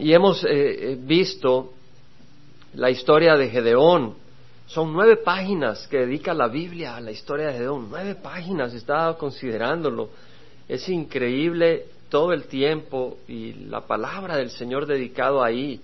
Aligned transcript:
Y 0.00 0.14
hemos 0.14 0.42
eh, 0.48 0.96
visto 0.98 1.74
la 2.74 2.88
historia 2.88 3.36
de 3.36 3.50
Gedeón. 3.50 4.14
Son 4.66 4.92
nueve 4.94 5.18
páginas 5.18 5.86
que 5.88 5.98
dedica 5.98 6.32
la 6.32 6.48
Biblia 6.48 6.96
a 6.96 7.00
la 7.02 7.10
historia 7.10 7.48
de 7.48 7.58
Gedeón. 7.58 7.88
Nueve 7.90 8.14
páginas, 8.14 8.72
estaba 8.72 9.18
considerándolo. 9.18 10.08
Es 10.66 10.88
increíble 10.88 11.84
todo 12.08 12.32
el 12.32 12.44
tiempo 12.44 13.18
y 13.28 13.52
la 13.68 13.82
palabra 13.82 14.36
del 14.36 14.50
Señor 14.50 14.86
dedicado 14.86 15.44
ahí. 15.44 15.80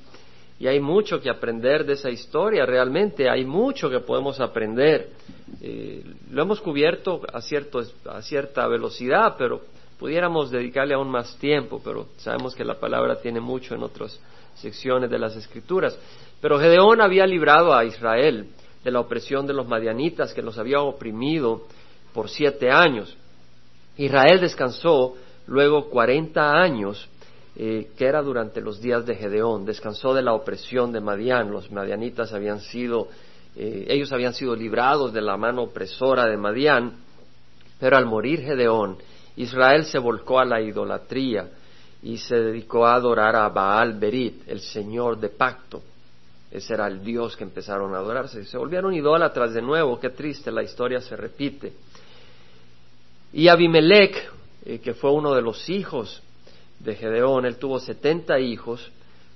Y 0.59 0.67
hay 0.67 0.81
mucho 0.81 1.21
que 1.21 1.29
aprender 1.29 1.85
de 1.85 1.93
esa 1.93 2.09
historia, 2.09 2.65
realmente 2.65 3.29
hay 3.29 3.45
mucho 3.45 3.91
que 3.91 4.01
podemos 4.01 4.41
aprender. 4.41 5.11
Eh, 5.61 6.03
lo 6.31 6.41
hemos 6.41 6.63
cubierto 6.63 7.21
a, 7.31 7.43
cierto, 7.43 7.83
a 8.07 8.23
cierta 8.23 8.67
velocidad, 8.67 9.35
pero 9.37 9.61
pudiéramos 9.99 10.51
dedicarle 10.51 10.95
aún 10.95 11.11
más 11.11 11.37
tiempo, 11.39 11.81
pero 11.83 12.09
sabemos 12.19 12.55
que 12.55 12.65
la 12.65 12.79
palabra 12.79 13.21
tiene 13.21 13.41
mucho 13.41 13.75
en 13.75 13.83
otras 13.83 14.21
secciones 14.55 15.11
de 15.11 15.19
las 15.19 15.37
Escrituras. 15.37 15.99
Pero 16.41 16.59
Gedeón 16.59 17.01
había 17.01 17.27
librado 17.27 17.75
a 17.75 17.85
Israel 17.85 18.49
de 18.85 18.91
la 18.91 19.01
opresión 19.01 19.47
de 19.47 19.53
los 19.53 19.67
madianitas 19.67 20.33
que 20.33 20.43
los 20.43 20.59
había 20.59 20.81
oprimido 20.81 21.63
por 22.13 22.29
siete 22.29 22.71
años. 22.71 23.17
Israel 23.97 24.41
descansó 24.41 25.15
luego 25.47 25.89
cuarenta 25.89 26.53
años 26.53 27.09
eh, 27.59 27.89
que 27.97 28.05
era 28.05 28.21
durante 28.21 28.61
los 28.61 28.83
días 28.83 29.07
de 29.07 29.15
Gedeón, 29.15 29.65
descansó 29.65 30.13
de 30.13 30.21
la 30.21 30.35
opresión 30.35 30.93
de 30.93 31.01
Madián, 31.01 31.51
los 31.51 31.71
madianitas 31.71 32.35
habían 32.35 32.61
sido, 32.61 33.09
eh, 33.57 33.87
ellos 33.89 34.13
habían 34.13 34.35
sido 34.35 34.55
librados 34.55 35.15
de 35.15 35.23
la 35.23 35.39
mano 35.39 35.63
opresora 35.63 36.27
de 36.27 36.37
Madián, 36.37 36.93
pero 37.81 37.97
al 37.97 38.05
morir 38.05 38.43
Gedeón, 38.43 38.99
Israel 39.37 39.85
se 39.85 39.99
volcó 39.99 40.41
a 40.41 40.45
la 40.45 40.61
idolatría 40.61 41.49
y 42.03 42.19
se 42.19 42.37
dedicó 42.37 42.87
a 42.87 42.95
adorar 42.95 43.37
a 43.37 43.49
Baal 43.49 43.99
Berit, 43.99 44.49
el 44.49 44.61
Señor 44.61 45.19
de 45.19 45.29
pacto. 45.29 45.83
Ese 46.51 46.75
era 46.75 46.87
el 46.87 47.03
Dios 47.05 47.37
que 47.37 47.45
empezaron 47.45 47.95
a 47.95 47.99
adorarse. 47.99 48.45
Se 48.45 48.57
volvieron 48.57 48.95
idólatras 48.95 49.53
de 49.53 49.61
nuevo, 49.61 49.99
qué 49.99 50.11
triste, 50.11 50.51
la 50.51 50.63
historia 50.63 51.01
se 51.01 51.17
repite. 51.17 51.73
Y 53.33 53.49
Abimelech, 53.49 54.33
eh, 54.65 54.79
que 54.79 54.95
fue 54.95 55.13
uno 55.13 55.35
de 55.35 55.43
los 55.43 55.69
hijos 55.69 56.23
de 56.79 56.95
Gedeón, 56.95 57.45
él 57.45 57.57
tuvo 57.57 57.81
setenta 57.81 58.39
hijos 58.39 58.91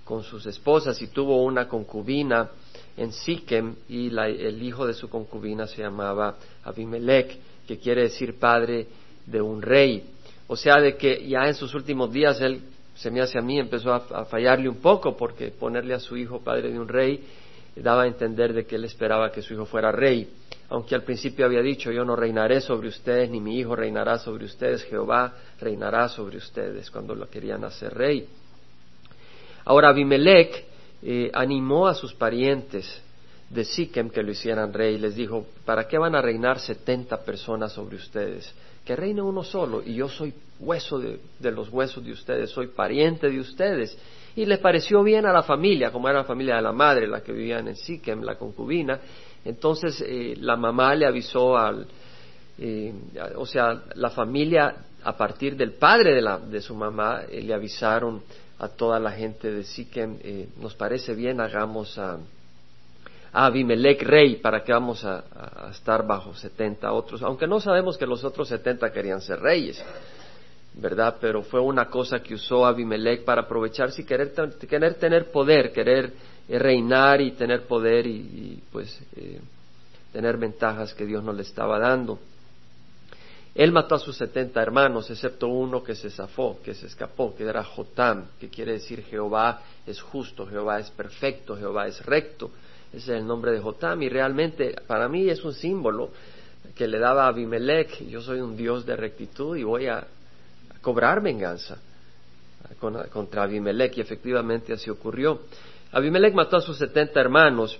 con 0.05 0.22
sus 0.22 0.47
esposas 0.47 1.00
y 1.03 1.08
tuvo 1.08 1.42
una 1.42 1.69
concubina 1.69 2.50
en 2.97 3.12
Siquem 3.12 3.77
y 3.88 4.16
el 4.16 4.62
hijo 4.62 4.86
de 4.86 4.94
su 4.94 5.08
concubina 5.08 5.66
se 5.66 5.82
llamaba 5.82 6.36
Abimelech, 6.64 7.38
que 7.66 7.78
quiere 7.78 8.03
decir 8.03 8.38
padre 8.38 8.86
de 9.31 9.41
un 9.41 9.62
rey. 9.62 10.05
O 10.47 10.56
sea, 10.56 10.81
de 10.81 10.97
que 10.97 11.27
ya 11.27 11.47
en 11.47 11.55
sus 11.55 11.75
últimos 11.75 12.12
días 12.12 12.41
él, 12.41 12.61
se 12.95 13.11
me 13.11 13.20
hace 13.20 13.39
a 13.39 13.42
mí, 13.42 13.59
empezó 13.59 13.92
a 13.92 14.25
fallarle 14.25 14.69
un 14.69 14.77
poco 14.77 15.17
porque 15.17 15.48
ponerle 15.48 15.95
a 15.95 16.00
su 16.00 16.17
hijo 16.17 16.41
padre 16.41 16.70
de 16.70 16.78
un 16.78 16.89
rey 16.89 17.25
daba 17.77 18.03
a 18.03 18.06
entender 18.06 18.53
de 18.53 18.67
que 18.67 18.77
él 18.77 18.84
esperaba 18.84 19.31
que 19.31 19.42
su 19.42 19.55
hijo 19.55 19.64
fuera 19.64 19.92
rey 19.92 20.28
aunque 20.70 20.95
al 20.95 21.03
principio 21.03 21.45
había 21.45 21.62
dicho, 21.62 21.91
yo 21.91 22.05
no 22.05 22.14
reinaré 22.14 22.61
sobre 22.61 22.89
ustedes, 22.89 23.28
ni 23.28 23.41
mi 23.41 23.59
hijo 23.59 23.75
reinará 23.75 24.19
sobre 24.19 24.45
ustedes, 24.45 24.84
Jehová 24.84 25.34
reinará 25.61 26.09
sobre 26.09 26.37
ustedes, 26.37 26.91
cuando 26.92 27.12
lo 27.17 27.28
querían 27.28 27.65
hacer 27.65 27.92
rey. 27.92 28.28
Ahora 29.65 29.89
Abimelech 29.89 30.65
eh, 31.03 31.28
animó 31.34 31.89
a 31.89 31.94
sus 31.94 32.15
parientes 32.15 33.03
de 33.48 33.65
Siquem 33.65 34.11
que 34.11 34.22
lo 34.22 34.31
hicieran 34.31 34.72
rey, 34.72 34.97
les 34.97 35.17
dijo, 35.17 35.44
¿para 35.65 35.89
qué 35.89 35.98
van 35.98 36.15
a 36.15 36.22
reinar 36.22 36.61
setenta 36.61 37.20
personas 37.25 37.72
sobre 37.72 37.97
ustedes? 37.97 38.55
Que 38.91 38.96
reine 38.96 39.22
uno 39.22 39.44
solo, 39.44 39.84
y 39.86 39.94
yo 39.94 40.08
soy 40.08 40.34
hueso 40.58 40.98
de, 40.98 41.20
los 41.52 41.69
huesos 41.69 42.05
de 42.05 42.10
ustedes, 42.10 42.50
soy 42.50 42.66
pariente 42.66 43.30
de 43.30 43.38
ustedes. 43.38 43.97
Y 44.34 44.44
les 44.47 44.58
pareció 44.58 45.05
bien 45.05 45.27
a 45.27 45.32
la 45.32 45.44
familia, 45.44 45.92
como 45.92 46.08
era 46.08 46.19
la 46.19 46.24
familia 46.24 46.56
de 46.56 46.62
la 46.62 46.72
madre, 46.72 47.06
la 47.06 47.22
que 47.22 47.30
vivían 47.30 47.69
en 47.69 47.77
Siquem, 47.77 48.22
la 48.22 48.34
concubina, 48.34 48.98
entonces 49.44 50.02
eh, 50.05 50.34
la 50.41 50.56
mamá 50.56 50.92
le 50.97 51.06
avisó 51.06 51.56
al, 51.56 51.86
eh, 52.59 52.92
o 53.37 53.47
sea, 53.47 53.81
la 53.94 54.10
familia 54.10 54.75
a 55.04 55.16
partir 55.16 55.54
del 55.56 55.75
padre 55.75 56.12
de, 56.12 56.22
la, 56.22 56.41
de 56.41 56.60
su 56.60 56.75
mamá 56.75 57.20
eh, 57.31 57.42
le 57.42 57.54
avisaron 57.54 58.20
a 58.59 58.70
toda 58.70 58.98
la 58.98 59.12
gente 59.12 59.53
de 59.53 59.62
Siquem, 59.62 60.19
nos 60.60 60.75
parece 60.75 61.15
bien, 61.15 61.41
hagamos 61.41 61.97
a, 61.97 62.19
Abimelech 63.32 64.02
rey, 64.02 64.36
para 64.36 64.64
que 64.64 64.72
vamos 64.72 65.04
a, 65.04 65.22
estar 65.70 66.06
bajo 66.06 66.34
setenta 66.34 66.92
otros, 66.92 67.22
aunque 67.22 67.46
no 67.46 67.60
sabemos 67.60 67.96
que 67.96 68.06
los 68.06 68.24
otros 68.24 68.48
setenta 68.48 68.91
querían 68.91 69.20
ser 69.20 69.41
reyes, 69.41 69.82
¿verdad? 70.74 71.16
Pero 71.20 71.42
fue 71.42 71.60
una 71.60 71.86
cosa 71.86 72.20
que 72.20 72.34
usó 72.34 72.66
Abimelech 72.66 73.24
para 73.24 73.42
aprovecharse 73.42 74.02
y 74.02 74.04
querer, 74.04 74.32
querer 74.68 74.94
tener 74.94 75.30
poder, 75.30 75.72
querer 75.72 76.12
eh, 76.48 76.58
reinar 76.58 77.20
y 77.20 77.32
tener 77.32 77.66
poder 77.66 78.06
y, 78.06 78.60
pues 78.72 79.00
eh, 79.16 79.41
tener 80.12 80.36
ventajas 80.36 80.92
que 80.92 81.06
Dios 81.06 81.22
no 81.22 81.32
le 81.32 81.42
estaba 81.42 81.78
dando. 81.78 82.18
Él 83.54 83.72
mató 83.72 83.97
a 83.97 83.98
sus 83.98 84.16
setenta 84.16 84.62
hermanos, 84.62 85.10
excepto 85.10 85.48
uno 85.48 85.82
que 85.82 85.94
se 85.94 86.10
zafó, 86.10 86.58
que 86.62 86.72
se 86.74 86.86
escapó, 86.86 87.34
que 87.34 87.44
era 87.44 87.64
Jotam, 87.64 88.26
que 88.38 88.48
quiere 88.48 88.72
decir 88.72 89.02
Jehová 89.04 89.60
es 89.86 90.00
justo, 90.00 90.47
Jehová 90.47 90.78
es 90.78 90.91
perfecto, 90.91 91.56
Jehová 91.56 91.86
es 91.86 92.04
recto. 92.06 92.50
Ese 92.93 93.12
es 93.15 93.21
el 93.21 93.27
nombre 93.27 93.53
de 93.53 93.61
Jotam 93.61 94.03
y 94.03 94.09
realmente 94.09 94.75
para 94.87 95.09
mí 95.09 95.28
es 95.28 95.45
un 95.45 95.55
símbolo 95.55 96.11
que 96.75 96.89
le 96.89 96.99
daba 96.99 97.25
a 97.25 97.28
Abimelech, 97.28 98.06
yo 98.09 98.21
soy 98.21 98.41
un 98.41 98.56
Dios 98.56 98.84
de 98.84 98.97
rectitud 98.97 99.56
y 99.56 99.62
voy 99.62 99.87
a, 99.87 100.06
cobrar 100.81 101.23
venganza 101.23 101.77
contra 102.78 103.43
Abimelech 103.43 103.99
y 103.99 104.01
efectivamente 104.01 104.73
así 104.73 104.89
ocurrió. 104.89 105.43
Abimelech 105.93 106.34
mató 106.34 106.56
a 106.56 106.61
sus 106.61 106.78
setenta 106.78 107.21
hermanos 107.21 107.78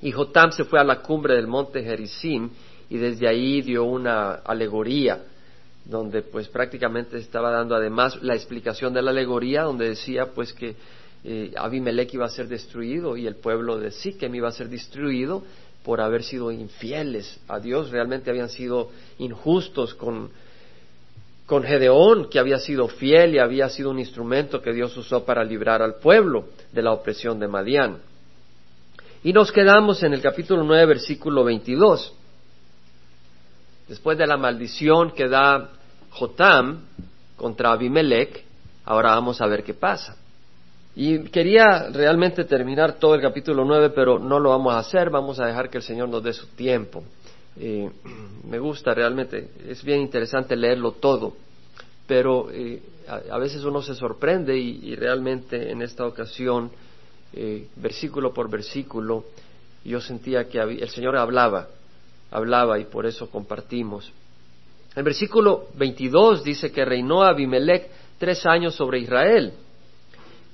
y 0.00 0.10
Jotam 0.12 0.50
se 0.52 0.64
fue 0.64 0.80
a 0.80 0.84
la 0.84 1.00
cumbre 1.00 1.34
del 1.34 1.46
monte 1.46 1.82
Gerizim 1.82 2.50
y 2.88 2.96
desde 2.96 3.28
ahí 3.28 3.60
dio 3.60 3.84
una 3.84 4.36
alegoría 4.36 5.22
donde 5.84 6.22
pues 6.22 6.48
prácticamente 6.48 7.18
estaba 7.18 7.50
dando 7.50 7.74
además 7.74 8.22
la 8.22 8.34
explicación 8.34 8.94
de 8.94 9.02
la 9.02 9.10
alegoría 9.10 9.62
donde 9.62 9.90
decía 9.90 10.26
pues 10.34 10.52
que 10.52 10.76
eh, 11.24 11.52
Abimelech 11.56 12.12
iba 12.14 12.26
a 12.26 12.30
ser 12.30 12.48
destruido 12.48 13.16
y 13.16 13.26
el 13.26 13.36
pueblo 13.36 13.78
de 13.78 13.90
Siquem 13.90 14.34
iba 14.34 14.48
a 14.48 14.52
ser 14.52 14.68
destruido 14.68 15.42
por 15.84 16.00
haber 16.00 16.22
sido 16.22 16.50
infieles 16.50 17.40
a 17.48 17.58
Dios, 17.58 17.90
realmente 17.90 18.30
habían 18.30 18.48
sido 18.48 18.90
injustos 19.18 19.94
con 19.94 20.30
con 21.52 21.64
Gedeón, 21.64 22.30
que 22.30 22.38
había 22.38 22.58
sido 22.58 22.88
fiel 22.88 23.34
y 23.34 23.38
había 23.38 23.68
sido 23.68 23.90
un 23.90 23.98
instrumento 23.98 24.62
que 24.62 24.72
Dios 24.72 24.96
usó 24.96 25.24
para 25.26 25.44
librar 25.44 25.82
al 25.82 25.96
pueblo 25.96 26.46
de 26.72 26.80
la 26.80 26.92
opresión 26.92 27.38
de 27.38 27.46
Madián. 27.46 27.98
Y 29.22 29.34
nos 29.34 29.52
quedamos 29.52 30.02
en 30.02 30.14
el 30.14 30.22
capítulo 30.22 30.64
9, 30.64 30.86
versículo 30.86 31.44
22. 31.44 32.14
Después 33.86 34.16
de 34.16 34.26
la 34.26 34.38
maldición 34.38 35.10
que 35.10 35.28
da 35.28 35.72
Jotam 36.10 36.86
contra 37.36 37.72
Abimelech, 37.72 38.44
ahora 38.86 39.10
vamos 39.10 39.40
a 39.40 39.46
ver 39.46 39.62
qué 39.62 39.74
pasa. 39.74 40.16
Y 40.94 41.20
quería 41.30 41.88
realmente 41.90 42.44
terminar 42.44 42.98
todo 42.98 43.14
el 43.14 43.22
capítulo 43.22 43.64
9, 43.64 43.90
pero 43.90 44.18
no 44.18 44.38
lo 44.38 44.50
vamos 44.50 44.74
a 44.74 44.78
hacer, 44.78 45.08
vamos 45.08 45.40
a 45.40 45.46
dejar 45.46 45.70
que 45.70 45.78
el 45.78 45.82
Señor 45.82 46.08
nos 46.08 46.22
dé 46.22 46.32
su 46.34 46.48
tiempo. 46.48 47.02
Eh, 47.58 47.90
me 48.48 48.58
gusta 48.58 48.92
realmente, 48.92 49.50
es 49.66 49.82
bien 49.82 50.00
interesante 50.00 50.54
leerlo 50.54 50.92
todo, 50.92 51.34
pero 52.06 52.50
eh, 52.50 52.82
a, 53.08 53.38
veces 53.38 53.64
uno 53.64 53.80
se 53.80 53.94
sorprende 53.94 54.56
y, 54.58 54.94
realmente 54.94 55.70
en 55.70 55.80
esta 55.80 56.06
ocasión, 56.06 56.70
eh, 57.32 57.68
versículo 57.76 58.34
por 58.34 58.50
versículo, 58.50 59.24
yo 59.84 60.00
sentía 60.00 60.46
que 60.48 60.58
el 60.58 60.88
Señor 60.90 61.16
hablaba, 61.16 61.68
hablaba 62.30 62.78
y 62.78 62.84
por 62.84 63.06
eso 63.06 63.30
compartimos. 63.30 64.12
El 64.94 65.04
versículo 65.04 65.68
22 65.74 66.44
dice 66.44 66.70
que 66.70 66.84
reinó 66.84 67.22
Abimelech 67.22 67.88
tres 68.18 68.44
años 68.44 68.74
sobre 68.74 69.00
Israel, 69.00 69.54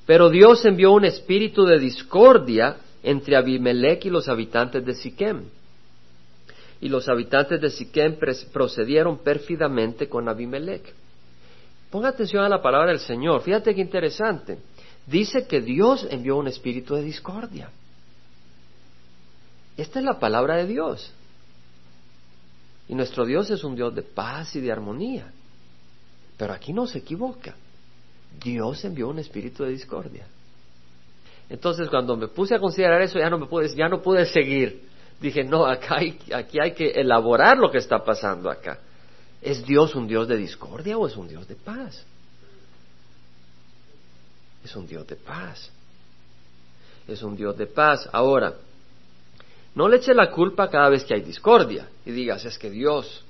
pero 0.09 0.31
Dios 0.31 0.65
envió 0.65 0.93
un 0.93 1.05
espíritu 1.05 1.67
de 1.67 1.79
discordia 1.79 2.79
entre 3.03 3.37
Abimelech 3.37 4.07
y 4.07 4.09
los 4.09 4.27
habitantes 4.27 4.83
de 4.83 4.95
Siquem 4.95 5.45
y 6.81 6.89
los 6.89 7.11
habitantes 7.11 7.61
de 7.61 7.69
Siquem 7.69 8.17
procedieron 8.51 9.19
pérfidamente 9.19 10.09
con 10.09 10.27
Abimelech. 10.27 10.95
Ponga 11.91 12.09
atención 12.09 12.43
a 12.43 12.49
la 12.49 12.63
palabra 12.63 12.89
del 12.89 13.01
Señor. 13.01 13.43
Fíjate 13.43 13.75
qué 13.75 13.83
interesante. 13.83 14.57
Dice 15.07 15.47
que 15.47 15.61
Dios 15.61 16.07
envió 16.11 16.39
un 16.39 16.49
espíritu 16.49 16.95
de 16.95 17.03
discordia. 17.03 17.71
Esta 19.77 19.99
es 19.99 20.07
la 20.07 20.19
palabra 20.19 20.57
de 20.57 20.69
Dios. 20.69 21.13
Y 22.89 22.95
nuestro 22.95 23.27
Dios 23.27 23.51
es 23.51 23.63
un 23.63 23.77
Dios 23.77 23.95
de 23.95 24.01
paz 24.01 24.57
y 24.57 24.61
de 24.61 24.73
armonía. 24.73 25.31
Pero 26.39 26.55
aquí 26.55 26.73
no 26.73 26.87
se 26.87 27.01
equivoca. 27.01 27.55
Dios 28.43 28.85
envió 28.85 29.09
un 29.09 29.19
espíritu 29.19 29.65
de 29.65 29.71
discordia. 29.71 30.27
Entonces, 31.49 31.89
cuando 31.89 32.17
me 32.17 32.29
puse 32.29 32.55
a 32.55 32.59
considerar 32.59 33.01
eso, 33.03 33.19
ya 33.19 33.31
no 33.31 33.39
me 33.39 33.47
pude, 33.47 33.69
ya 33.75 33.89
no 33.89 34.03
pude 34.03 34.27
seguir 34.27 34.89
dije, 35.21 35.45
no, 35.45 35.67
acá 35.67 35.97
hay, 35.99 36.19
aquí 36.33 36.59
hay 36.61 36.73
que 36.73 36.91
elaborar 36.91 37.59
lo 37.59 37.71
que 37.71 37.79
está 37.79 38.05
pasando 38.05 38.51
acá. 38.51 38.79
¿Es 39.41 39.65
Dios 39.65 39.95
un 39.95 40.07
Dios 40.07 40.29
de 40.29 40.37
discordia 40.37 40.97
o 40.97 41.07
es 41.07 41.17
un 41.17 41.29
Dios 41.29 41.47
de 41.49 41.55
paz? 41.55 42.05
es 44.65 44.77
un 44.77 44.87
Dios 44.87 45.07
de 45.07 45.17
paz. 45.17 45.71
Es 47.07 47.23
un 47.23 47.37
Dios 47.37 47.57
de 47.57 47.67
paz. 47.67 48.07
Ahora, 48.13 48.55
no 49.75 49.89
le 49.89 49.97
eche 49.97 50.13
la 50.13 50.31
culpa 50.31 50.69
cada 50.69 50.91
vez 50.91 51.05
que 51.05 51.15
hay 51.15 51.23
discordia 51.23 51.89
y 52.05 52.11
digas, 52.11 52.45
es 52.45 52.59
que 52.59 52.69
Dios 52.69 53.25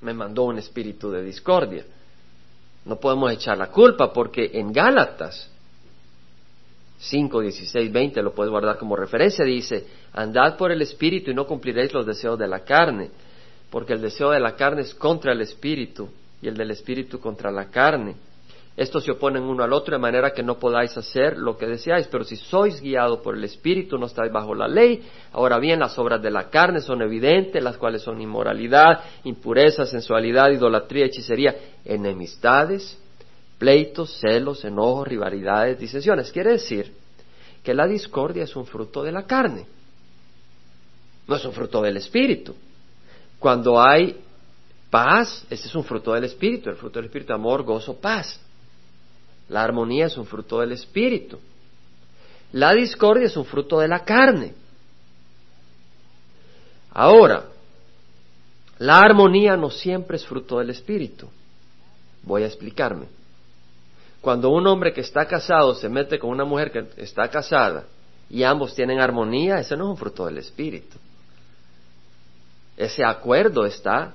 me 0.00 0.12
mandó 0.14 0.44
un 0.44 0.58
espíritu 0.58 1.10
de 1.10 1.22
discordia. 1.22 1.84
No 2.84 2.96
podemos 2.96 3.32
echar 3.32 3.58
la 3.58 3.68
culpa 3.68 4.12
porque 4.12 4.50
en 4.54 4.72
Gálatas 4.72 5.50
5, 7.00 7.40
16, 7.40 7.90
20, 7.90 8.22
lo 8.22 8.34
puedes 8.34 8.50
guardar 8.50 8.76
como 8.76 8.94
referencia, 8.94 9.44
dice, 9.44 9.86
andad 10.12 10.56
por 10.56 10.70
el 10.70 10.82
espíritu 10.82 11.30
y 11.30 11.34
no 11.34 11.46
cumpliréis 11.46 11.94
los 11.94 12.04
deseos 12.04 12.38
de 12.38 12.46
la 12.46 12.60
carne, 12.60 13.10
porque 13.70 13.94
el 13.94 14.02
deseo 14.02 14.30
de 14.30 14.40
la 14.40 14.54
carne 14.54 14.82
es 14.82 14.94
contra 14.94 15.32
el 15.32 15.40
espíritu 15.40 16.10
y 16.42 16.48
el 16.48 16.56
del 16.56 16.70
espíritu 16.72 17.18
contra 17.18 17.50
la 17.50 17.66
carne. 17.66 18.16
Estos 18.80 19.04
se 19.04 19.10
oponen 19.10 19.42
uno 19.42 19.62
al 19.62 19.74
otro 19.74 19.94
de 19.94 20.00
manera 20.00 20.32
que 20.32 20.42
no 20.42 20.58
podáis 20.58 20.96
hacer 20.96 21.36
lo 21.36 21.58
que 21.58 21.66
deseáis, 21.66 22.06
pero 22.06 22.24
si 22.24 22.36
sois 22.36 22.80
guiados 22.80 23.18
por 23.18 23.36
el 23.36 23.44
Espíritu 23.44 23.98
no 23.98 24.06
estáis 24.06 24.32
bajo 24.32 24.54
la 24.54 24.66
ley. 24.66 25.06
Ahora 25.32 25.58
bien, 25.58 25.80
las 25.80 25.98
obras 25.98 26.22
de 26.22 26.30
la 26.30 26.48
carne 26.48 26.80
son 26.80 27.02
evidentes, 27.02 27.62
las 27.62 27.76
cuales 27.76 28.00
son 28.00 28.22
inmoralidad, 28.22 29.04
impureza, 29.24 29.84
sensualidad, 29.84 30.48
idolatría, 30.50 31.04
hechicería, 31.04 31.54
enemistades, 31.84 32.98
pleitos, 33.58 34.18
celos, 34.18 34.64
enojos, 34.64 35.08
rivalidades, 35.08 35.78
disensiones. 35.78 36.32
Quiere 36.32 36.52
decir 36.52 36.90
que 37.62 37.74
la 37.74 37.86
discordia 37.86 38.44
es 38.44 38.56
un 38.56 38.64
fruto 38.64 39.02
de 39.02 39.12
la 39.12 39.26
carne, 39.26 39.66
no 41.28 41.36
es 41.36 41.44
un 41.44 41.52
fruto 41.52 41.82
del 41.82 41.98
Espíritu. 41.98 42.54
Cuando 43.38 43.78
hay 43.78 44.18
paz, 44.88 45.44
ese 45.50 45.68
es 45.68 45.74
un 45.74 45.84
fruto 45.84 46.14
del 46.14 46.24
Espíritu, 46.24 46.70
el 46.70 46.76
fruto 46.76 46.98
del 46.98 47.08
Espíritu, 47.08 47.34
amor, 47.34 47.62
gozo, 47.62 48.00
paz. 48.00 48.40
La 49.50 49.64
armonía 49.64 50.06
es 50.06 50.16
un 50.16 50.26
fruto 50.26 50.60
del 50.60 50.72
espíritu. 50.72 51.38
La 52.52 52.72
discordia 52.72 53.26
es 53.26 53.36
un 53.36 53.44
fruto 53.44 53.80
de 53.80 53.88
la 53.88 54.04
carne. 54.04 54.54
Ahora, 56.92 57.46
la 58.78 59.00
armonía 59.00 59.56
no 59.56 59.68
siempre 59.70 60.16
es 60.16 60.24
fruto 60.24 60.58
del 60.58 60.70
espíritu. 60.70 61.28
Voy 62.22 62.44
a 62.44 62.46
explicarme. 62.46 63.06
Cuando 64.20 64.50
un 64.50 64.66
hombre 64.68 64.92
que 64.92 65.00
está 65.00 65.26
casado 65.26 65.74
se 65.74 65.88
mete 65.88 66.18
con 66.18 66.30
una 66.30 66.44
mujer 66.44 66.70
que 66.70 67.02
está 67.02 67.28
casada 67.28 67.86
y 68.28 68.44
ambos 68.44 68.74
tienen 68.74 69.00
armonía, 69.00 69.58
ese 69.58 69.76
no 69.76 69.84
es 69.86 69.90
un 69.90 69.96
fruto 69.96 70.26
del 70.26 70.38
espíritu. 70.38 70.96
Ese 72.76 73.04
acuerdo 73.04 73.66
está 73.66 74.14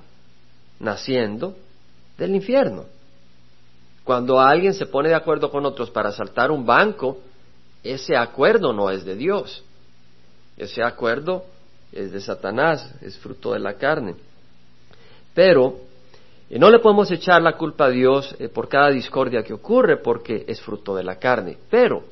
naciendo 0.80 1.54
del 2.16 2.34
infierno. 2.34 2.86
Cuando 4.06 4.38
alguien 4.38 4.72
se 4.72 4.86
pone 4.86 5.08
de 5.08 5.16
acuerdo 5.16 5.50
con 5.50 5.66
otros 5.66 5.90
para 5.90 6.10
asaltar 6.10 6.52
un 6.52 6.64
banco, 6.64 7.18
ese 7.82 8.16
acuerdo 8.16 8.72
no 8.72 8.88
es 8.88 9.04
de 9.04 9.16
Dios. 9.16 9.64
Ese 10.56 10.80
acuerdo 10.80 11.44
es 11.90 12.12
de 12.12 12.20
Satanás, 12.20 12.88
es 13.02 13.18
fruto 13.18 13.52
de 13.52 13.58
la 13.58 13.74
carne. 13.74 14.14
Pero 15.34 15.80
eh, 16.48 16.56
no 16.56 16.70
le 16.70 16.78
podemos 16.78 17.10
echar 17.10 17.42
la 17.42 17.56
culpa 17.56 17.86
a 17.86 17.90
Dios 17.90 18.32
eh, 18.38 18.48
por 18.48 18.68
cada 18.68 18.90
discordia 18.90 19.42
que 19.42 19.52
ocurre 19.52 19.96
porque 19.96 20.44
es 20.46 20.60
fruto 20.60 20.94
de 20.94 21.02
la 21.02 21.16
carne. 21.16 21.58
Pero 21.68 22.04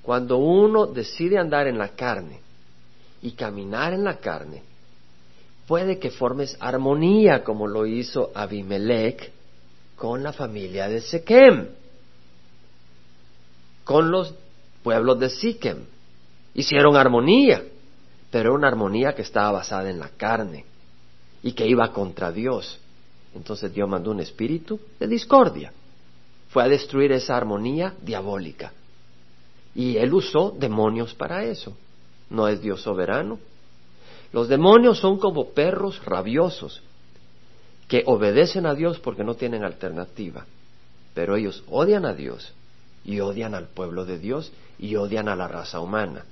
cuando 0.00 0.36
uno 0.36 0.86
decide 0.86 1.38
andar 1.38 1.66
en 1.66 1.76
la 1.76 1.88
carne 1.88 2.38
y 3.20 3.32
caminar 3.32 3.92
en 3.94 4.04
la 4.04 4.18
carne, 4.18 4.62
puede 5.66 5.98
que 5.98 6.12
formes 6.12 6.56
armonía 6.60 7.42
como 7.42 7.66
lo 7.66 7.84
hizo 7.84 8.30
Abimelech 8.32 9.41
con 10.02 10.20
la 10.20 10.32
familia 10.32 10.88
de 10.88 11.00
Sequem, 11.00 11.68
con 13.84 14.10
los 14.10 14.34
pueblos 14.82 15.20
de 15.20 15.30
Siquem. 15.30 15.84
Hicieron 16.54 16.96
armonía, 16.96 17.62
pero 18.28 18.52
una 18.52 18.66
armonía 18.66 19.14
que 19.14 19.22
estaba 19.22 19.52
basada 19.52 19.90
en 19.90 20.00
la 20.00 20.08
carne 20.08 20.64
y 21.40 21.52
que 21.52 21.68
iba 21.68 21.92
contra 21.92 22.32
Dios. 22.32 22.80
Entonces 23.32 23.72
Dios 23.72 23.88
mandó 23.88 24.10
un 24.10 24.18
espíritu 24.18 24.80
de 24.98 25.06
discordia. 25.06 25.72
Fue 26.48 26.64
a 26.64 26.68
destruir 26.68 27.12
esa 27.12 27.36
armonía 27.36 27.94
diabólica. 28.02 28.72
Y 29.72 29.98
él 29.98 30.12
usó 30.14 30.50
demonios 30.50 31.14
para 31.14 31.44
eso. 31.44 31.76
¿No 32.28 32.48
es 32.48 32.60
Dios 32.60 32.82
soberano? 32.82 33.38
Los 34.32 34.48
demonios 34.48 34.98
son 34.98 35.20
como 35.20 35.50
perros 35.50 36.04
rabiosos 36.04 36.82
que 37.92 38.04
obedecen 38.06 38.64
a 38.64 38.74
Dios 38.74 38.98
porque 39.00 39.22
no 39.22 39.34
tienen 39.34 39.64
alternativa, 39.64 40.46
pero 41.12 41.36
ellos 41.36 41.62
odian 41.68 42.06
a 42.06 42.14
Dios 42.14 42.54
y 43.04 43.20
odian 43.20 43.54
al 43.54 43.66
pueblo 43.66 44.06
de 44.06 44.18
Dios 44.18 44.50
y 44.78 44.96
odian 44.96 45.28
a 45.28 45.36
la 45.36 45.46
raza 45.46 45.78
humana. 45.78 46.24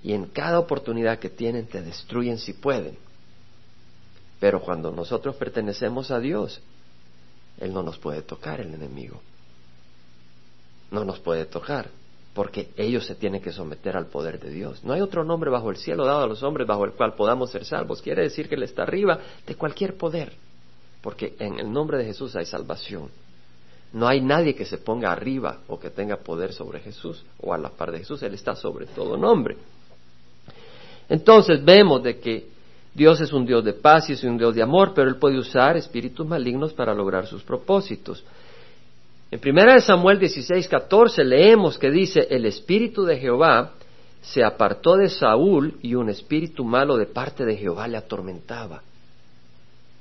Y 0.00 0.12
en 0.12 0.26
cada 0.26 0.60
oportunidad 0.60 1.18
que 1.18 1.28
tienen 1.28 1.66
te 1.66 1.82
destruyen 1.82 2.38
si 2.38 2.52
pueden. 2.52 2.96
Pero 4.38 4.60
cuando 4.60 4.92
nosotros 4.92 5.34
pertenecemos 5.34 6.12
a 6.12 6.20
Dios, 6.20 6.60
Él 7.58 7.72
no 7.72 7.82
nos 7.82 7.98
puede 7.98 8.22
tocar 8.22 8.60
el 8.60 8.72
enemigo. 8.72 9.20
No 10.92 11.04
nos 11.04 11.18
puede 11.18 11.46
tocar, 11.46 11.90
porque 12.32 12.70
ellos 12.76 13.06
se 13.06 13.16
tienen 13.16 13.42
que 13.42 13.50
someter 13.50 13.96
al 13.96 14.06
poder 14.06 14.38
de 14.38 14.50
Dios. 14.50 14.84
No 14.84 14.92
hay 14.92 15.00
otro 15.00 15.24
nombre 15.24 15.50
bajo 15.50 15.68
el 15.70 15.78
cielo 15.78 16.06
dado 16.06 16.22
a 16.22 16.28
los 16.28 16.44
hombres 16.44 16.68
bajo 16.68 16.84
el 16.84 16.92
cual 16.92 17.14
podamos 17.14 17.50
ser 17.50 17.64
salvos. 17.64 18.02
Quiere 18.02 18.22
decir 18.22 18.48
que 18.48 18.54
Él 18.54 18.62
está 18.62 18.84
arriba 18.84 19.18
de 19.44 19.56
cualquier 19.56 19.96
poder 19.96 20.46
porque 21.00 21.34
en 21.38 21.58
el 21.58 21.72
nombre 21.72 21.98
de 21.98 22.04
Jesús 22.04 22.34
hay 22.36 22.46
salvación. 22.46 23.08
No 23.92 24.06
hay 24.06 24.20
nadie 24.20 24.54
que 24.54 24.66
se 24.66 24.78
ponga 24.78 25.10
arriba 25.10 25.60
o 25.68 25.78
que 25.78 25.90
tenga 25.90 26.16
poder 26.18 26.52
sobre 26.52 26.80
Jesús 26.80 27.24
o 27.40 27.54
a 27.54 27.58
la 27.58 27.70
par 27.70 27.90
de 27.90 27.98
Jesús, 27.98 28.22
Él 28.22 28.34
está 28.34 28.54
sobre 28.54 28.86
todo 28.86 29.16
nombre. 29.16 29.56
Entonces 31.08 31.64
vemos 31.64 32.02
de 32.02 32.18
que 32.18 32.48
Dios 32.94 33.20
es 33.20 33.32
un 33.32 33.46
Dios 33.46 33.64
de 33.64 33.72
paz 33.72 34.10
y 34.10 34.12
es 34.12 34.24
un 34.24 34.36
Dios 34.36 34.54
de 34.54 34.62
amor, 34.62 34.92
pero 34.94 35.08
Él 35.08 35.16
puede 35.16 35.38
usar 35.38 35.76
espíritus 35.76 36.26
malignos 36.26 36.72
para 36.72 36.94
lograr 36.94 37.26
sus 37.26 37.42
propósitos. 37.42 38.24
En 39.30 39.40
1 39.44 39.80
Samuel 39.80 40.18
16, 40.18 40.68
14 40.68 41.24
leemos 41.24 41.78
que 41.78 41.90
dice, 41.90 42.26
el 42.30 42.44
espíritu 42.46 43.04
de 43.04 43.18
Jehová 43.18 43.72
se 44.20 44.42
apartó 44.42 44.96
de 44.96 45.08
Saúl 45.08 45.78
y 45.82 45.94
un 45.94 46.08
espíritu 46.08 46.64
malo 46.64 46.96
de 46.96 47.06
parte 47.06 47.44
de 47.44 47.56
Jehová 47.56 47.86
le 47.88 47.96
atormentaba. 47.96 48.82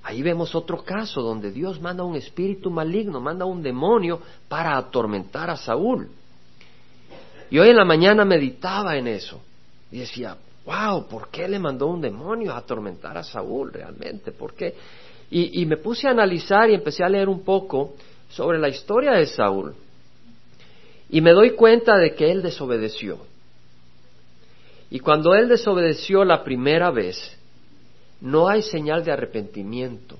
Ahí 0.07 0.21
vemos 0.21 0.55
otro 0.55 0.85
caso 0.85 1.21
donde 1.21 1.51
Dios 1.51 1.81
manda 1.81 2.01
un 2.05 2.15
espíritu 2.15 2.71
maligno, 2.71 3.19
manda 3.19 3.43
un 3.43 3.61
demonio 3.61 4.21
para 4.47 4.77
atormentar 4.77 5.49
a 5.49 5.57
Saúl. 5.57 6.07
Y 7.51 7.59
hoy 7.59 7.71
en 7.71 7.75
la 7.75 7.83
mañana 7.83 8.23
meditaba 8.23 8.95
en 8.95 9.07
eso 9.07 9.41
y 9.91 9.99
decía, 9.99 10.37
wow, 10.65 11.09
¿por 11.09 11.27
qué 11.29 11.49
le 11.49 11.59
mandó 11.59 11.87
un 11.87 11.99
demonio 11.99 12.53
a 12.53 12.59
atormentar 12.59 13.17
a 13.17 13.23
Saúl 13.23 13.73
realmente? 13.73 14.31
¿Por 14.31 14.53
qué? 14.53 14.75
Y, 15.29 15.61
y 15.61 15.65
me 15.65 15.75
puse 15.75 16.07
a 16.07 16.11
analizar 16.11 16.69
y 16.69 16.75
empecé 16.75 17.03
a 17.03 17.09
leer 17.09 17.27
un 17.27 17.43
poco 17.43 17.95
sobre 18.29 18.59
la 18.59 18.69
historia 18.69 19.11
de 19.11 19.25
Saúl. 19.25 19.75
Y 21.09 21.19
me 21.19 21.33
doy 21.33 21.49
cuenta 21.49 21.97
de 21.97 22.15
que 22.15 22.31
él 22.31 22.41
desobedeció. 22.41 23.17
Y 24.89 24.99
cuando 24.99 25.35
él 25.35 25.49
desobedeció 25.49 26.23
la 26.23 26.45
primera 26.45 26.91
vez, 26.91 27.36
no 28.21 28.47
hay 28.47 28.61
señal 28.61 29.03
de 29.03 29.11
arrepentimiento, 29.11 30.17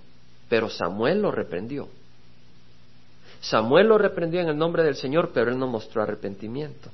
pero 0.49 0.69
Samuel 0.69 1.21
lo 1.21 1.31
reprendió. 1.31 1.89
Samuel 3.41 3.87
lo 3.87 3.97
reprendió 3.97 4.41
en 4.41 4.49
el 4.49 4.57
nombre 4.57 4.83
del 4.83 4.95
Señor, 4.95 5.31
pero 5.33 5.51
él 5.51 5.57
no 5.57 5.67
mostró 5.67 6.01
arrepentimiento. 6.01 6.89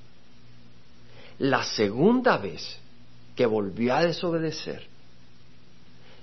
La 1.39 1.63
segunda 1.63 2.38
vez 2.38 2.79
que 3.36 3.45
volvió 3.45 3.95
a 3.95 4.03
desobedecer, 4.03 4.83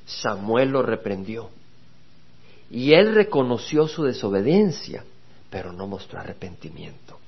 Samuel 0.06 0.70
lo 0.70 0.82
reprendió. 0.82 1.50
Y 2.70 2.92
él 2.92 3.14
reconoció 3.14 3.88
su 3.88 4.04
desobediencia, 4.04 5.04
pero 5.50 5.72
no 5.72 5.86
mostró 5.86 6.20
arrepentimiento. 6.20 7.18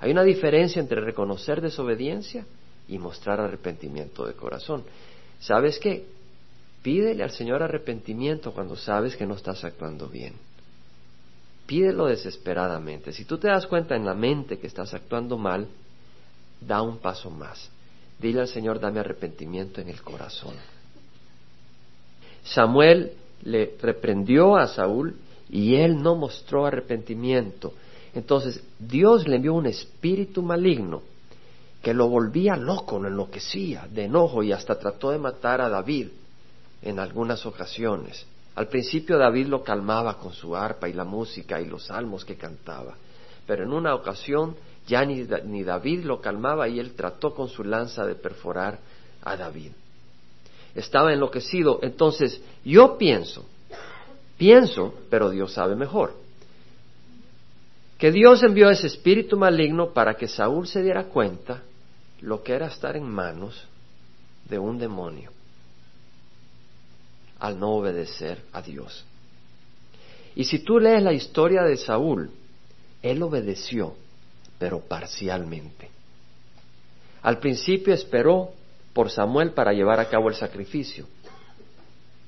Hay 0.00 0.10
una 0.10 0.22
diferencia 0.22 0.80
entre 0.80 1.00
reconocer 1.00 1.60
desobediencia 1.60 2.46
y 2.88 2.98
mostrar 2.98 3.40
arrepentimiento 3.40 4.26
de 4.26 4.34
corazón. 4.34 4.84
¿Sabes 5.40 5.78
qué? 5.78 6.06
Pídele 6.82 7.22
al 7.22 7.30
Señor 7.30 7.62
arrepentimiento 7.62 8.52
cuando 8.52 8.76
sabes 8.76 9.16
que 9.16 9.26
no 9.26 9.34
estás 9.34 9.64
actuando 9.64 10.08
bien. 10.08 10.34
Pídelo 11.66 12.06
desesperadamente. 12.06 13.12
Si 13.12 13.24
tú 13.24 13.38
te 13.38 13.48
das 13.48 13.66
cuenta 13.66 13.96
en 13.96 14.06
la 14.06 14.14
mente 14.14 14.58
que 14.58 14.68
estás 14.68 14.94
actuando 14.94 15.36
mal, 15.36 15.68
da 16.60 16.82
un 16.82 16.98
paso 16.98 17.30
más. 17.30 17.70
Dile 18.18 18.40
al 18.40 18.48
Señor, 18.48 18.80
dame 18.80 19.00
arrepentimiento 19.00 19.80
en 19.80 19.88
el 19.88 20.02
corazón. 20.02 20.54
Samuel 22.42 23.12
le 23.42 23.76
reprendió 23.80 24.56
a 24.56 24.66
Saúl 24.66 25.16
y 25.50 25.76
él 25.76 26.00
no 26.00 26.14
mostró 26.14 26.66
arrepentimiento. 26.66 27.74
Entonces 28.14 28.62
Dios 28.78 29.28
le 29.28 29.36
envió 29.36 29.54
un 29.54 29.66
espíritu 29.66 30.42
maligno 30.42 31.02
que 31.82 31.94
lo 31.94 32.08
volvía 32.08 32.56
loco, 32.56 32.98
lo 32.98 33.08
enloquecía 33.08 33.86
de 33.88 34.04
enojo 34.04 34.42
y 34.42 34.52
hasta 34.52 34.78
trató 34.78 35.10
de 35.10 35.18
matar 35.18 35.60
a 35.60 35.68
David 35.68 36.08
en 36.82 36.98
algunas 36.98 37.44
ocasiones. 37.46 38.26
Al 38.54 38.68
principio 38.68 39.18
David 39.18 39.46
lo 39.46 39.62
calmaba 39.62 40.18
con 40.18 40.32
su 40.32 40.56
arpa 40.56 40.88
y 40.88 40.92
la 40.92 41.04
música 41.04 41.60
y 41.60 41.66
los 41.66 41.86
salmos 41.86 42.24
que 42.24 42.36
cantaba, 42.36 42.96
pero 43.46 43.64
en 43.64 43.72
una 43.72 43.94
ocasión 43.94 44.56
Ya 44.88 45.04
ni, 45.04 45.26
ni 45.44 45.64
David 45.64 46.04
lo 46.04 46.20
calmaba 46.20 46.66
y 46.66 46.80
él 46.80 46.94
trató 46.94 47.34
con 47.34 47.48
su 47.48 47.62
lanza 47.62 48.06
de 48.06 48.14
perforar 48.14 48.78
a 49.22 49.36
David. 49.36 49.72
Estaba 50.74 51.12
enloquecido. 51.12 51.80
Entonces, 51.82 52.40
yo 52.64 52.96
pienso, 52.96 53.44
pienso, 54.38 54.94
pero 55.10 55.28
Dios 55.28 55.52
sabe 55.52 55.76
mejor, 55.76 56.14
que 57.98 58.10
Dios 58.10 58.42
envió 58.42 58.70
ese 58.70 58.86
espíritu 58.86 59.36
maligno 59.36 59.92
para 59.92 60.14
que 60.14 60.26
Saúl 60.26 60.66
se 60.66 60.82
diera 60.82 61.04
cuenta 61.04 61.62
lo 62.22 62.42
que 62.42 62.54
era 62.54 62.68
estar 62.68 62.96
en 62.96 63.04
manos 63.04 63.68
de 64.48 64.58
un 64.58 64.78
demonio 64.78 65.30
al 67.38 67.58
no 67.58 67.70
obedecer 67.74 68.42
a 68.52 68.62
Dios. 68.62 69.04
Y 70.34 70.44
si 70.44 70.60
tú 70.60 70.78
lees 70.78 71.02
la 71.02 71.12
historia 71.12 71.62
de 71.62 71.76
Saúl, 71.76 72.30
él 73.02 73.22
obedeció, 73.22 73.94
pero 74.58 74.80
parcialmente. 74.80 75.90
Al 77.22 77.38
principio 77.38 77.94
esperó 77.94 78.52
por 78.92 79.10
Samuel 79.10 79.52
para 79.52 79.72
llevar 79.72 80.00
a 80.00 80.08
cabo 80.08 80.28
el 80.28 80.34
sacrificio, 80.34 81.06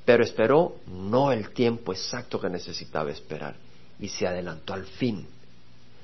pero 0.04 0.24
esperó 0.24 0.76
no 0.86 1.32
el 1.32 1.50
tiempo 1.50 1.92
exacto 1.92 2.40
que 2.40 2.48
necesitaba 2.48 3.10
esperar 3.10 3.54
y 3.98 4.08
se 4.08 4.26
adelantó 4.26 4.74
al 4.74 4.84
fin. 4.84 5.26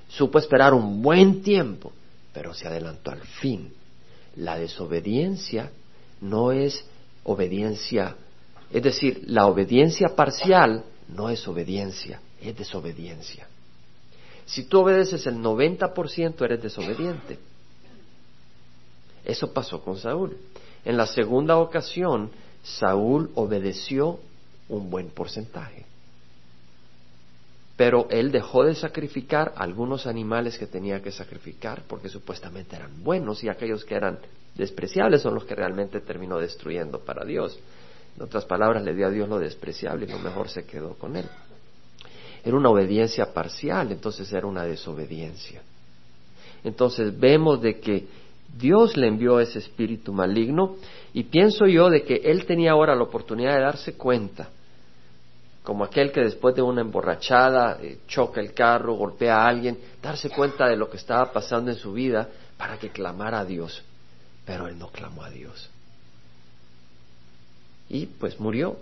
Supo 0.08 0.38
esperar 0.38 0.74
un 0.74 1.02
buen 1.02 1.42
tiempo, 1.42 1.92
pero 2.32 2.54
se 2.54 2.68
adelantó 2.68 3.10
al 3.10 3.22
fin. 3.22 3.72
La 4.36 4.58
desobediencia 4.58 5.70
no 6.20 6.52
es 6.52 6.84
obediencia, 7.24 8.16
es 8.76 8.82
decir, 8.82 9.24
la 9.26 9.46
obediencia 9.46 10.08
parcial 10.14 10.84
no 11.08 11.30
es 11.30 11.48
obediencia, 11.48 12.20
es 12.42 12.54
desobediencia. 12.54 13.48
Si 14.44 14.64
tú 14.64 14.80
obedeces 14.80 15.26
el 15.26 15.36
90% 15.36 16.44
eres 16.44 16.62
desobediente. 16.62 17.38
Eso 19.24 19.50
pasó 19.54 19.80
con 19.80 19.96
Saúl. 19.96 20.36
En 20.84 20.98
la 20.98 21.06
segunda 21.06 21.56
ocasión, 21.56 22.30
Saúl 22.62 23.30
obedeció 23.34 24.20
un 24.68 24.90
buen 24.90 25.08
porcentaje. 25.08 25.86
Pero 27.78 28.08
él 28.10 28.30
dejó 28.30 28.64
de 28.64 28.74
sacrificar 28.74 29.54
algunos 29.56 30.06
animales 30.06 30.58
que 30.58 30.66
tenía 30.66 31.00
que 31.00 31.12
sacrificar 31.12 31.84
porque 31.88 32.10
supuestamente 32.10 32.76
eran 32.76 33.02
buenos 33.02 33.42
y 33.42 33.48
aquellos 33.48 33.86
que 33.86 33.94
eran 33.94 34.18
despreciables 34.54 35.22
son 35.22 35.32
los 35.32 35.46
que 35.46 35.54
realmente 35.54 36.00
terminó 36.00 36.38
destruyendo 36.38 36.98
para 36.98 37.24
Dios. 37.24 37.58
En 38.16 38.22
otras 38.22 38.46
palabras, 38.46 38.82
le 38.82 38.94
dio 38.94 39.06
a 39.06 39.10
Dios 39.10 39.28
lo 39.28 39.38
despreciable 39.38 40.06
y 40.06 40.08
lo 40.08 40.18
mejor 40.18 40.48
se 40.48 40.64
quedó 40.64 40.94
con 40.94 41.16
él. 41.16 41.26
Era 42.42 42.56
una 42.56 42.70
obediencia 42.70 43.32
parcial, 43.34 43.92
entonces 43.92 44.32
era 44.32 44.46
una 44.46 44.64
desobediencia. 44.64 45.62
Entonces 46.64 47.18
vemos 47.18 47.60
de 47.60 47.78
que 47.78 48.06
Dios 48.56 48.96
le 48.96 49.08
envió 49.08 49.38
ese 49.40 49.58
espíritu 49.58 50.12
maligno 50.12 50.76
y 51.12 51.24
pienso 51.24 51.66
yo 51.66 51.90
de 51.90 52.04
que 52.04 52.14
él 52.24 52.46
tenía 52.46 52.72
ahora 52.72 52.94
la 52.94 53.02
oportunidad 53.02 53.54
de 53.54 53.62
darse 53.62 53.94
cuenta, 53.94 54.48
como 55.62 55.84
aquel 55.84 56.12
que 56.12 56.20
después 56.20 56.54
de 56.54 56.62
una 56.62 56.80
emborrachada 56.80 57.78
eh, 57.82 57.98
choca 58.06 58.40
el 58.40 58.54
carro, 58.54 58.94
golpea 58.94 59.42
a 59.42 59.48
alguien, 59.48 59.78
darse 60.00 60.30
cuenta 60.30 60.68
de 60.68 60.76
lo 60.76 60.88
que 60.88 60.96
estaba 60.96 61.32
pasando 61.32 61.70
en 61.70 61.76
su 61.76 61.92
vida 61.92 62.28
para 62.56 62.78
que 62.78 62.90
clamara 62.90 63.40
a 63.40 63.44
Dios. 63.44 63.82
Pero 64.44 64.68
él 64.68 64.78
no 64.78 64.88
clamó 64.88 65.24
a 65.24 65.30
Dios 65.30 65.70
y 67.88 68.06
pues 68.06 68.38
murió 68.40 68.76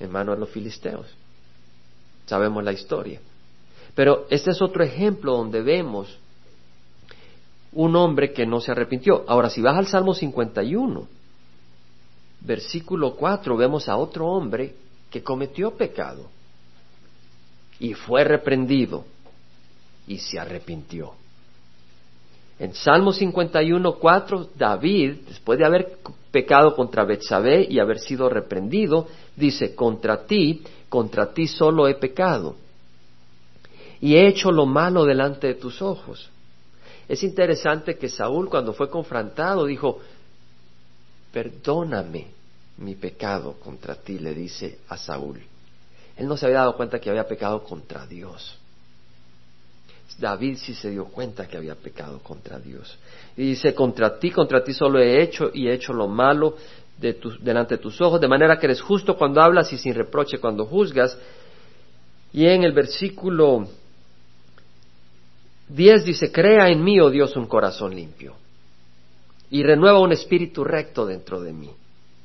en 0.00 0.10
manos 0.10 0.36
de 0.36 0.40
los 0.40 0.50
filisteos. 0.50 1.06
Sabemos 2.26 2.64
la 2.64 2.72
historia. 2.72 3.20
Pero 3.94 4.26
este 4.30 4.50
es 4.50 4.60
otro 4.60 4.84
ejemplo 4.84 5.36
donde 5.36 5.62
vemos 5.62 6.18
un 7.72 7.96
hombre 7.96 8.32
que 8.32 8.46
no 8.46 8.60
se 8.60 8.72
arrepintió. 8.72 9.24
Ahora, 9.28 9.50
si 9.50 9.60
vas 9.60 9.76
al 9.76 9.86
Salmo 9.86 10.14
51, 10.14 11.06
versículo 12.40 13.14
4, 13.14 13.56
vemos 13.56 13.88
a 13.88 13.96
otro 13.96 14.26
hombre 14.26 14.74
que 15.10 15.22
cometió 15.22 15.72
pecado 15.72 16.28
y 17.78 17.94
fue 17.94 18.24
reprendido 18.24 19.04
y 20.06 20.18
se 20.18 20.38
arrepintió. 20.38 21.12
En 22.58 22.74
Salmo 22.74 23.12
51, 23.12 23.92
4, 23.94 24.48
David, 24.56 25.16
después 25.28 25.58
de 25.58 25.66
haber 25.66 25.98
pecado 26.36 26.76
contra 26.76 27.06
Betsabé 27.06 27.66
y 27.66 27.78
haber 27.78 27.98
sido 27.98 28.28
reprendido, 28.28 29.08
dice, 29.34 29.74
contra 29.74 30.26
ti, 30.26 30.62
contra 30.90 31.32
ti 31.32 31.46
solo 31.46 31.88
he 31.88 31.94
pecado 31.94 32.56
y 34.00 34.16
he 34.16 34.26
hecho 34.26 34.52
lo 34.52 34.66
malo 34.66 35.04
delante 35.04 35.46
de 35.46 35.54
tus 35.54 35.80
ojos. 35.80 36.28
Es 37.08 37.22
interesante 37.22 37.96
que 37.96 38.08
Saúl 38.08 38.50
cuando 38.50 38.72
fue 38.72 38.90
confrontado 38.90 39.64
dijo, 39.64 40.00
perdóname 41.32 42.26
mi 42.78 42.94
pecado 42.94 43.54
contra 43.54 43.94
ti, 43.94 44.18
le 44.18 44.34
dice 44.34 44.80
a 44.88 44.96
Saúl. 44.98 45.40
Él 46.16 46.26
no 46.26 46.36
se 46.36 46.46
había 46.46 46.58
dado 46.58 46.76
cuenta 46.76 46.98
que 46.98 47.08
había 47.08 47.26
pecado 47.26 47.62
contra 47.62 48.06
Dios. 48.06 48.58
David 50.18 50.56
sí 50.56 50.74
se 50.74 50.90
dio 50.90 51.06
cuenta 51.06 51.46
que 51.46 51.56
había 51.56 51.74
pecado 51.74 52.20
contra 52.20 52.58
Dios. 52.58 52.98
Y 53.36 53.42
dice, 53.48 53.74
contra 53.74 54.18
ti, 54.18 54.30
contra 54.30 54.64
ti 54.64 54.72
solo 54.72 54.98
he 54.98 55.22
hecho 55.22 55.50
y 55.52 55.68
he 55.68 55.74
hecho 55.74 55.92
lo 55.92 56.08
malo 56.08 56.56
delante 56.98 57.76
de 57.76 57.82
tus 57.82 58.00
ojos, 58.00 58.20
de 58.20 58.28
manera 58.28 58.58
que 58.58 58.66
eres 58.66 58.80
justo 58.80 59.16
cuando 59.16 59.42
hablas 59.42 59.72
y 59.72 59.78
sin 59.78 59.94
reproche 59.94 60.38
cuando 60.38 60.64
juzgas. 60.64 61.18
Y 62.32 62.46
en 62.46 62.64
el 62.64 62.72
versículo 62.72 63.68
10 65.68 66.04
dice, 66.04 66.32
crea 66.32 66.68
en 66.68 66.82
mí, 66.82 66.98
oh 67.00 67.10
Dios, 67.10 67.36
un 67.36 67.46
corazón 67.46 67.94
limpio 67.94 68.34
y 69.50 69.62
renueva 69.62 70.00
un 70.00 70.12
espíritu 70.12 70.64
recto 70.64 71.06
dentro 71.06 71.40
de 71.40 71.52
mí. 71.52 71.70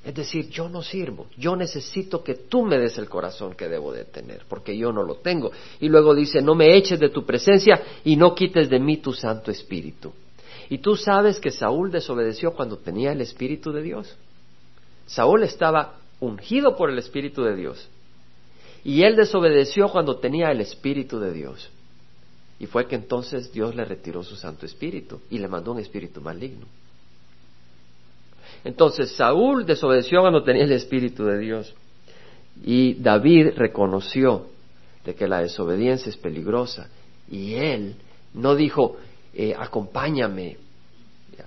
Es 0.03 0.15
decir, 0.15 0.49
yo 0.49 0.67
no 0.67 0.81
sirvo, 0.81 1.27
yo 1.37 1.55
necesito 1.55 2.23
que 2.23 2.33
tú 2.33 2.63
me 2.65 2.79
des 2.79 2.97
el 2.97 3.07
corazón 3.07 3.53
que 3.53 3.69
debo 3.69 3.93
de 3.93 4.05
tener, 4.05 4.45
porque 4.49 4.75
yo 4.75 4.91
no 4.91 5.03
lo 5.03 5.15
tengo. 5.15 5.51
Y 5.79 5.89
luego 5.89 6.15
dice, 6.15 6.41
no 6.41 6.55
me 6.55 6.75
eches 6.75 6.99
de 6.99 7.09
tu 7.09 7.23
presencia 7.23 7.81
y 8.03 8.15
no 8.15 8.33
quites 8.33 8.67
de 8.67 8.79
mí 8.79 8.97
tu 8.97 9.13
Santo 9.13 9.51
Espíritu. 9.51 10.11
Y 10.69 10.79
tú 10.79 10.95
sabes 10.95 11.39
que 11.39 11.51
Saúl 11.51 11.91
desobedeció 11.91 12.53
cuando 12.53 12.77
tenía 12.77 13.11
el 13.11 13.21
Espíritu 13.21 13.71
de 13.71 13.83
Dios. 13.83 14.15
Saúl 15.05 15.43
estaba 15.43 15.99
ungido 16.19 16.75
por 16.75 16.89
el 16.89 16.97
Espíritu 16.97 17.43
de 17.43 17.55
Dios. 17.55 17.87
Y 18.83 19.03
él 19.03 19.15
desobedeció 19.15 19.89
cuando 19.89 20.17
tenía 20.17 20.49
el 20.49 20.61
Espíritu 20.61 21.19
de 21.19 21.31
Dios. 21.31 21.69
Y 22.57 22.65
fue 22.65 22.87
que 22.87 22.95
entonces 22.95 23.51
Dios 23.51 23.75
le 23.75 23.85
retiró 23.85 24.23
su 24.23 24.35
Santo 24.35 24.65
Espíritu 24.65 25.19
y 25.29 25.37
le 25.37 25.47
mandó 25.47 25.71
un 25.73 25.79
espíritu 25.79 26.21
maligno. 26.21 26.65
Entonces 28.63 29.11
Saúl 29.13 29.65
desobedeció 29.65 30.21
cuando 30.21 30.43
tenía 30.43 30.63
el 30.63 30.71
Espíritu 30.71 31.25
de 31.25 31.39
Dios. 31.39 31.73
Y 32.63 32.95
David 32.95 33.53
reconoció 33.55 34.47
de 35.03 35.15
que 35.15 35.27
la 35.27 35.41
desobediencia 35.41 36.09
es 36.09 36.17
peligrosa. 36.17 36.89
Y 37.29 37.55
él 37.55 37.95
no 38.33 38.55
dijo, 38.55 38.97
eh, 39.33 39.55
acompáñame, 39.57 40.57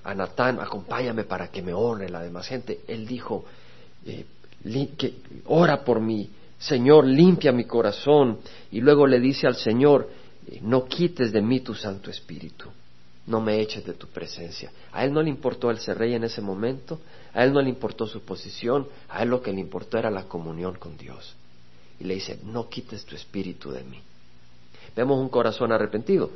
a 0.02 0.14
Natán, 0.14 0.58
acompáñame 0.60 1.24
para 1.24 1.48
que 1.48 1.62
me 1.62 1.72
honre 1.72 2.08
la 2.08 2.22
demás 2.22 2.48
gente. 2.48 2.80
Él 2.88 3.06
dijo, 3.06 3.44
eh, 4.06 4.24
que, 4.96 5.14
ora 5.46 5.84
por 5.84 6.00
mí, 6.00 6.28
Señor, 6.58 7.06
limpia 7.06 7.52
mi 7.52 7.64
corazón. 7.64 8.38
Y 8.72 8.80
luego 8.80 9.06
le 9.06 9.20
dice 9.20 9.46
al 9.46 9.56
Señor, 9.56 10.08
eh, 10.48 10.58
no 10.62 10.86
quites 10.86 11.32
de 11.32 11.42
mí 11.42 11.60
tu 11.60 11.74
Santo 11.74 12.10
Espíritu 12.10 12.70
no 13.26 13.40
me 13.40 13.60
eches 13.60 13.84
de 13.84 13.94
tu 13.94 14.06
presencia. 14.08 14.70
A 14.92 15.04
él 15.04 15.12
no 15.12 15.22
le 15.22 15.30
importó 15.30 15.70
el 15.70 15.78
ser 15.78 15.98
rey 15.98 16.14
en 16.14 16.24
ese 16.24 16.40
momento, 16.40 17.00
a 17.32 17.44
él 17.44 17.52
no 17.52 17.60
le 17.60 17.68
importó 17.68 18.06
su 18.06 18.22
posición, 18.24 18.86
a 19.08 19.22
él 19.22 19.30
lo 19.30 19.40
que 19.40 19.52
le 19.52 19.60
importó 19.60 19.98
era 19.98 20.10
la 20.10 20.24
comunión 20.24 20.76
con 20.76 20.96
Dios. 20.96 21.34
Y 21.98 22.04
le 22.04 22.14
dice, 22.14 22.38
no 22.44 22.68
quites 22.68 23.04
tu 23.04 23.14
espíritu 23.14 23.70
de 23.70 23.84
mí. 23.84 24.00
Vemos 24.94 25.18
un 25.18 25.28
corazón 25.28 25.72
arrepentido. 25.72 26.30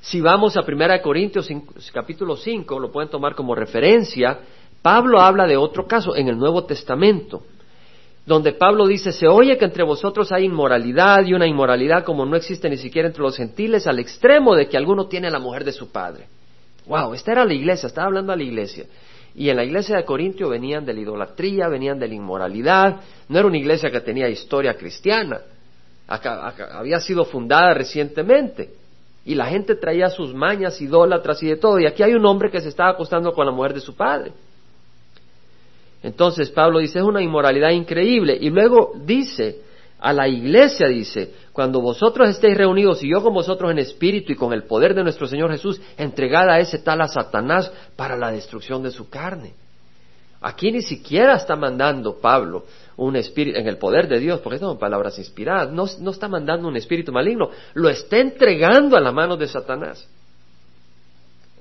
Si 0.00 0.20
vamos 0.20 0.56
a 0.56 0.60
1 0.60 1.02
Corintios 1.02 1.48
capítulo 1.92 2.36
5, 2.36 2.78
lo 2.78 2.90
pueden 2.90 3.10
tomar 3.10 3.34
como 3.34 3.54
referencia, 3.54 4.40
Pablo 4.82 5.20
habla 5.20 5.46
de 5.46 5.56
otro 5.56 5.86
caso 5.86 6.16
en 6.16 6.28
el 6.28 6.36
Nuevo 6.36 6.64
Testamento 6.64 7.44
donde 8.24 8.52
Pablo 8.52 8.86
dice, 8.86 9.12
se 9.12 9.26
oye 9.26 9.58
que 9.58 9.64
entre 9.64 9.82
vosotros 9.82 10.30
hay 10.30 10.44
inmoralidad 10.44 11.24
y 11.24 11.34
una 11.34 11.46
inmoralidad 11.46 12.04
como 12.04 12.24
no 12.24 12.36
existe 12.36 12.70
ni 12.70 12.76
siquiera 12.76 13.08
entre 13.08 13.22
los 13.22 13.36
gentiles, 13.36 13.86
al 13.86 13.98
extremo 13.98 14.54
de 14.54 14.68
que 14.68 14.76
alguno 14.76 15.06
tiene 15.06 15.30
la 15.30 15.40
mujer 15.40 15.64
de 15.64 15.72
su 15.72 15.90
padre. 15.90 16.26
Wow, 16.86 17.14
esta 17.14 17.32
era 17.32 17.44
la 17.44 17.54
iglesia, 17.54 17.88
estaba 17.88 18.06
hablando 18.06 18.32
a 18.32 18.36
la 18.36 18.42
iglesia. 18.42 18.86
Y 19.34 19.48
en 19.48 19.56
la 19.56 19.64
iglesia 19.64 19.96
de 19.96 20.04
Corintio 20.04 20.48
venían 20.48 20.84
de 20.84 20.92
la 20.92 21.00
idolatría, 21.00 21.68
venían 21.68 21.98
de 21.98 22.06
la 22.06 22.14
inmoralidad, 22.14 23.00
no 23.28 23.38
era 23.38 23.48
una 23.48 23.58
iglesia 23.58 23.90
que 23.90 24.00
tenía 24.00 24.28
historia 24.28 24.74
cristiana, 24.74 25.40
había 26.06 27.00
sido 27.00 27.24
fundada 27.24 27.74
recientemente. 27.74 28.70
Y 29.24 29.34
la 29.34 29.46
gente 29.46 29.76
traía 29.76 30.10
sus 30.10 30.34
mañas 30.34 30.80
idólatras 30.80 31.42
y 31.42 31.46
de 31.46 31.56
todo. 31.56 31.78
Y 31.78 31.86
aquí 31.86 32.02
hay 32.02 32.12
un 32.14 32.26
hombre 32.26 32.50
que 32.50 32.60
se 32.60 32.68
estaba 32.68 32.90
acostando 32.90 33.32
con 33.32 33.46
la 33.46 33.52
mujer 33.52 33.72
de 33.72 33.80
su 33.80 33.94
padre. 33.94 34.32
Entonces 36.02 36.50
Pablo 36.50 36.80
dice, 36.80 36.98
es 36.98 37.04
una 37.04 37.22
inmoralidad 37.22 37.70
increíble. 37.70 38.36
Y 38.40 38.50
luego 38.50 38.92
dice, 39.04 39.60
a 40.00 40.12
la 40.12 40.26
iglesia 40.28 40.88
dice, 40.88 41.32
cuando 41.52 41.80
vosotros 41.80 42.28
estéis 42.28 42.56
reunidos 42.56 43.02
y 43.04 43.10
yo 43.10 43.22
con 43.22 43.32
vosotros 43.32 43.70
en 43.70 43.78
espíritu 43.78 44.32
y 44.32 44.36
con 44.36 44.52
el 44.52 44.64
poder 44.64 44.94
de 44.94 45.04
nuestro 45.04 45.28
Señor 45.28 45.52
Jesús, 45.52 45.80
entregada 45.96 46.54
a 46.54 46.58
ese 46.58 46.78
tal 46.78 47.00
a 47.02 47.08
Satanás 47.08 47.72
para 47.94 48.16
la 48.16 48.32
destrucción 48.32 48.82
de 48.82 48.90
su 48.90 49.08
carne. 49.08 49.54
Aquí 50.40 50.72
ni 50.72 50.82
siquiera 50.82 51.36
está 51.36 51.54
mandando 51.54 52.18
Pablo 52.20 52.64
un 52.96 53.14
espíritu 53.16 53.58
en 53.58 53.68
el 53.68 53.78
poder 53.78 54.08
de 54.08 54.18
Dios, 54.18 54.40
porque 54.40 54.58
son 54.58 54.78
palabras 54.78 55.18
inspiradas, 55.18 55.70
no, 55.72 55.86
no 56.00 56.10
está 56.10 56.28
mandando 56.28 56.68
un 56.68 56.76
espíritu 56.76 57.12
maligno, 57.12 57.50
lo 57.74 57.88
está 57.88 58.18
entregando 58.18 58.96
a 58.96 59.00
la 59.00 59.12
mano 59.12 59.36
de 59.36 59.46
Satanás. 59.46 60.08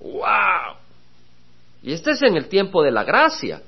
¡Wow! 0.02 0.78
Y 1.84 1.94
este 1.94 2.12
es 2.12 2.22
en 2.24 2.38
el 2.38 2.48
tiempo 2.48 2.84
de 2.84 2.92
la 2.92 3.04
gracia. 3.04 3.62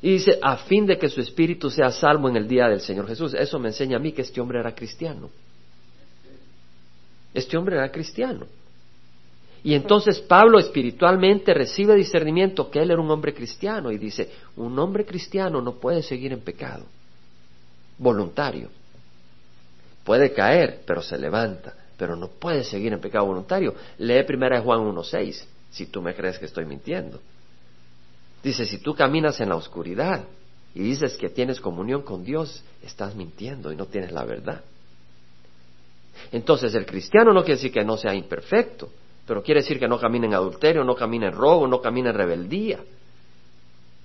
Y 0.00 0.12
dice, 0.12 0.38
a 0.40 0.56
fin 0.58 0.86
de 0.86 0.98
que 0.98 1.08
su 1.08 1.20
espíritu 1.20 1.70
sea 1.70 1.90
salvo 1.90 2.28
en 2.28 2.36
el 2.36 2.46
día 2.46 2.68
del 2.68 2.80
Señor 2.80 3.08
Jesús. 3.08 3.34
Eso 3.34 3.58
me 3.58 3.68
enseña 3.68 3.96
a 3.96 4.00
mí 4.00 4.12
que 4.12 4.22
este 4.22 4.40
hombre 4.40 4.60
era 4.60 4.74
cristiano. 4.74 5.30
Este 7.34 7.56
hombre 7.56 7.76
era 7.76 7.90
cristiano. 7.90 8.46
Y 9.64 9.74
entonces 9.74 10.20
Pablo 10.20 10.58
espiritualmente 10.58 11.52
recibe 11.52 11.94
discernimiento 11.96 12.70
que 12.70 12.78
él 12.78 12.90
era 12.90 13.00
un 13.00 13.10
hombre 13.10 13.34
cristiano 13.34 13.90
y 13.90 13.98
dice, 13.98 14.30
un 14.56 14.78
hombre 14.78 15.04
cristiano 15.04 15.60
no 15.60 15.74
puede 15.74 16.02
seguir 16.02 16.32
en 16.32 16.40
pecado, 16.40 16.84
voluntario. 17.98 18.68
Puede 20.04 20.32
caer, 20.32 20.82
pero 20.86 21.02
se 21.02 21.18
levanta, 21.18 21.74
pero 21.96 22.14
no 22.14 22.28
puede 22.28 22.62
seguir 22.62 22.92
en 22.92 23.00
pecado 23.00 23.26
voluntario. 23.26 23.74
Lee 23.98 24.22
primera 24.22 24.60
Juan 24.60 24.80
1.6, 24.80 25.44
si 25.70 25.86
tú 25.86 26.00
me 26.00 26.14
crees 26.14 26.38
que 26.38 26.46
estoy 26.46 26.64
mintiendo. 26.64 27.20
Dice, 28.42 28.64
si 28.66 28.78
tú 28.78 28.94
caminas 28.94 29.40
en 29.40 29.48
la 29.48 29.56
oscuridad 29.56 30.24
y 30.74 30.82
dices 30.82 31.16
que 31.16 31.28
tienes 31.28 31.60
comunión 31.60 32.02
con 32.02 32.24
Dios, 32.24 32.62
estás 32.82 33.14
mintiendo 33.14 33.72
y 33.72 33.76
no 33.76 33.86
tienes 33.86 34.12
la 34.12 34.24
verdad. 34.24 34.62
Entonces 36.30 36.74
el 36.74 36.86
cristiano 36.86 37.32
no 37.32 37.40
quiere 37.40 37.56
decir 37.56 37.72
que 37.72 37.84
no 37.84 37.96
sea 37.96 38.14
imperfecto, 38.14 38.90
pero 39.26 39.42
quiere 39.42 39.60
decir 39.60 39.78
que 39.78 39.88
no 39.88 39.98
camine 39.98 40.26
en 40.26 40.34
adulterio, 40.34 40.84
no 40.84 40.94
camine 40.94 41.26
en 41.26 41.32
robo, 41.32 41.66
no 41.66 41.80
camine 41.80 42.10
en 42.10 42.14
rebeldía. 42.14 42.78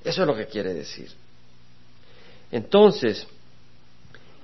Eso 0.04 0.22
es 0.22 0.28
lo 0.28 0.36
que 0.36 0.48
quiere 0.48 0.74
decir. 0.74 1.10
Entonces, 2.52 3.28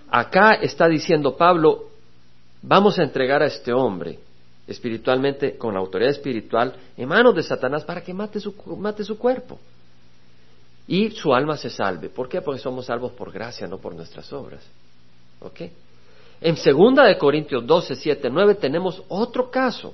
acá 0.10 0.54
está 0.54 0.88
diciendo 0.88 1.36
Pablo, 1.36 1.90
vamos 2.62 2.98
a 2.98 3.04
entregar 3.04 3.42
a 3.42 3.48
este 3.48 3.74
hombre 3.74 4.20
espiritualmente, 4.68 5.58
con 5.58 5.74
la 5.74 5.80
autoridad 5.80 6.12
espiritual, 6.12 6.76
en 6.96 7.10
manos 7.10 7.36
de 7.36 7.42
Satanás 7.42 7.84
para 7.84 8.02
que 8.04 8.14
mate 8.14 8.40
su, 8.40 8.54
mate 8.78 9.04
su 9.04 9.18
cuerpo 9.18 9.60
y 10.90 11.12
su 11.12 11.36
alma 11.36 11.56
se 11.56 11.70
salve. 11.70 12.10
¿Por 12.10 12.28
qué? 12.28 12.42
Porque 12.42 12.60
somos 12.60 12.88
salvos 12.88 13.12
por 13.12 13.32
gracia, 13.32 13.68
no 13.68 13.78
por 13.78 13.94
nuestras 13.94 14.34
obras. 14.34 14.66
¿Ok? 15.40 15.62
En 16.42 16.58
segunda 16.58 17.06
de 17.06 17.16
Corintios 17.16 17.66
12, 17.66 17.96
7, 17.96 18.28
9 18.32 18.56
tenemos 18.56 19.04
otro 19.08 19.52
caso 19.52 19.94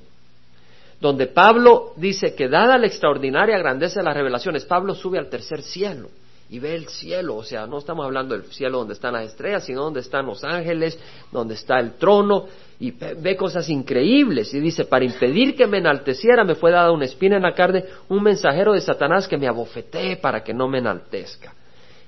donde 1.02 1.28
Pablo 1.28 1.92
dice 1.98 2.34
que 2.34 2.48
dada 2.48 2.78
la 2.78 2.88
extraordinaria 2.88 3.58
grandeza 3.58 4.00
de 4.00 4.06
las 4.06 4.16
revelaciones, 4.16 4.64
Pablo 4.64 4.96
sube 4.96 5.20
al 5.20 5.30
tercer 5.30 5.62
cielo 5.62 6.10
y 6.48 6.60
ve 6.60 6.76
el 6.76 6.88
cielo, 6.88 7.38
o 7.38 7.44
sea, 7.44 7.66
no 7.66 7.80
estamos 7.80 8.06
hablando 8.06 8.38
del 8.38 8.46
cielo 8.52 8.78
donde 8.78 8.94
están 8.94 9.14
las 9.14 9.26
estrellas, 9.26 9.66
sino 9.66 9.82
donde 9.84 10.02
están 10.02 10.28
los 10.28 10.44
ángeles, 10.44 10.98
donde 11.32 11.56
está 11.56 11.80
el 11.80 11.94
trono, 11.94 12.46
y 12.80 12.92
ve 12.92 13.36
cosas 13.36 13.68
increíbles. 13.70 14.54
Y 14.54 14.60
dice, 14.60 14.86
para 14.86 15.06
impedir 15.06 15.56
que 15.56 15.66
me 15.66 15.80
enalteciera, 15.80 16.44
me 16.44 16.54
fue 16.54 16.72
dada 16.72 16.92
una 16.92 17.06
espina 17.06 17.38
en 17.38 17.44
la 17.44 17.56
carne, 17.56 17.86
un 18.10 18.22
mensajero 18.22 18.74
de 18.74 18.82
Satanás 18.82 19.28
que 19.28 19.38
me 19.38 19.48
abofetee 19.48 20.18
para 20.18 20.44
que 20.44 20.54
no 20.54 20.68
me 20.68 20.78
enaltezca. 20.78 21.54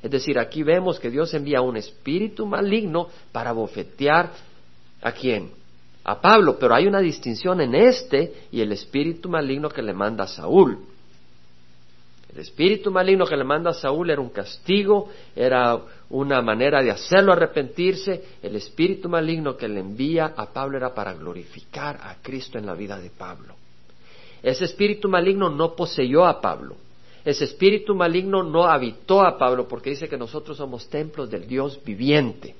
Es 0.03 0.11
decir, 0.11 0.37
aquí 0.37 0.61
vemos 0.61 0.99
que 0.99 1.09
Dios 1.09 1.33
envía 1.33 1.61
un 1.61 1.75
espíritu 1.75 2.45
maligno 2.45 3.07
para 3.31 3.51
bofetear 3.53 4.31
a 5.01 5.11
quién? 5.13 5.49
A 6.03 6.21
Pablo, 6.21 6.57
pero 6.59 6.75
hay 6.75 6.85
una 6.85 6.99
distinción 6.99 7.59
en 7.59 7.73
este 7.73 8.33
y 8.51 8.61
el 8.61 8.71
espíritu 8.71 9.29
maligno 9.29 9.69
que 9.69 9.81
le 9.81 9.93
manda 9.93 10.25
a 10.25 10.27
Saúl. 10.27 10.77
El 12.37 12.41
espíritu 12.41 12.91
maligno 12.91 13.25
que 13.25 13.35
le 13.35 13.43
manda 13.43 13.71
a 13.71 13.73
Saúl 13.73 14.11
era 14.11 14.21
un 14.21 14.29
castigo, 14.29 15.09
era 15.35 15.75
una 16.11 16.39
manera 16.39 16.83
de 16.83 16.91
hacerlo 16.91 17.33
arrepentirse. 17.33 18.37
El 18.43 18.55
espíritu 18.55 19.09
maligno 19.09 19.57
que 19.57 19.67
le 19.67 19.79
envía 19.79 20.33
a 20.37 20.45
Pablo 20.53 20.77
era 20.77 20.93
para 20.93 21.15
glorificar 21.15 21.99
a 21.99 22.17
Cristo 22.21 22.59
en 22.59 22.67
la 22.67 22.75
vida 22.75 22.99
de 22.99 23.09
Pablo. 23.09 23.55
Ese 24.43 24.65
espíritu 24.65 25.09
maligno 25.09 25.49
no 25.49 25.73
poseyó 25.73 26.27
a 26.27 26.39
Pablo. 26.39 26.75
Ese 27.25 27.45
espíritu 27.45 27.95
maligno 27.95 28.43
no 28.43 28.65
habitó 28.65 29.23
a 29.23 29.35
Pablo 29.35 29.67
porque 29.67 29.89
dice 29.89 30.07
que 30.07 30.15
nosotros 30.15 30.57
somos 30.57 30.87
templos 30.89 31.31
del 31.31 31.47
Dios 31.47 31.83
viviente 31.83 32.53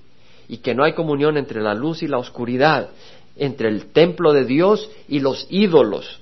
y 0.48 0.58
que 0.58 0.74
no 0.74 0.86
hay 0.86 0.94
comunión 0.94 1.38
entre 1.38 1.62
la 1.62 1.76
luz 1.76 2.02
y 2.02 2.08
la 2.08 2.18
oscuridad, 2.18 2.90
entre 3.36 3.70
el 3.70 3.92
templo 3.92 4.34
de 4.34 4.44
Dios 4.44 4.90
y 5.08 5.20
los 5.20 5.46
ídolos 5.52 6.20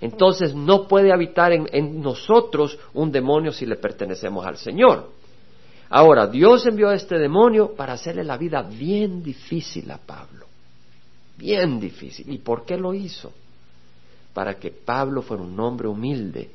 entonces 0.00 0.54
no 0.54 0.86
puede 0.86 1.12
habitar 1.12 1.52
en, 1.52 2.00
nosotros 2.00 2.78
un 2.94 3.10
demonio 3.10 3.52
si 3.52 3.66
le 3.66 3.76
pertenecemos 3.76 4.46
al 4.46 4.56
Señor. 4.56 5.10
Ahora, 5.90 6.26
Dios 6.26 6.66
envió 6.66 6.90
a 6.90 6.94
este 6.94 7.18
demonio 7.18 7.74
para 7.74 7.94
hacerle 7.94 8.22
la 8.22 8.36
vida 8.36 8.62
bien 8.62 9.22
difícil 9.22 9.90
a 9.90 9.98
Pablo. 9.98 10.46
Bien 11.36 11.80
difícil. 11.80 12.30
¿Y 12.30 12.38
por 12.38 12.64
qué 12.64 12.76
lo 12.76 12.92
hizo? 12.94 13.32
Para 14.34 14.54
que 14.54 14.70
Pablo 14.70 15.22
fuera 15.22 15.42
un 15.42 15.58
hombre 15.58 15.88
humilde 15.88 16.50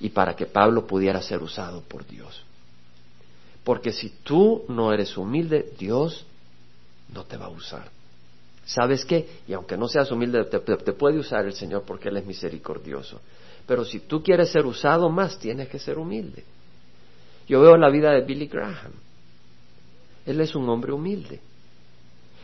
y 0.00 0.10
para 0.10 0.34
que 0.36 0.46
Pablo 0.46 0.86
pudiera 0.86 1.20
ser 1.20 1.42
usado 1.42 1.82
por 1.82 2.06
Dios. 2.06 2.42
Porque 3.64 3.92
si 3.92 4.10
tú 4.22 4.64
no 4.68 4.92
eres 4.92 5.16
humilde, 5.18 5.72
Dios 5.78 6.24
no 7.12 7.24
te 7.24 7.36
va 7.36 7.46
a 7.46 7.50
usar. 7.50 7.97
¿Sabes 8.68 9.06
qué? 9.06 9.26
Y 9.48 9.54
aunque 9.54 9.78
no 9.78 9.88
seas 9.88 10.12
humilde, 10.12 10.44
te, 10.44 10.92
puede 10.92 11.18
usar 11.18 11.46
el 11.46 11.54
Señor 11.54 11.84
porque 11.86 12.10
Él 12.10 12.18
es 12.18 12.26
misericordioso. 12.26 13.18
Pero 13.66 13.82
si 13.82 14.00
tú 14.00 14.22
quieres 14.22 14.50
ser 14.50 14.66
usado 14.66 15.08
más, 15.08 15.38
tienes 15.38 15.70
que 15.70 15.78
ser 15.78 15.98
humilde. 15.98 16.44
Yo 17.48 17.62
veo 17.62 17.78
la 17.78 17.88
vida 17.88 18.10
de 18.10 18.20
Billy 18.20 18.46
Graham. 18.46 18.92
Él 20.26 20.38
es 20.42 20.54
un 20.54 20.68
hombre 20.68 20.92
humilde. 20.92 21.40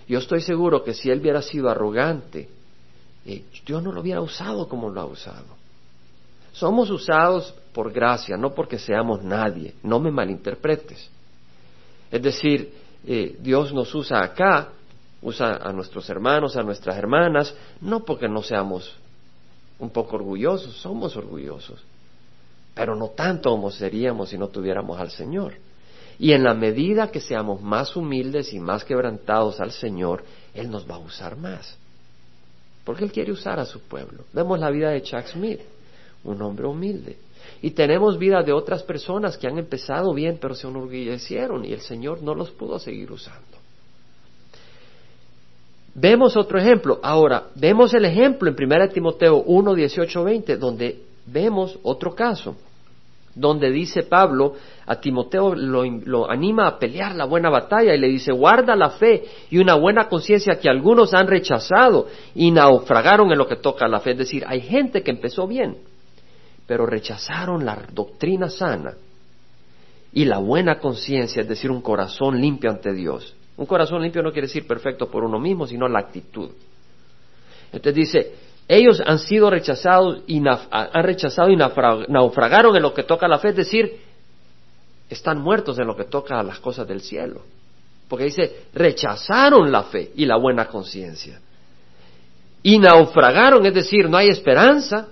Yo 0.09 0.19
estoy 0.19 0.41
seguro 0.41 0.83
que 0.83 0.95
si 0.95 1.11
él 1.11 1.21
hubiera 1.21 1.43
sido 1.43 1.69
arrogante, 1.69 2.49
eh, 3.27 3.45
Dios 3.67 3.83
no 3.83 3.93
lo 3.93 4.01
hubiera 4.01 4.23
usado 4.23 4.67
como 4.67 4.89
lo 4.89 5.03
ha 5.03 5.05
usado. 5.05 5.59
Somos 6.53 6.89
usados 6.89 7.55
por 7.75 7.93
gracia, 7.93 8.39
no 8.39 8.55
porque 8.55 8.79
seamos 8.79 9.23
nadie. 9.23 9.75
No 9.83 10.01
me 10.01 10.11
malinterpretes. 10.11 11.11
Es 12.11 12.23
decir, 12.23 12.73
eh, 13.07 13.37
Dios 13.41 13.75
nos 13.75 13.95
usa 13.95 14.25
acá 14.25 14.71
usa 15.25 15.57
a 15.57 15.73
nuestros 15.73 16.09
hermanos, 16.11 16.57
a 16.57 16.63
nuestras 16.63 16.97
hermanas, 16.97 17.55
no 17.81 18.05
porque 18.05 18.29
no 18.29 18.43
seamos 18.43 18.95
un 19.79 19.91
poco 19.91 20.17
orgullosos, 20.17 20.77
somos 20.77 21.17
orgullosos, 21.17 21.83
pero 22.75 22.95
no 22.95 23.09
tanto 23.09 23.51
como 23.51 23.71
seríamos 23.71 24.29
si 24.29 24.39
no 24.39 24.49
tuviéramos 24.49 25.01
al 25.01 25.11
Señor. 25.11 25.55
Y 26.19 26.33
en 26.33 26.45
la 26.45 26.55
medida 26.55 27.11
que 27.11 27.21
seamos 27.21 27.61
más 27.61 27.97
humildes 27.97 28.53
y 28.53 28.61
más 28.61 28.85
quebrantados 28.85 29.61
al 29.61 29.73
Señor, 29.73 30.23
Él 30.53 30.71
nos 30.71 30.89
va 30.89 30.97
a 30.97 30.99
usar 30.99 31.37
más. 31.37 31.77
Porque 32.85 33.03
Él 33.03 33.11
quiere 33.11 33.33
usar 33.33 33.59
a 33.59 33.65
su 33.65 33.81
pueblo. 33.81 34.25
Vemos 34.33 34.61
la 34.61 34.71
vida 34.71 34.91
de 34.91 35.03
Chuck 35.03 35.27
Smith, 35.27 35.61
un 36.23 36.41
hombre 36.43 36.67
humilde. 36.67 37.17
Y 37.63 37.71
tenemos 37.71 38.19
vida 38.19 38.43
de 38.43 38.53
otras 38.53 38.83
personas 38.83 39.39
que 39.39 39.49
han 39.49 39.59
empezado 39.59 40.13
bien, 40.13 40.39
pero 40.41 40.55
se 40.55 40.69
enorgullecieron 40.69 41.65
y 41.65 41.73
el 41.73 41.81
Señor 41.81 42.23
no 42.23 42.35
los 42.35 42.51
pudo 42.51 42.79
seguir 42.79 43.11
usando. 43.11 43.54
Vemos 45.95 46.37
otro 46.37 46.59
ejemplo. 46.59 46.99
Ahora, 47.03 47.45
vemos 47.55 47.95
el 47.95 48.05
ejemplo 48.05 48.51
en 48.51 48.57
1 48.59 48.89
Timoteo 48.89 49.43
1, 49.47 49.75
18, 49.75 50.25
20, 50.25 50.57
donde 50.57 50.99
vemos 51.27 51.79
otro 51.85 52.15
caso, 52.15 52.57
donde 53.35 53.71
dice 53.71 54.03
Pablo 54.03 54.55
a 54.87 54.97
Timoteo 54.97 55.55
lo, 55.55 55.85
lo, 55.85 56.31
anima 56.31 56.67
a 56.67 56.79
pelear 56.79 57.15
la 57.15 57.25
buena 57.25 57.49
batalla 57.49 57.95
y 57.95 57.99
le 57.99 58.09
dice, 58.09 58.33
guarda 58.33 58.75
la 58.77 58.91
fe 58.91 59.25
y 59.51 59.59
una 59.59 59.77
buena 59.77 60.09
conciencia 60.09 60.59
que 60.59 60.69
algunos 60.69 61.15
han 61.15 61.29
rechazado 61.29 62.09
y 62.35 62.51
naufragaron 62.51 63.31
en 63.31 63.39
lo 63.39 63.47
que 63.47 63.57
toca 63.57 63.87
a 63.87 63.89
la 63.89 64.01
fe. 64.01 64.13
Es 64.13 64.19
decir, 64.19 64.45
hay 64.47 64.61
gente 64.61 65.03
que 65.03 65.13
empezó 65.13 65.47
bien, 65.47 65.79
pero 66.67 66.87
rechazaron 66.87 67.65
la 67.65 67.79
doctrina 67.93 68.51
sana 68.51 68.95
y 70.13 70.25
la 70.25 70.39
buena 70.39 70.79
conciencia, 70.81 71.43
es 71.43 71.49
decir, 71.49 71.71
un 71.71 71.83
corazón 71.83 72.41
limpio 72.41 72.71
ante 72.71 72.93
Dios. 72.93 73.35
Un 73.57 73.67
corazón 73.67 74.03
limpio 74.03 74.23
no 74.23 74.33
quiere 74.33 74.49
decir 74.49 74.67
perfecto 74.67 75.09
por 75.09 75.25
uno 75.25 75.39
mismo, 75.39 75.67
sino 75.67 75.87
la 75.89 76.01
actitud. 76.01 76.51
Entonces 77.73 77.95
dice, 77.95 78.35
ellos 78.67 79.03
han 79.05 79.19
sido 79.19 79.51
rechazados 79.51 80.23
y 80.27 80.43
han 80.47 81.03
rechazado 81.05 81.51
y 81.51 81.57
naufragaron 81.57 82.75
en 82.75 82.83
lo 82.83 82.95
que 82.95 83.03
toca 83.03 83.27
a 83.27 83.29
la 83.29 83.39
fe, 83.39 83.51
es 83.51 83.57
decir, 83.57 84.01
están 85.09 85.41
muertos 85.41 85.79
en 85.79 85.87
lo 85.87 85.97
que 85.97 86.05
toca 86.05 86.41
a 86.41 86.43
las 86.43 86.59
cosas 86.59 86.89
del 86.89 87.01
cielo. 87.01 87.43
Porque 88.09 88.25
dice, 88.25 88.67
rechazaron 88.75 89.71
la 89.71 89.85
fe 89.85 90.13
y 90.15 90.27
la 90.27 90.37
buena 90.37 90.67
conciencia. 90.67 91.41
Y 92.63 92.79
naufragaron, 92.79 93.65
es 93.67 93.75
decir, 93.75 94.09
no 94.09 94.17
hay 94.17 94.29
esperanza. 94.29 95.09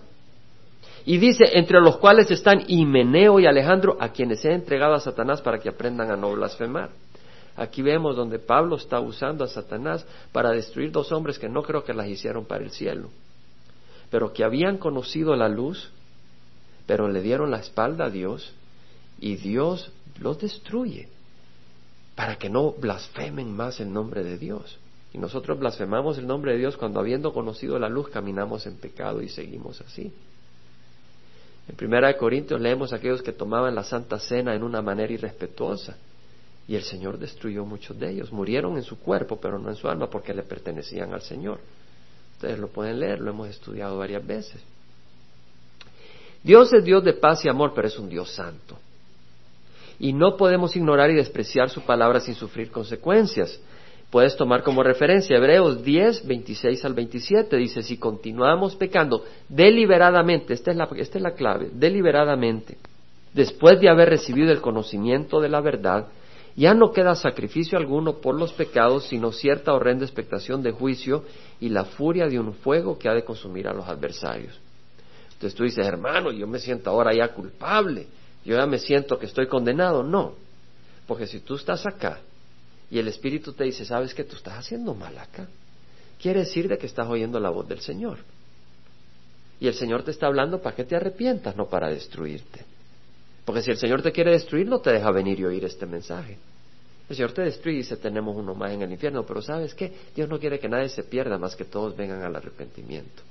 Y 1.04 1.18
dice, 1.18 1.44
entre 1.54 1.80
los 1.80 1.98
cuales 1.98 2.30
están 2.30 2.62
Himeneo 2.66 3.40
y 3.40 3.46
Alejandro, 3.46 3.96
a 4.00 4.10
quienes 4.10 4.44
he 4.44 4.52
entregado 4.52 4.94
a 4.94 5.00
Satanás 5.00 5.42
para 5.42 5.58
que 5.58 5.68
aprendan 5.68 6.10
a 6.10 6.16
no 6.16 6.32
blasfemar. 6.32 6.90
Aquí 7.62 7.80
vemos 7.80 8.16
donde 8.16 8.40
Pablo 8.40 8.74
está 8.74 8.98
usando 8.98 9.44
a 9.44 9.46
Satanás 9.46 10.04
para 10.32 10.50
destruir 10.50 10.90
dos 10.90 11.12
hombres 11.12 11.38
que 11.38 11.48
no 11.48 11.62
creo 11.62 11.84
que 11.84 11.94
las 11.94 12.08
hicieron 12.08 12.44
para 12.44 12.64
el 12.64 12.72
cielo, 12.72 13.08
pero 14.10 14.32
que 14.32 14.42
habían 14.42 14.78
conocido 14.78 15.36
la 15.36 15.48
luz, 15.48 15.88
pero 16.86 17.06
le 17.06 17.22
dieron 17.22 17.52
la 17.52 17.60
espalda 17.60 18.06
a 18.06 18.10
Dios 18.10 18.52
y 19.20 19.36
Dios 19.36 19.92
los 20.18 20.40
destruye 20.40 21.08
para 22.16 22.34
que 22.34 22.50
no 22.50 22.72
blasfemen 22.72 23.54
más 23.54 23.78
el 23.78 23.92
nombre 23.92 24.24
de 24.24 24.38
Dios. 24.38 24.80
Y 25.14 25.18
nosotros 25.18 25.60
blasfemamos 25.60 26.18
el 26.18 26.26
nombre 26.26 26.54
de 26.54 26.58
Dios 26.58 26.76
cuando 26.76 26.98
habiendo 26.98 27.32
conocido 27.32 27.78
la 27.78 27.88
luz 27.88 28.08
caminamos 28.08 28.66
en 28.66 28.76
pecado 28.76 29.22
y 29.22 29.28
seguimos 29.28 29.80
así. 29.82 30.12
En 31.68 31.76
Primera 31.76 32.08
de 32.08 32.16
Corintios 32.16 32.60
leemos 32.60 32.92
a 32.92 32.96
aquellos 32.96 33.22
que 33.22 33.32
tomaban 33.32 33.76
la 33.76 33.84
Santa 33.84 34.18
Cena 34.18 34.52
en 34.52 34.64
una 34.64 34.82
manera 34.82 35.12
irrespetuosa 35.12 35.96
y 36.68 36.76
el 36.76 36.82
Señor 36.82 37.18
destruyó 37.18 37.64
muchos 37.64 37.98
de 37.98 38.10
ellos. 38.10 38.32
Murieron 38.32 38.76
en 38.76 38.82
su 38.82 38.98
cuerpo, 38.98 39.38
pero 39.40 39.58
no 39.58 39.68
en 39.68 39.76
su 39.76 39.88
alma 39.88 40.08
porque 40.08 40.32
le 40.32 40.42
pertenecían 40.42 41.12
al 41.12 41.22
Señor. 41.22 41.60
Ustedes 42.34 42.58
lo 42.58 42.68
pueden 42.68 43.00
leer, 43.00 43.20
lo 43.20 43.30
hemos 43.30 43.48
estudiado 43.48 43.98
varias 43.98 44.26
veces. 44.26 44.60
Dios 46.42 46.72
es 46.72 46.84
Dios 46.84 47.04
de 47.04 47.12
paz 47.12 47.44
y 47.44 47.48
amor, 47.48 47.72
pero 47.74 47.88
es 47.88 47.98
un 47.98 48.08
Dios 48.08 48.30
santo. 48.32 48.78
Y 49.98 50.12
no 50.12 50.36
podemos 50.36 50.74
ignorar 50.74 51.10
y 51.10 51.14
despreciar 51.14 51.70
su 51.70 51.82
palabra 51.82 52.20
sin 52.20 52.34
sufrir 52.34 52.70
consecuencias. 52.70 53.60
Puedes 54.10 54.36
tomar 54.36 54.62
como 54.62 54.82
referencia 54.82 55.36
Hebreos 55.36 55.82
10, 55.82 56.26
26 56.26 56.84
al 56.84 56.94
27. 56.94 57.56
Dice, 57.56 57.82
si 57.82 57.96
continuamos 57.96 58.76
pecando 58.76 59.24
deliberadamente, 59.48 60.52
esta 60.52 60.70
es 60.70 60.76
la, 60.76 60.88
esta 60.96 61.18
es 61.18 61.22
la 61.22 61.34
clave, 61.34 61.70
deliberadamente, 61.72 62.76
después 63.32 63.80
de 63.80 63.88
haber 63.88 64.10
recibido 64.10 64.52
el 64.52 64.60
conocimiento 64.60 65.40
de 65.40 65.48
la 65.48 65.60
verdad, 65.60 66.08
ya 66.56 66.74
no 66.74 66.92
queda 66.92 67.14
sacrificio 67.14 67.78
alguno 67.78 68.18
por 68.18 68.38
los 68.38 68.52
pecados, 68.52 69.08
sino 69.08 69.32
cierta 69.32 69.72
horrenda 69.72 70.04
expectación 70.04 70.62
de 70.62 70.72
juicio 70.72 71.24
y 71.60 71.70
la 71.70 71.84
furia 71.84 72.26
de 72.26 72.38
un 72.38 72.54
fuego 72.54 72.98
que 72.98 73.08
ha 73.08 73.14
de 73.14 73.24
consumir 73.24 73.66
a 73.68 73.72
los 73.72 73.88
adversarios. 73.88 74.58
Entonces 75.32 75.54
tú 75.56 75.64
dices, 75.64 75.86
hermano, 75.86 76.30
yo 76.30 76.46
me 76.46 76.58
siento 76.58 76.90
ahora 76.90 77.14
ya 77.14 77.28
culpable, 77.28 78.06
yo 78.44 78.56
ya 78.56 78.66
me 78.66 78.78
siento 78.78 79.18
que 79.18 79.26
estoy 79.26 79.46
condenado. 79.46 80.02
No, 80.02 80.34
porque 81.06 81.26
si 81.26 81.40
tú 81.40 81.54
estás 81.54 81.86
acá 81.86 82.20
y 82.90 82.98
el 82.98 83.08
Espíritu 83.08 83.52
te 83.52 83.64
dice, 83.64 83.84
¿sabes 83.84 84.14
que 84.14 84.24
tú 84.24 84.36
estás 84.36 84.54
haciendo 84.54 84.94
mal 84.94 85.16
acá? 85.18 85.48
Quiere 86.20 86.40
decir 86.40 86.68
de 86.68 86.76
que 86.76 86.86
estás 86.86 87.08
oyendo 87.08 87.40
la 87.40 87.50
voz 87.50 87.66
del 87.66 87.80
Señor. 87.80 88.18
Y 89.58 89.68
el 89.68 89.74
Señor 89.74 90.02
te 90.02 90.10
está 90.10 90.26
hablando 90.26 90.60
para 90.60 90.76
que 90.76 90.84
te 90.84 90.96
arrepientas, 90.96 91.56
no 91.56 91.66
para 91.66 91.88
destruirte. 91.88 92.64
Porque 93.44 93.62
si 93.62 93.70
el 93.70 93.76
Señor 93.76 94.02
te 94.02 94.12
quiere 94.12 94.32
destruir, 94.32 94.66
no 94.68 94.80
te 94.80 94.92
deja 94.92 95.10
venir 95.10 95.40
y 95.40 95.44
oír 95.44 95.64
este 95.64 95.86
mensaje. 95.86 96.38
El 97.08 97.16
Señor 97.16 97.32
te 97.32 97.42
destruye 97.42 97.76
y 97.76 97.78
dice, 97.80 97.96
tenemos 97.96 98.36
uno 98.36 98.54
más 98.54 98.72
en 98.72 98.82
el 98.82 98.92
infierno. 98.92 99.24
Pero 99.26 99.42
¿sabes 99.42 99.74
qué? 99.74 99.92
Dios 100.14 100.28
no 100.28 100.38
quiere 100.38 100.58
que 100.58 100.68
nadie 100.68 100.88
se 100.88 101.02
pierda, 101.02 101.38
más 101.38 101.56
que 101.56 101.64
todos 101.64 101.96
vengan 101.96 102.22
al 102.22 102.36
arrepentimiento. 102.36 103.22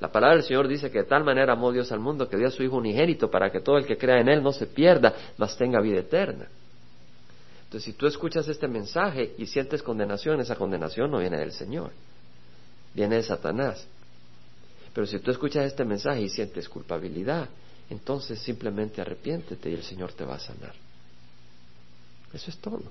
La 0.00 0.10
palabra 0.10 0.36
del 0.36 0.44
Señor 0.44 0.66
dice 0.66 0.90
que 0.90 0.98
de 0.98 1.04
tal 1.04 1.22
manera 1.22 1.52
amó 1.52 1.70
Dios 1.70 1.92
al 1.92 2.00
mundo 2.00 2.28
que 2.28 2.36
dio 2.36 2.48
a 2.48 2.50
su 2.50 2.62
Hijo 2.62 2.76
unigénito 2.76 3.30
para 3.30 3.50
que 3.52 3.60
todo 3.60 3.76
el 3.76 3.86
que 3.86 3.96
crea 3.96 4.20
en 4.20 4.28
Él 4.28 4.42
no 4.42 4.52
se 4.52 4.66
pierda, 4.66 5.14
mas 5.36 5.56
tenga 5.56 5.80
vida 5.80 6.00
eterna. 6.00 6.48
Entonces, 7.64 7.84
si 7.84 7.92
tú 7.92 8.06
escuchas 8.06 8.48
este 8.48 8.66
mensaje 8.66 9.34
y 9.38 9.46
sientes 9.46 9.82
condenación, 9.82 10.40
esa 10.40 10.56
condenación 10.56 11.10
no 11.10 11.18
viene 11.18 11.38
del 11.38 11.52
Señor, 11.52 11.90
viene 12.94 13.16
de 13.16 13.22
Satanás. 13.22 13.86
Pero 14.92 15.06
si 15.06 15.20
tú 15.20 15.30
escuchas 15.30 15.66
este 15.66 15.84
mensaje 15.84 16.22
y 16.22 16.28
sientes 16.28 16.68
culpabilidad, 16.68 17.48
entonces 17.90 18.38
simplemente 18.40 19.00
arrepiéntete 19.00 19.70
y 19.70 19.74
el 19.74 19.82
Señor 19.82 20.12
te 20.12 20.24
va 20.24 20.36
a 20.36 20.40
sanar. 20.40 20.74
Eso 22.32 22.50
es 22.50 22.58
todo. 22.58 22.82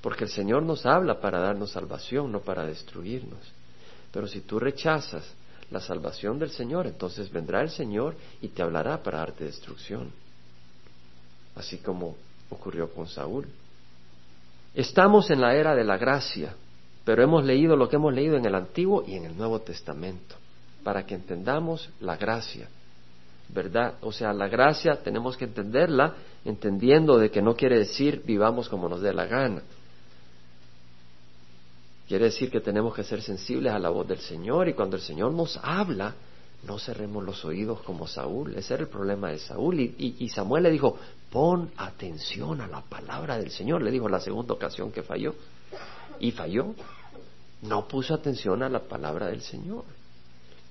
Porque 0.00 0.24
el 0.24 0.30
Señor 0.30 0.62
nos 0.62 0.84
habla 0.84 1.20
para 1.20 1.38
darnos 1.38 1.70
salvación, 1.70 2.32
no 2.32 2.40
para 2.40 2.66
destruirnos. 2.66 3.40
Pero 4.12 4.26
si 4.26 4.40
tú 4.40 4.58
rechazas 4.58 5.24
la 5.70 5.80
salvación 5.80 6.38
del 6.38 6.50
Señor, 6.50 6.86
entonces 6.86 7.30
vendrá 7.30 7.62
el 7.62 7.70
Señor 7.70 8.16
y 8.40 8.48
te 8.48 8.62
hablará 8.62 9.02
para 9.02 9.18
darte 9.18 9.44
destrucción. 9.44 10.12
Así 11.54 11.78
como 11.78 12.16
ocurrió 12.50 12.92
con 12.92 13.08
Saúl. 13.08 13.46
Estamos 14.74 15.30
en 15.30 15.40
la 15.40 15.54
era 15.54 15.74
de 15.74 15.84
la 15.84 15.96
gracia, 15.96 16.54
pero 17.04 17.22
hemos 17.22 17.44
leído 17.44 17.76
lo 17.76 17.88
que 17.88 17.96
hemos 17.96 18.12
leído 18.12 18.36
en 18.36 18.44
el 18.44 18.54
Antiguo 18.54 19.04
y 19.06 19.14
en 19.14 19.24
el 19.24 19.36
Nuevo 19.36 19.60
Testamento, 19.60 20.34
para 20.82 21.04
que 21.06 21.14
entendamos 21.14 21.88
la 22.00 22.16
gracia, 22.16 22.68
¿verdad? 23.52 23.94
O 24.00 24.12
sea, 24.12 24.32
la 24.32 24.48
gracia 24.48 25.02
tenemos 25.02 25.36
que 25.36 25.44
entenderla 25.44 26.14
entendiendo 26.44 27.18
de 27.18 27.30
que 27.30 27.42
no 27.42 27.54
quiere 27.54 27.78
decir 27.78 28.22
vivamos 28.24 28.68
como 28.68 28.88
nos 28.88 29.00
dé 29.00 29.12
la 29.12 29.26
gana. 29.26 29.62
Quiere 32.08 32.26
decir 32.26 32.50
que 32.50 32.60
tenemos 32.60 32.94
que 32.94 33.04
ser 33.04 33.22
sensibles 33.22 33.72
a 33.72 33.78
la 33.78 33.88
voz 33.88 34.06
del 34.08 34.18
Señor 34.18 34.68
y 34.68 34.74
cuando 34.74 34.96
el 34.96 35.02
Señor 35.02 35.32
nos 35.32 35.58
habla, 35.62 36.14
no 36.66 36.78
cerremos 36.78 37.24
los 37.24 37.44
oídos 37.44 37.80
como 37.80 38.06
Saúl. 38.06 38.54
Ese 38.54 38.74
era 38.74 38.84
el 38.84 38.88
problema 38.88 39.30
de 39.30 39.38
Saúl. 39.38 39.80
Y, 39.80 40.28
Samuel 40.28 40.64
le 40.64 40.70
dijo, 40.70 40.96
pon 41.30 41.70
atención 41.76 42.60
a 42.60 42.68
la 42.68 42.82
palabra 42.82 43.38
del 43.38 43.50
Señor. 43.50 43.82
Le 43.82 43.90
dijo 43.90 44.08
la 44.08 44.20
segunda 44.20 44.54
ocasión 44.54 44.92
que 44.92 45.02
falló. 45.02 45.34
Y 46.20 46.30
falló. 46.30 46.74
No 47.62 47.88
puso 47.88 48.14
atención 48.14 48.62
a 48.62 48.68
la 48.68 48.80
palabra 48.80 49.26
del 49.26 49.40
Señor. 49.40 49.84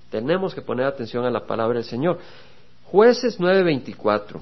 Tenemos 0.09 0.53
que 0.53 0.61
poner 0.61 0.85
atención 0.85 1.25
a 1.25 1.31
la 1.31 1.45
palabra 1.45 1.79
del 1.79 1.85
Señor. 1.85 2.19
Jueces 2.91 3.39
9:24. 3.39 4.41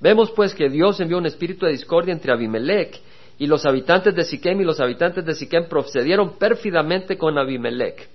Vemos 0.00 0.30
pues 0.30 0.54
que 0.54 0.68
Dios 0.68 1.00
envió 1.00 1.18
un 1.18 1.26
espíritu 1.26 1.66
de 1.66 1.72
discordia 1.72 2.12
entre 2.12 2.32
Abimelech 2.32 3.00
y 3.38 3.46
los 3.46 3.66
habitantes 3.66 4.14
de 4.14 4.24
Siquem 4.24 4.60
y 4.60 4.64
los 4.64 4.78
habitantes 4.78 5.24
de 5.24 5.34
Siquem 5.34 5.68
procedieron 5.68 6.38
pérfidamente 6.38 7.18
con 7.18 7.36
Abimelech 7.36 8.08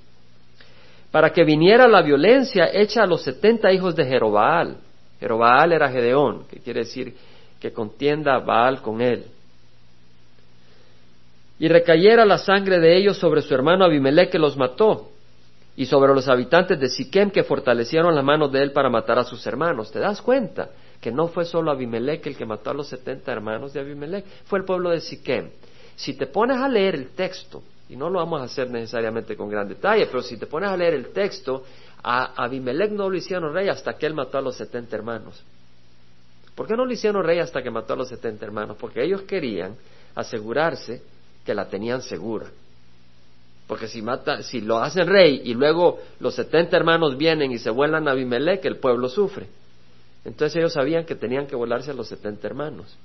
para 1.11 1.31
que 1.31 1.43
viniera 1.43 1.87
la 1.87 2.01
violencia 2.01 2.69
hecha 2.71 3.03
a 3.03 3.05
los 3.05 3.23
setenta 3.23 3.71
hijos 3.73 3.95
de 3.95 4.05
Jerobaal. 4.05 4.77
Jerobaal 5.19 5.73
era 5.73 5.91
Gedeón, 5.91 6.47
que 6.47 6.59
quiere 6.59 6.81
decir 6.81 7.13
que 7.59 7.73
contienda 7.73 8.39
Baal 8.39 8.81
con 8.81 9.01
él. 9.01 9.25
Y 11.59 11.67
recayera 11.67 12.25
la 12.25 12.37
sangre 12.37 12.79
de 12.79 12.97
ellos 12.97 13.17
sobre 13.17 13.41
su 13.41 13.53
hermano 13.53 13.83
Abimelech 13.83 14.31
que 14.31 14.39
los 14.39 14.55
mató, 14.57 15.10
y 15.75 15.85
sobre 15.85 16.13
los 16.13 16.27
habitantes 16.27 16.79
de 16.79 16.89
Siquem 16.89 17.31
que 17.31 17.43
fortalecieron 17.43 18.13
la 18.13 18.21
mano 18.21 18.47
de 18.49 18.61
él 18.61 18.71
para 18.71 18.89
matar 18.89 19.19
a 19.19 19.23
sus 19.23 19.45
hermanos. 19.47 19.91
¿Te 19.91 19.99
das 19.99 20.21
cuenta? 20.21 20.69
Que 20.99 21.11
no 21.11 21.27
fue 21.27 21.45
solo 21.45 21.71
Abimelech 21.71 22.25
el 22.27 22.37
que 22.37 22.45
mató 22.45 22.71
a 22.71 22.73
los 22.73 22.87
setenta 22.87 23.31
hermanos 23.31 23.73
de 23.73 23.79
Abimelech, 23.79 24.25
fue 24.45 24.59
el 24.59 24.65
pueblo 24.65 24.89
de 24.89 25.01
Siquem. 25.01 25.49
Si 25.95 26.13
te 26.13 26.27
pones 26.27 26.57
a 26.57 26.67
leer 26.67 26.95
el 26.95 27.09
texto, 27.09 27.63
y 27.89 27.95
no 27.95 28.09
lo 28.09 28.19
vamos 28.19 28.41
a 28.41 28.45
hacer 28.45 28.69
necesariamente 28.69 29.35
con 29.35 29.49
gran 29.49 29.67
detalle, 29.67 30.05
pero 30.07 30.21
si 30.21 30.37
te 30.37 30.45
pones 30.45 30.69
a 30.69 30.77
leer 30.77 30.93
el 30.93 31.11
texto, 31.11 31.63
a 32.03 32.43
Abimelech 32.43 32.91
no 32.91 33.09
lo 33.09 33.15
hicieron 33.15 33.53
rey 33.53 33.67
hasta 33.67 33.93
que 33.93 34.05
él 34.05 34.13
mató 34.13 34.37
a 34.37 34.41
los 34.41 34.55
setenta 34.55 34.95
hermanos. 34.95 35.43
¿Por 36.55 36.67
qué 36.67 36.75
no 36.75 36.85
lo 36.85 36.91
hicieron 36.91 37.23
rey 37.23 37.39
hasta 37.39 37.61
que 37.61 37.71
mató 37.71 37.93
a 37.93 37.97
los 37.97 38.09
setenta 38.09 38.45
hermanos? 38.45 38.77
Porque 38.79 39.03
ellos 39.03 39.23
querían 39.23 39.75
asegurarse 40.15 41.01
que 41.45 41.53
la 41.53 41.67
tenían 41.67 42.01
segura. 42.01 42.47
Porque 43.71 43.87
si, 43.87 44.01
mata, 44.01 44.43
si 44.43 44.59
lo 44.59 44.79
hacen 44.79 45.07
rey 45.07 45.43
y 45.45 45.53
luego 45.53 46.01
los 46.19 46.35
setenta 46.35 46.75
hermanos 46.75 47.17
vienen 47.17 47.53
y 47.53 47.57
se 47.57 47.69
vuelan 47.69 48.05
a 48.05 48.11
Abimelech, 48.11 48.65
el 48.65 48.79
pueblo 48.79 49.07
sufre. 49.07 49.47
Entonces 50.25 50.57
ellos 50.57 50.73
sabían 50.73 51.05
que 51.05 51.15
tenían 51.15 51.47
que 51.47 51.55
volarse 51.55 51.91
a 51.91 51.93
los 51.93 52.09
setenta 52.09 52.47
hermanos. 52.47 52.97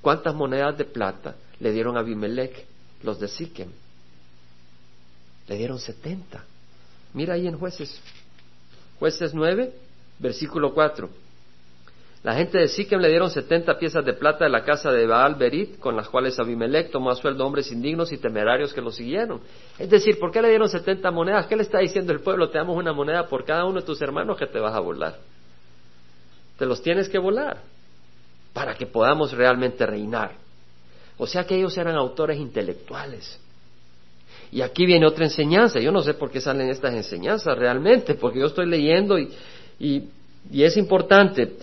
¿Cuántas 0.00 0.34
monedas 0.34 0.76
de 0.76 0.84
plata 0.84 1.36
le 1.60 1.70
dieron 1.70 1.96
a 1.96 2.00
Abimelech 2.00 2.66
los 3.04 3.20
de 3.20 3.28
Siquem? 3.28 3.68
Le 5.46 5.56
dieron 5.56 5.78
setenta. 5.78 6.42
Mira 7.14 7.34
ahí 7.34 7.46
en 7.46 7.56
jueces. 7.56 8.00
Jueces 8.98 9.32
nueve, 9.32 9.72
versículo 10.18 10.74
cuatro. 10.74 11.08
La 12.22 12.34
gente 12.34 12.58
de 12.58 12.68
Siquem 12.68 13.00
le 13.00 13.08
dieron 13.08 13.30
setenta 13.30 13.78
piezas 13.78 14.04
de 14.04 14.12
plata 14.12 14.44
de 14.44 14.50
la 14.50 14.62
casa 14.62 14.92
de 14.92 15.06
Baal 15.06 15.36
Berit, 15.36 15.78
con 15.78 15.96
las 15.96 16.08
cuales 16.08 16.38
Abimelech 16.38 16.90
tomó 16.90 17.10
a 17.10 17.14
sueldo 17.14 17.46
hombres 17.46 17.72
indignos 17.72 18.12
y 18.12 18.18
temerarios 18.18 18.74
que 18.74 18.82
lo 18.82 18.90
siguieron. 18.90 19.40
Es 19.78 19.88
decir, 19.88 20.18
¿por 20.18 20.30
qué 20.30 20.42
le 20.42 20.50
dieron 20.50 20.68
setenta 20.68 21.10
monedas? 21.10 21.46
¿Qué 21.46 21.56
le 21.56 21.62
está 21.62 21.78
diciendo 21.78 22.12
el 22.12 22.20
pueblo? 22.20 22.50
Te 22.50 22.58
damos 22.58 22.76
una 22.76 22.92
moneda 22.92 23.26
por 23.26 23.44
cada 23.46 23.64
uno 23.64 23.80
de 23.80 23.86
tus 23.86 24.02
hermanos 24.02 24.36
que 24.36 24.46
te 24.46 24.58
vas 24.60 24.74
a 24.74 24.80
volar. 24.80 25.16
Te 26.58 26.66
los 26.66 26.82
tienes 26.82 27.08
que 27.08 27.18
volar 27.18 27.62
para 28.52 28.74
que 28.74 28.86
podamos 28.86 29.32
realmente 29.32 29.86
reinar. 29.86 30.32
O 31.16 31.26
sea 31.26 31.46
que 31.46 31.56
ellos 31.56 31.76
eran 31.78 31.96
autores 31.96 32.38
intelectuales. 32.38 33.38
Y 34.52 34.62
aquí 34.62 34.84
viene 34.84 35.06
otra 35.06 35.24
enseñanza. 35.24 35.78
Yo 35.78 35.92
no 35.92 36.02
sé 36.02 36.14
por 36.14 36.30
qué 36.30 36.40
salen 36.40 36.68
estas 36.68 36.94
enseñanzas 36.94 37.56
realmente, 37.56 38.14
porque 38.14 38.40
yo 38.40 38.46
estoy 38.46 38.66
leyendo 38.66 39.18
y, 39.18 39.30
y, 39.78 40.62
es 40.62 40.76
importante. 40.76 41.56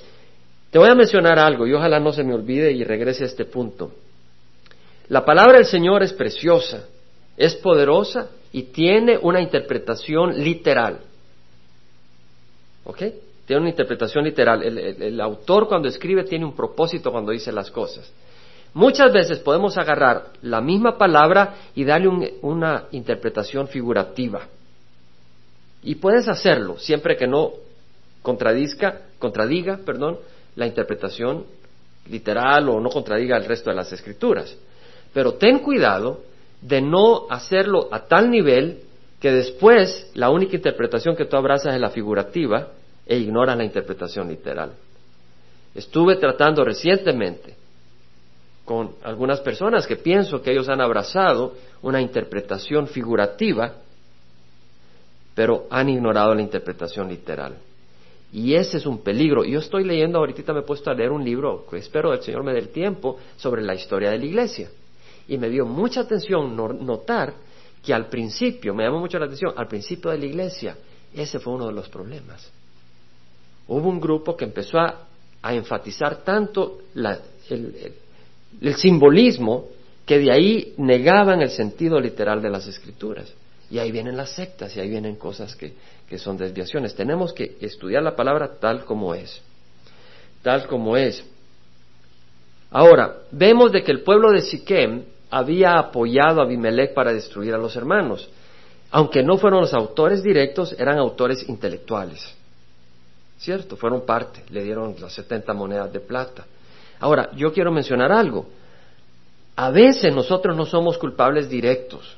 Te 0.71 0.79
voy 0.79 0.89
a 0.89 0.95
mencionar 0.95 1.39
algo 1.39 1.65
y 1.65 1.73
ojalá 1.73 1.99
no 1.99 2.11
se 2.11 2.23
me 2.23 2.33
olvide 2.33 2.71
y 2.71 2.83
regrese 2.83 3.23
a 3.23 3.27
este 3.27 3.45
punto. 3.45 3.91
La 5.09 5.23
palabra 5.23 5.57
del 5.57 5.65
Señor 5.65 6.03
es 6.03 6.11
preciosa, 6.11 6.85
es 7.37 7.55
poderosa 7.55 8.29
y 8.51 8.63
tiene 8.63 9.17
una 9.17 9.39
interpretación 9.41 10.43
literal. 10.43 10.99
¿Ok? 12.83 12.97
Tiene 13.45 13.61
una 13.61 13.69
interpretación 13.69 14.25
literal. 14.25 14.61
el, 14.63 15.21
autor 15.21 15.67
cuando 15.69 15.87
escribe 15.87 16.25
tiene 16.25 16.43
un 16.43 16.55
propósito 16.55 17.11
cuando 17.11 17.31
dice 17.31 17.51
las 17.51 17.71
cosas. 17.71 18.11
Muchas 18.73 19.13
veces 19.13 19.39
podemos 19.39 19.77
agarrar 19.77 20.33
la 20.41 20.59
misma 20.59 20.97
palabra 20.97 21.55
y 21.73 21.85
darle 21.85 22.35
una 22.41 22.83
interpretación 22.91 23.69
figurativa. 23.69 24.41
Y 25.81 25.95
puedes 25.95 26.27
hacerlo 26.27 26.77
siempre 26.77 27.15
que 27.15 27.27
no 27.27 27.53
contradizca, 28.21 29.01
contradiga, 29.19 29.79
perdón, 29.85 30.19
la 30.57 30.65
interpretación 30.67 31.45
literal 32.09 32.67
o 32.67 32.81
no 32.81 32.89
contradiga 32.89 33.37
el 33.37 33.45
resto 33.45 33.69
de 33.69 33.75
las 33.75 33.91
escrituras. 33.93 34.53
Pero 35.13 35.35
ten 35.35 35.59
cuidado 35.59 36.21
de 36.61 36.81
no 36.81 37.27
hacerlo 37.29 37.87
a 37.91 38.05
tal 38.07 38.29
nivel 38.29 38.81
que 39.21 39.31
después 39.31 40.11
la 40.15 40.29
única 40.29 40.55
interpretación 40.55 41.15
que 41.15 41.25
tú 41.25 41.37
abrazas 41.37 41.75
es 41.75 41.81
la 41.81 41.91
figurativa 41.91 42.69
e 43.05 43.17
ignoras 43.17 43.57
la 43.57 43.63
interpretación 43.63 44.27
literal. 44.27 44.73
Estuve 45.75 46.15
tratando 46.15 46.63
recientemente 46.65 47.55
con 48.65 48.95
algunas 49.03 49.39
personas 49.41 49.85
que 49.85 49.95
pienso 49.95 50.41
que 50.41 50.51
ellos 50.51 50.67
han 50.69 50.81
abrazado 50.81 51.53
una 51.83 52.01
interpretación 52.01 52.87
figurativa, 52.87 53.73
pero 55.35 55.67
han 55.69 55.87
ignorado 55.89 56.33
la 56.33 56.41
interpretación 56.41 57.09
literal. 57.09 57.53
Y 58.31 58.55
ese 58.55 58.77
es 58.77 58.85
un 58.85 58.99
peligro. 58.99 59.43
Yo 59.45 59.59
estoy 59.59 59.83
leyendo, 59.83 60.19
ahorita 60.19 60.53
me 60.53 60.59
he 60.59 60.63
puesto 60.63 60.91
a 60.91 60.93
leer 60.93 61.11
un 61.11 61.23
libro, 61.23 61.65
que 61.69 61.77
espero 61.77 62.13
el 62.13 62.21
Señor 62.21 62.43
me 62.43 62.53
dé 62.53 62.59
el 62.59 62.69
tiempo, 62.69 63.17
sobre 63.37 63.61
la 63.61 63.73
historia 63.73 64.11
de 64.11 64.17
la 64.17 64.25
iglesia. 64.25 64.69
Y 65.27 65.37
me 65.37 65.49
dio 65.49 65.65
mucha 65.65 66.01
atención 66.01 66.55
notar 66.55 67.33
que 67.83 67.93
al 67.93 68.07
principio, 68.07 68.73
me 68.73 68.83
llamó 68.83 68.99
mucho 68.99 69.17
la 69.17 69.25
atención, 69.25 69.53
al 69.55 69.67
principio 69.67 70.11
de 70.11 70.17
la 70.17 70.25
iglesia, 70.25 70.77
ese 71.13 71.39
fue 71.39 71.53
uno 71.53 71.67
de 71.67 71.73
los 71.73 71.87
problemas. 71.89 72.51
Hubo 73.67 73.89
un 73.89 73.99
grupo 73.99 74.35
que 74.35 74.45
empezó 74.45 74.79
a, 74.79 75.03
enfatizar 75.49 76.25
tanto 76.25 76.79
el 78.59 78.75
simbolismo 78.75 79.67
que 80.07 80.19
de 80.19 80.31
ahí 80.31 80.73
negaban 80.77 81.41
el 81.41 81.49
sentido 81.49 81.99
literal 81.99 82.41
de 82.41 82.49
las 82.49 82.65
escrituras. 82.65 83.31
Y 83.69 83.79
ahí 83.79 83.91
vienen 83.91 84.15
las 84.15 84.31
sectas 84.31 84.75
y 84.75 84.79
ahí 84.79 84.89
vienen 84.89 85.17
cosas 85.17 85.53
que, 85.55 85.73
que 86.09 86.17
son 86.17 86.37
desviaciones. 86.37 86.95
Tenemos 86.95 87.33
que 87.33 87.57
estudiar 87.61 88.03
la 88.03 88.15
palabra 88.15 88.51
tal 88.59 88.85
como 88.85 89.13
es. 89.13 89.41
Tal 90.41 90.67
como 90.67 90.95
es. 90.95 91.23
Ahora, 92.71 93.17
vemos 93.31 93.71
de 93.71 93.83
que 93.83 93.91
el 93.91 94.01
pueblo 94.01 94.31
de 94.31 94.41
Siquem 94.41 95.03
había 95.29 95.77
apoyado 95.77 96.41
a 96.41 96.45
Abimelech 96.45 96.93
para 96.93 97.13
destruir 97.13 97.53
a 97.53 97.57
los 97.57 97.75
hermanos. 97.75 98.29
Aunque 98.91 99.21
no 99.21 99.37
fueron 99.37 99.61
los 99.61 99.73
autores 99.73 100.23
directos, 100.23 100.73
eran 100.79 100.97
autores 100.97 101.47
intelectuales. 101.49 102.33
¿Cierto? 103.37 103.75
Fueron 103.75 104.05
parte, 104.05 104.43
le 104.49 104.63
dieron 104.63 104.95
las 104.99 105.13
70 105.13 105.53
monedas 105.53 105.91
de 105.91 105.99
plata. 105.99 106.45
Ahora, 106.99 107.29
yo 107.35 107.51
quiero 107.53 107.71
mencionar 107.71 108.11
algo. 108.11 108.47
A 109.55 109.69
veces 109.69 110.13
nosotros 110.13 110.55
no 110.55 110.65
somos 110.65 110.97
culpables 110.97 111.49
directos 111.49 112.16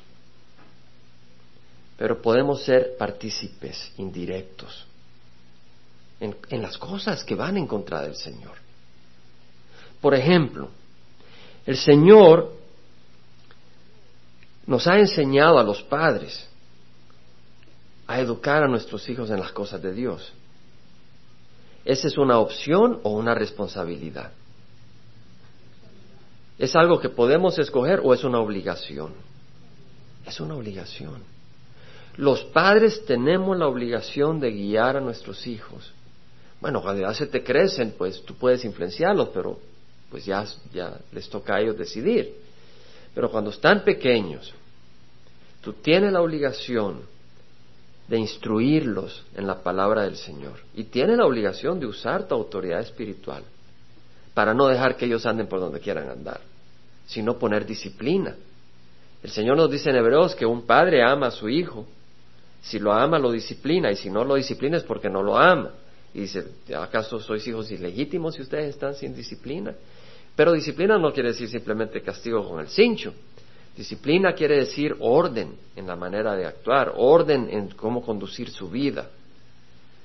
pero 2.00 2.22
podemos 2.22 2.62
ser 2.62 2.96
partícipes 2.96 3.92
indirectos 3.98 4.86
en, 6.18 6.62
las 6.62 6.78
cosas 6.78 7.22
que 7.24 7.34
van 7.34 7.58
en 7.58 7.66
contra 7.66 8.00
del 8.00 8.16
Señor. 8.16 8.56
Por 10.00 10.14
ejemplo, 10.14 10.70
el 11.66 11.76
Señor 11.76 12.54
nos 14.64 14.86
ha 14.86 14.98
enseñado 14.98 15.58
a 15.58 15.62
los 15.62 15.82
padres 15.82 16.48
a 18.06 18.18
educar 18.18 18.62
a 18.62 18.68
nuestros 18.68 19.06
hijos 19.10 19.28
en 19.28 19.38
las 19.38 19.52
cosas 19.52 19.82
de 19.82 19.92
Dios. 19.92 20.32
¿Esa 21.84 22.08
es 22.08 22.16
una 22.16 22.38
opción 22.38 23.00
o 23.02 23.10
una 23.10 23.34
responsabilidad? 23.34 24.32
¿Es 26.58 26.74
algo 26.74 26.98
que 26.98 27.10
podemos 27.10 27.58
escoger 27.58 28.00
o 28.02 28.14
es 28.14 28.24
una 28.24 28.40
obligación? 28.40 29.12
Es 30.24 30.40
una 30.40 30.54
obligación. 30.54 31.39
Los 32.16 32.42
padres 32.44 33.04
tenemos 33.04 33.56
la 33.56 33.68
obligación 33.68 34.40
de 34.40 34.50
guiar 34.50 34.96
a 34.96 35.00
nuestros 35.00 35.46
hijos. 35.46 35.92
Bueno, 36.60 36.82
cuando 36.82 37.02
ya 37.02 37.14
se 37.14 37.26
te 37.26 37.42
crecen, 37.42 37.94
pues 37.96 38.22
tú 38.22 38.34
puedes 38.34 38.64
influenciarlos, 38.64 39.30
pero 39.32 39.58
pues 40.10 40.24
ya, 40.24 40.44
ya 40.72 40.98
les 41.12 41.28
toca 41.28 41.56
a 41.56 41.60
ellos 41.60 41.78
decidir. 41.78 42.34
Pero 43.14 43.30
cuando 43.30 43.50
están 43.50 43.84
pequeños, 43.84 44.52
tú 45.62 45.72
tienes 45.74 46.12
la 46.12 46.20
obligación 46.20 47.00
de 48.08 48.18
instruirlos 48.18 49.24
en 49.36 49.46
la 49.46 49.62
palabra 49.62 50.02
del 50.02 50.16
Señor. 50.16 50.60
Y 50.74 50.84
tienes 50.84 51.16
la 51.16 51.26
obligación 51.26 51.78
de 51.78 51.86
usar 51.86 52.26
tu 52.26 52.34
autoridad 52.34 52.80
espiritual 52.80 53.44
para 54.34 54.52
no 54.52 54.66
dejar 54.66 54.96
que 54.96 55.06
ellos 55.06 55.26
anden 55.26 55.46
por 55.46 55.60
donde 55.60 55.80
quieran 55.80 56.10
andar, 56.10 56.40
sino 57.06 57.38
poner 57.38 57.64
disciplina. 57.64 58.34
El 59.22 59.30
Señor 59.30 59.56
nos 59.56 59.70
dice 59.70 59.90
en 59.90 59.96
Hebreos 59.96 60.34
que 60.34 60.46
un 60.46 60.62
padre 60.62 61.02
ama 61.02 61.28
a 61.28 61.30
su 61.30 61.48
hijo 61.48 61.86
si 62.62 62.78
lo 62.78 62.92
ama, 62.92 63.18
lo 63.18 63.30
disciplina, 63.30 63.90
y 63.90 63.96
si 63.96 64.10
no 64.10 64.24
lo 64.24 64.34
disciplina 64.34 64.76
es 64.76 64.84
porque 64.84 65.08
no 65.08 65.22
lo 65.22 65.36
ama. 65.36 65.70
Y 66.12 66.22
dice, 66.22 66.44
¿acaso 66.76 67.20
sois 67.20 67.46
hijos 67.46 67.70
ilegítimos 67.70 68.34
si 68.34 68.42
ustedes 68.42 68.70
están 68.70 68.94
sin 68.94 69.14
disciplina? 69.14 69.74
Pero 70.34 70.52
disciplina 70.52 70.98
no 70.98 71.12
quiere 71.12 71.30
decir 71.30 71.48
simplemente 71.48 72.02
castigo 72.02 72.48
con 72.48 72.60
el 72.60 72.68
cincho. 72.68 73.14
Disciplina 73.76 74.32
quiere 74.32 74.56
decir 74.56 74.96
orden 75.00 75.54
en 75.76 75.86
la 75.86 75.96
manera 75.96 76.34
de 76.34 76.46
actuar, 76.46 76.92
orden 76.96 77.48
en 77.50 77.68
cómo 77.70 78.02
conducir 78.02 78.50
su 78.50 78.68
vida, 78.68 79.08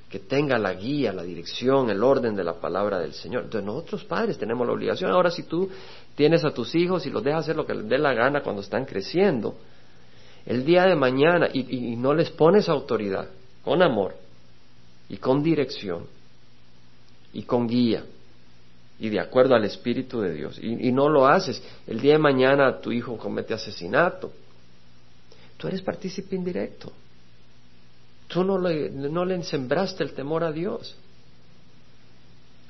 que 0.10 0.20
tenga 0.20 0.58
la 0.58 0.74
guía, 0.74 1.12
la 1.12 1.24
dirección, 1.24 1.90
el 1.90 2.04
orden 2.04 2.36
de 2.36 2.44
la 2.44 2.54
palabra 2.54 3.00
del 3.00 3.14
Señor. 3.14 3.46
Entonces 3.46 3.66
nosotros 3.66 4.06
padres 4.06 4.38
tenemos 4.38 4.66
la 4.68 4.74
obligación. 4.74 5.12
Ahora 5.12 5.32
si 5.32 5.44
tú 5.44 5.70
tienes 6.16 6.46
a 6.46 6.52
tus 6.52 6.74
hijos 6.76 7.06
y 7.06 7.10
los 7.10 7.24
dejas 7.24 7.42
hacer 7.42 7.56
lo 7.56 7.66
que 7.66 7.74
les 7.74 7.90
dé 7.90 7.98
la 7.98 8.14
gana 8.14 8.42
cuando 8.42 8.62
están 8.62 8.86
creciendo, 8.86 9.56
el 10.46 10.64
día 10.66 10.84
de 10.86 10.96
mañana 10.96 11.50
y, 11.52 11.96
no 11.96 12.14
les 12.14 12.30
pones 12.30 12.70
autoridad, 12.70 13.28
con 13.64 13.82
amor 13.82 14.16
y 15.10 15.18
con 15.18 15.42
dirección 15.42 16.06
y 17.34 17.44
con 17.44 17.68
guía 17.68 18.04
y 19.00 19.10
de 19.10 19.20
acuerdo 19.20 19.56
al 19.56 19.66
Espíritu 19.66 20.22
de 20.22 20.34
Dios 20.34 20.60
y, 20.62 20.92
no 20.92 21.10
lo 21.10 21.28
haces, 21.28 21.62
el 21.88 22.00
día 22.00 22.14
de 22.14 22.20
mañana 22.20 22.80
tu 22.80 22.92
hijo 22.92 23.18
comete 23.18 23.54
asesinato, 23.54 24.32
tú 25.58 25.68
eres 25.68 25.82
partícipe 25.82 26.36
indirecto. 26.36 26.92
Tú 28.28 28.44
no 28.44 28.58
le, 28.58 28.90
no 28.90 29.24
le 29.24 29.44
sembraste 29.44 30.04
el 30.04 30.14
temor 30.14 30.44
a 30.44 30.52
Dios. 30.52 30.96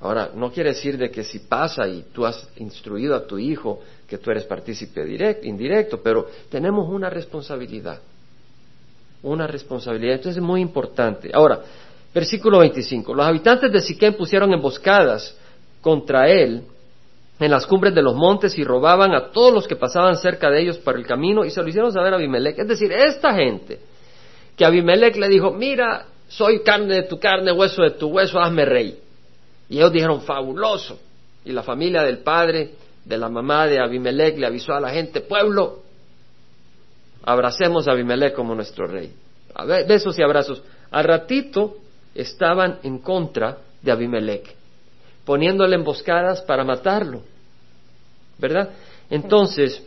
Ahora, 0.06 0.30
no 0.36 0.52
quiere 0.52 0.70
decir 0.70 1.00
de 1.00 1.10
que 1.10 1.24
si 1.24 1.39
pasa 1.39 1.88
y 1.88 2.06
tú 2.13 2.28
has 2.28 2.48
instruido 2.58 3.15
a 3.15 3.26
tu 3.26 3.39
hijo 3.39 3.82
que 4.08 4.20
tú 4.20 4.30
eres 4.30 4.44
partícipe 4.44 5.04
directo, 5.04 5.48
indirecto, 5.48 6.00
pero 6.02 6.28
tenemos 6.48 6.88
una 6.88 7.10
responsabilidad. 7.10 8.00
Una 9.24 9.48
responsabilidad. 9.48 10.18
Entonces 10.18 10.38
es 10.38 10.44
muy 10.44 10.62
importante. 10.62 11.32
Ahora, 11.34 11.60
versículo 12.13 12.60
25. 12.60 13.15
Los 13.15 13.26
habitantes 13.26 13.72
de 13.72 13.82
Siquem 13.82 14.13
pusieron 14.13 14.54
emboscadas 14.54 15.36
contra 15.82 16.30
él 16.30 16.62
en 17.39 17.50
las 17.50 17.65
cumbres 17.65 17.96
de 17.96 18.04
los 18.04 18.13
montes 18.13 18.56
y 18.60 18.63
robaban 18.63 19.15
a 19.15 19.32
todos 19.32 19.52
los 19.52 19.68
que 19.68 19.76
pasaban 19.76 20.18
cerca 20.18 20.52
de 20.52 20.62
ellos 20.62 20.78
por 20.78 20.96
el 20.98 21.08
camino 21.08 21.44
y 21.44 21.50
se 21.50 21.63
lo 21.63 21.68
hicieron 21.68 21.91
saber 21.91 22.13
a 22.13 22.18
Abimelech. 22.18 22.60
Es 22.60 22.68
decir, 22.68 22.91
esta 22.91 23.34
gente 23.34 23.80
que 24.56 24.65
Abimelech 24.65 25.15
le 25.15 25.28
dijo, 25.30 25.52
mira, 25.52 26.06
soy 26.28 26.62
carne 26.62 26.94
de 26.94 27.04
tu 27.04 27.20
carne, 27.20 27.52
hueso 27.52 27.82
de 27.82 27.91
tu 27.91 28.10
hueso, 28.10 28.39
hazme 28.39 28.65
rey. 28.65 29.00
Y 29.69 29.78
ellos 29.78 29.91
dijeron, 29.91 30.21
fabuloso. 30.21 30.99
Y 31.43 31.51
la 31.51 31.63
familia 31.63 32.04
del 32.04 32.19
padre, 32.19 32.71
de 33.04 33.17
la 33.17 33.30
mamá 33.30 33.67
de 33.67 33.80
Abimelech, 33.80 34.38
le 34.38 34.47
avisó 34.47 34.73
a 34.73 34.80
la 34.80 34.89
gente, 34.89 35.21
pueblo, 35.21 35.84
abracemos 37.23 37.88
a 37.88 37.91
Abimelech 37.91 38.34
como 38.34 38.56
nuestro 38.56 38.88
rey. 38.88 39.13
Besos 39.88 40.17
y 40.19 40.23
abrazos. 40.23 40.62
Al 40.91 41.04
ratito 41.04 41.78
estaban 42.13 42.80
en 42.84 42.99
contra 42.99 43.58
de 43.82 43.91
Abimelech, 43.91 44.56
poniéndole 45.23 45.75
emboscadas 45.75 46.41
para 46.41 46.63
matarlo. 46.63 47.21
¿Verdad? 48.38 48.69
Entonces, 49.10 49.82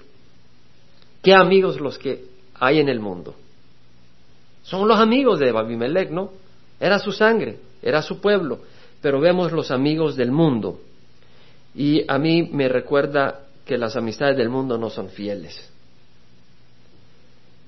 ¿qué 1.23 1.35
amigos 1.35 1.81
los 1.81 1.99
que 1.99 2.25
hay 2.55 2.81
en 2.81 2.89
el 2.89 2.99
mundo? 2.99 3.35
Son 4.63 4.87
los 4.89 4.99
amigos 4.99 5.39
de 5.39 5.51
Abimelech, 5.51 6.11
¿no? 6.11 6.31
Era 6.81 6.99
su 6.99 7.13
sangre, 7.13 7.59
era 7.83 8.03
su 8.03 8.21
pueblo 8.21 8.61
pero 9.01 9.21
vemos 9.21 9.53
los 9.53 9.71
amigos 9.71 10.17
del 10.17 10.33
mundo. 10.33 10.81
Y 11.75 12.05
a 12.09 12.19
mí 12.19 12.49
me 12.53 12.69
recuerda 12.69 13.43
que 13.65 13.79
las 13.79 13.97
amistades 13.97 14.37
del 14.37 14.49
mundo 14.49 14.79
no 14.79 14.91
son 14.91 15.09
fieles. 15.11 15.71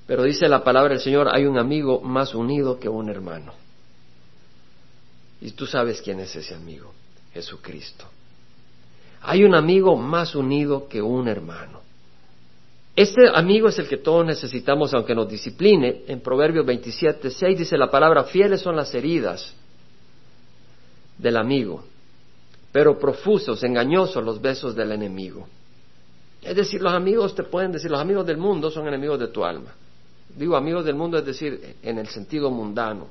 Pero 0.07 0.25
dice 0.25 0.49
la 0.49 0.64
palabra 0.64 0.95
del 0.95 1.01
Señor, 1.01 1.29
hay 1.33 1.47
un 1.47 1.59
amigo 1.59 2.01
más 2.01 2.35
unido 2.35 2.81
que 2.81 2.88
un 2.88 3.09
hermano. 3.09 3.53
Y 5.40 5.53
tú 5.53 5.66
sabes 5.66 6.03
quién 6.03 6.19
es 6.21 6.35
ese 6.35 6.55
amigo, 6.55 6.93
Jesucristo. 7.33 8.07
Hay 9.23 9.45
un 9.45 9.55
amigo 9.55 9.97
más 9.97 10.35
unido 10.35 10.88
que 10.88 11.01
un 11.01 11.29
hermano. 11.29 11.81
Este 12.97 13.29
amigo 13.33 13.69
es 13.69 13.79
el 13.79 13.88
que 13.88 13.99
todos 13.99 14.27
necesitamos, 14.27 14.93
aunque 14.93 15.14
nos 15.14 15.29
discipline. 15.29 16.03
En 16.09 16.21
Proverbios 16.21 16.66
27, 16.66 17.31
6 17.31 17.59
dice 17.59 17.79
la 17.79 17.90
palabra, 17.90 18.25
fieles 18.25 18.61
son 18.61 18.75
las 18.75 18.93
heridas 18.95 19.55
del 21.20 21.37
amigo, 21.37 21.85
pero 22.72 22.98
profusos, 22.98 23.62
engañosos 23.62 24.24
los 24.24 24.40
besos 24.40 24.74
del 24.74 24.92
enemigo. 24.92 25.46
Es 26.42 26.56
decir, 26.56 26.80
los 26.80 26.92
amigos 26.92 27.35
te 27.35 27.42
pueden 27.42 27.72
decir, 27.72 27.90
los 27.90 28.00
amigos 28.00 28.26
del 28.26 28.38
mundo 28.38 28.70
son 28.70 28.88
enemigos 28.88 29.20
de 29.20 29.28
tu 29.28 29.44
alma. 29.44 29.74
Digo 30.35 30.56
amigos 30.56 30.85
del 30.85 30.94
mundo 30.94 31.18
es 31.18 31.24
decir, 31.24 31.76
en 31.83 31.98
el 31.98 32.09
sentido 32.09 32.50
mundano. 32.50 33.09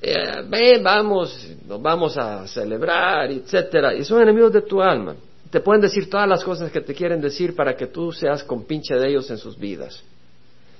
Eh, 0.00 0.42
ven, 0.48 0.82
vamos, 0.82 1.46
nos 1.66 1.82
vamos 1.82 2.16
a 2.16 2.46
celebrar, 2.46 3.30
etcétera, 3.30 3.94
y 3.94 4.04
son 4.04 4.22
enemigos 4.22 4.52
de 4.52 4.62
tu 4.62 4.80
alma. 4.80 5.14
Te 5.50 5.60
pueden 5.60 5.82
decir 5.82 6.08
todas 6.08 6.28
las 6.28 6.42
cosas 6.42 6.70
que 6.70 6.80
te 6.80 6.94
quieren 6.94 7.20
decir 7.20 7.54
para 7.54 7.76
que 7.76 7.88
tú 7.88 8.12
seas 8.12 8.42
compinche 8.44 8.94
de 8.94 9.08
ellos 9.08 9.30
en 9.30 9.36
sus 9.36 9.58
vidas, 9.58 10.02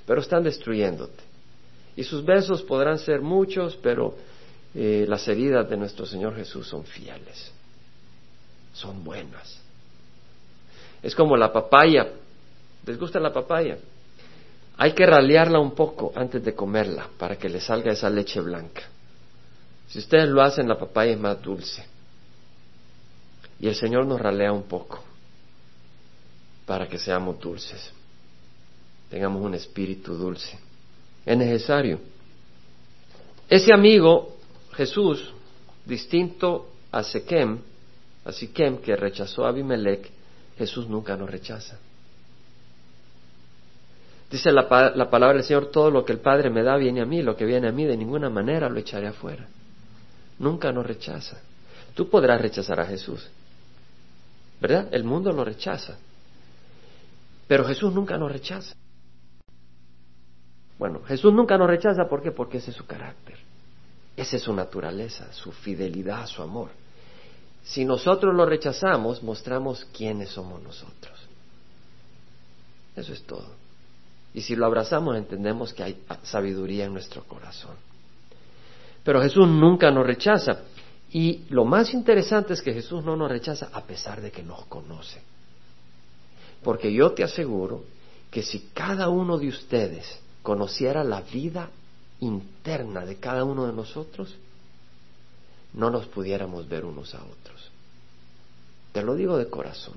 pero 0.07 0.21
están 0.21 0.43
destruyéndote. 0.43 1.23
Y 1.97 2.05
sus 2.05 2.25
besos 2.25 2.63
podrán 2.63 2.99
ser 2.99 3.21
muchos, 3.21 3.77
pero 3.83 4.15
eh, 4.75 5.05
las 5.09 5.27
heridas 5.29 5.69
de 5.69 5.77
nuestro 5.77 6.07
Señor 6.07 6.37
Jesús 6.37 6.67
son 6.69 6.85
fieles, 6.85 7.53
son 8.73 9.03
buenas. 9.03 9.61
Es 11.03 11.15
como 11.15 11.37
la 11.37 11.53
papaya. 11.53 12.09
¿Les 12.87 12.99
gusta 12.99 13.19
la 13.19 13.33
papaya? 13.33 13.79
Hay 14.77 14.93
que 14.93 15.05
ralearla 15.05 15.59
un 15.59 15.75
poco 15.75 16.13
antes 16.15 16.43
de 16.43 16.55
comerla 16.55 17.09
para 17.19 17.37
que 17.37 17.49
le 17.49 17.61
salga 17.61 17.93
esa 17.93 18.09
leche 18.09 18.41
blanca. 18.41 18.83
Si 19.89 19.99
ustedes 19.99 20.29
lo 20.29 20.41
hacen, 20.41 20.69
la 20.69 20.79
papaya 20.79 21.13
es 21.13 21.19
más 21.19 21.41
dulce. 21.43 21.85
Y 23.59 23.69
el 23.69 23.75
Señor 23.75 24.07
nos 24.07 24.21
ralea 24.21 24.53
un 24.53 24.63
poco 24.63 25.03
para 26.65 26.89
que 26.89 26.99
seamos 26.99 27.41
dulces, 27.41 27.93
tengamos 29.11 29.43
un 29.43 29.55
espíritu 29.55 30.15
dulce. 30.15 30.57
Es 31.27 31.37
necesario. 31.37 31.99
Ese 33.49 33.75
amigo, 33.75 34.39
Jesús, 34.73 35.33
distinto 35.85 36.69
a 36.93 37.03
Sequem, 37.03 37.59
a 38.25 38.33
Siquem, 38.33 38.79
que 38.79 38.97
rechazó 38.97 39.45
a 39.45 39.49
Abimelech, 39.49 40.11
Jesús 40.57 40.89
nunca 40.89 41.17
nos 41.17 41.31
rechaza. 41.31 41.79
Dice 44.31 44.53
la, 44.53 44.93
la, 44.95 45.11
palabra 45.11 45.39
del 45.39 45.45
Señor, 45.45 45.71
todo 45.71 45.91
lo 45.91 46.05
que 46.05 46.13
el 46.13 46.21
Padre 46.21 46.51
me 46.51 46.63
da 46.63 46.77
viene 46.77 47.01
a 47.01 47.05
mí, 47.05 47.23
lo 47.23 47.37
que 47.37 47.45
viene 47.45 47.69
a 47.69 47.73
mí 47.73 47.85
de 47.85 47.97
ninguna 47.97 48.31
manera 48.31 48.69
lo 48.69 48.79
echaré 48.79 49.09
afuera. 49.09 49.49
Nunca 50.39 50.71
nos 50.71 50.87
rechaza. 50.87 51.41
Tú 51.95 52.09
podrás 52.09 52.41
rechazar 52.41 52.79
a 52.79 52.87
Jesús, 52.87 53.29
¿verdad? 54.61 54.89
El 54.93 55.03
mundo 55.03 55.33
lo 55.33 55.45
rechaza. 55.45 55.99
Pero 57.49 57.65
Jesús 57.65 57.93
nunca 57.93 58.17
nos 58.17 58.31
rechaza. 58.31 58.75
Bueno, 60.79 61.03
Jesús 61.03 61.33
nunca 61.33 61.59
nos 61.59 61.69
rechaza, 61.69 62.09
¿por 62.09 62.23
qué? 62.23 62.31
Porque 62.31 62.59
ese 62.59 62.71
es 62.71 62.77
su 62.77 62.87
carácter. 62.87 63.50
Esa 64.17 64.37
es 64.37 64.43
su 64.43 64.53
naturaleza, 64.53 65.33
su 65.33 65.53
fidelidad, 65.53 66.27
su 66.27 66.43
amor. 66.43 66.71
Si 67.63 67.85
nosotros 67.85 68.35
lo 68.35 68.47
rechazamos, 68.47 69.23
mostramos 69.23 69.85
quiénes 69.97 70.31
somos 70.31 70.63
nosotros. 70.63 71.19
Eso 72.97 73.13
es 73.13 73.23
todo. 73.23 73.47
Y 74.35 74.43
si 74.43 74.57
lo 74.57 74.67
abrazamos, 74.67 75.17
entendemos 75.17 75.73
que 75.73 75.83
hay 75.83 76.03
sabiduría 76.23 76.85
en 76.85 76.93
nuestro 76.93 77.25
corazón. 77.25 77.75
Pero 79.05 79.23
Jesús 79.23 79.49
nunca 79.49 79.91
nos 79.91 80.07
rechaza. 80.07 80.61
Y 81.13 81.45
lo 81.49 81.65
más 81.65 81.93
interesante 81.93 82.53
es 82.53 82.63
que 82.63 82.73
Jesús 82.73 83.05
no 83.05 83.17
nos 83.17 83.31
rechaza 83.31 83.71
a 83.73 83.83
pesar 83.83 84.21
de 84.21 84.31
que 84.31 84.43
nos 84.43 84.67
conoce. 84.67 85.21
Porque 86.63 86.93
yo 86.93 87.13
te 87.13 87.25
aseguro 87.25 87.85
que 88.31 88.43
si 88.43 88.71
cada 88.73 89.09
uno 89.09 89.39
de 89.39 89.49
ustedes 89.49 90.21
conociera 90.43 91.03
la 91.03 91.23
vida 91.23 91.71
interna 92.21 93.05
de 93.05 93.17
cada 93.17 93.45
uno 93.45 93.67
de 93.67 93.73
nosotros, 93.73 94.35
no 95.73 95.91
nos 95.91 96.07
pudiéramos 96.07 96.69
ver 96.69 96.85
unos 96.85 97.15
a 97.15 97.23
otros. 97.23 97.71
Te 98.93 99.03
lo 99.03 99.15
digo 99.15 99.39
de 99.39 99.49
corazón. 99.49 99.95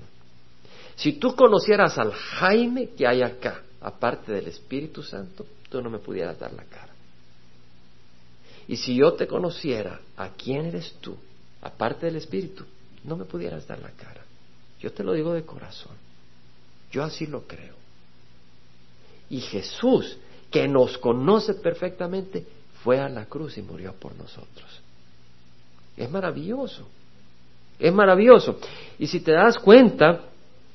Si 0.96 1.14
tú 1.14 1.34
conocieras 1.34 1.98
al 1.98 2.12
Jaime 2.12 2.90
que 2.90 3.06
hay 3.06 3.22
acá, 3.22 3.62
aparte 3.80 4.32
del 4.32 4.46
Espíritu 4.46 5.02
Santo, 5.02 5.44
tú 5.68 5.82
no 5.82 5.90
me 5.90 5.98
pudieras 5.98 6.38
dar 6.38 6.52
la 6.52 6.64
cara. 6.64 6.92
Y 8.68 8.76
si 8.76 8.94
yo 8.96 9.14
te 9.14 9.26
conociera 9.26 10.00
a 10.16 10.30
quién 10.30 10.66
eres 10.66 10.94
tú, 11.00 11.16
aparte 11.60 12.06
del 12.06 12.16
Espíritu, 12.16 12.64
no 13.02 13.16
me 13.16 13.24
pudieras 13.24 13.66
dar 13.66 13.80
la 13.80 13.90
cara. 13.90 14.22
Yo 14.80 14.92
te 14.92 15.02
lo 15.02 15.12
digo 15.12 15.32
de 15.34 15.44
corazón. 15.44 15.92
Yo 16.90 17.02
así 17.02 17.26
lo 17.26 17.46
creo. 17.46 17.74
Y 19.28 19.40
Jesús, 19.40 20.16
que 20.54 20.68
nos 20.68 20.98
conoce 20.98 21.54
perfectamente, 21.54 22.46
fue 22.84 23.00
a 23.00 23.08
la 23.08 23.24
cruz 23.24 23.58
y 23.58 23.62
murió 23.62 23.92
por 23.94 24.14
nosotros. 24.14 24.80
Es 25.96 26.08
maravilloso. 26.08 26.86
Es 27.76 27.92
maravilloso. 27.92 28.60
Y 28.96 29.08
si 29.08 29.18
te 29.18 29.32
das 29.32 29.58
cuenta, 29.58 30.20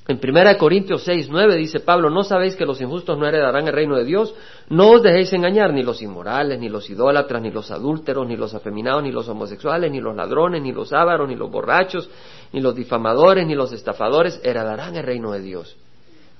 en 0.06 0.20
1 0.22 0.58
Corintios 0.58 1.02
6, 1.04 1.28
9 1.30 1.56
dice 1.56 1.80
Pablo, 1.80 2.10
¿no 2.10 2.24
sabéis 2.24 2.56
que 2.56 2.66
los 2.66 2.78
injustos 2.82 3.16
no 3.16 3.26
heredarán 3.26 3.68
el 3.68 3.72
reino 3.72 3.96
de 3.96 4.04
Dios? 4.04 4.34
No 4.68 4.90
os 4.90 5.02
dejéis 5.02 5.32
engañar, 5.32 5.72
ni 5.72 5.82
los 5.82 6.02
inmorales, 6.02 6.60
ni 6.60 6.68
los 6.68 6.90
idólatras, 6.90 7.40
ni 7.40 7.50
los 7.50 7.70
adúlteros, 7.70 8.28
ni 8.28 8.36
los 8.36 8.52
afeminados, 8.52 9.02
ni 9.02 9.10
los 9.10 9.30
homosexuales, 9.30 9.90
ni 9.90 10.02
los 10.02 10.14
ladrones, 10.14 10.60
ni 10.60 10.72
los 10.72 10.92
ávaros, 10.92 11.26
ni 11.26 11.36
los 11.36 11.50
borrachos, 11.50 12.10
ni 12.52 12.60
los 12.60 12.74
difamadores, 12.74 13.46
ni 13.46 13.54
los 13.54 13.72
estafadores 13.72 14.42
heredarán 14.44 14.94
el 14.96 15.04
reino 15.04 15.32
de 15.32 15.40
Dios. 15.40 15.74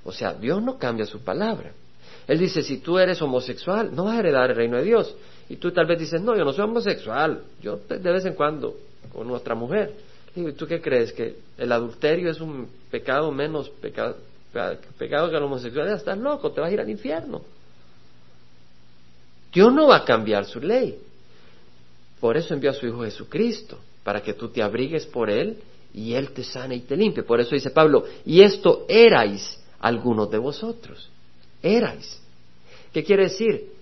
O 0.05 0.13
sea, 0.13 0.35
Dios 0.35 0.63
no 0.63 0.77
cambia 0.77 1.07
su 1.07 1.25
palabra. 1.25 1.73
Él 2.31 2.39
dice, 2.39 2.63
si 2.63 2.79
tú 2.79 2.97
eres 2.97 3.21
homosexual, 3.21 3.91
no 3.93 4.05
vas 4.05 4.15
a 4.15 4.21
heredar 4.21 4.51
el 4.51 4.57
reino 4.57 4.77
de 4.77 4.85
Dios. 4.85 5.17
Y 5.49 5.57
tú 5.57 5.73
tal 5.73 5.87
vez 5.87 5.99
dices, 5.99 6.23
no, 6.23 6.37
yo 6.37 6.45
no 6.45 6.53
soy 6.53 6.63
homosexual, 6.63 7.43
yo 7.61 7.81
de 7.89 7.99
vez 7.99 8.25
en 8.25 8.35
cuando 8.35 8.77
con 9.13 9.27
nuestra 9.27 9.57
mujer. 9.57 9.93
Digo, 10.33 10.49
¿y 10.49 10.53
tú 10.53 10.65
qué 10.65 10.81
crees? 10.81 11.13
¿Que 11.13 11.35
el 11.59 11.73
adulterio 11.73 12.31
es 12.31 12.41
un 12.41 12.69
pecado 12.89 13.33
menos 13.33 13.69
pecado, 13.69 14.17
pecado 14.97 15.29
que 15.29 15.41
la 15.41 15.45
homosexualidad? 15.45 15.97
Estás 15.97 16.19
loco, 16.19 16.53
te 16.53 16.61
vas 16.61 16.71
a 16.71 16.73
ir 16.73 16.79
al 16.79 16.89
infierno. 16.89 17.43
Dios 19.53 19.73
no 19.73 19.89
va 19.89 19.97
a 19.97 20.05
cambiar 20.05 20.45
su 20.45 20.61
ley. 20.61 21.01
Por 22.21 22.37
eso 22.37 22.55
envió 22.55 22.71
a 22.71 22.75
su 22.75 22.87
Hijo 22.87 23.03
Jesucristo, 23.03 23.77
para 24.05 24.23
que 24.23 24.35
tú 24.35 24.51
te 24.51 24.63
abrigues 24.63 25.05
por 25.05 25.31
Él 25.31 25.59
y 25.93 26.15
Él 26.15 26.31
te 26.31 26.45
sane 26.45 26.77
y 26.77 26.81
te 26.83 26.97
limpie. 26.97 27.25
Por 27.25 27.41
eso 27.41 27.57
dice 27.57 27.71
Pablo, 27.71 28.05
y 28.25 28.41
esto 28.41 28.87
erais 28.89 29.59
algunos 29.81 30.31
de 30.31 30.39
vosotros. 30.39 31.11
Erais. 31.61 32.20
¿Qué 32.93 33.05
quiere 33.05 33.25
decir? 33.25 33.81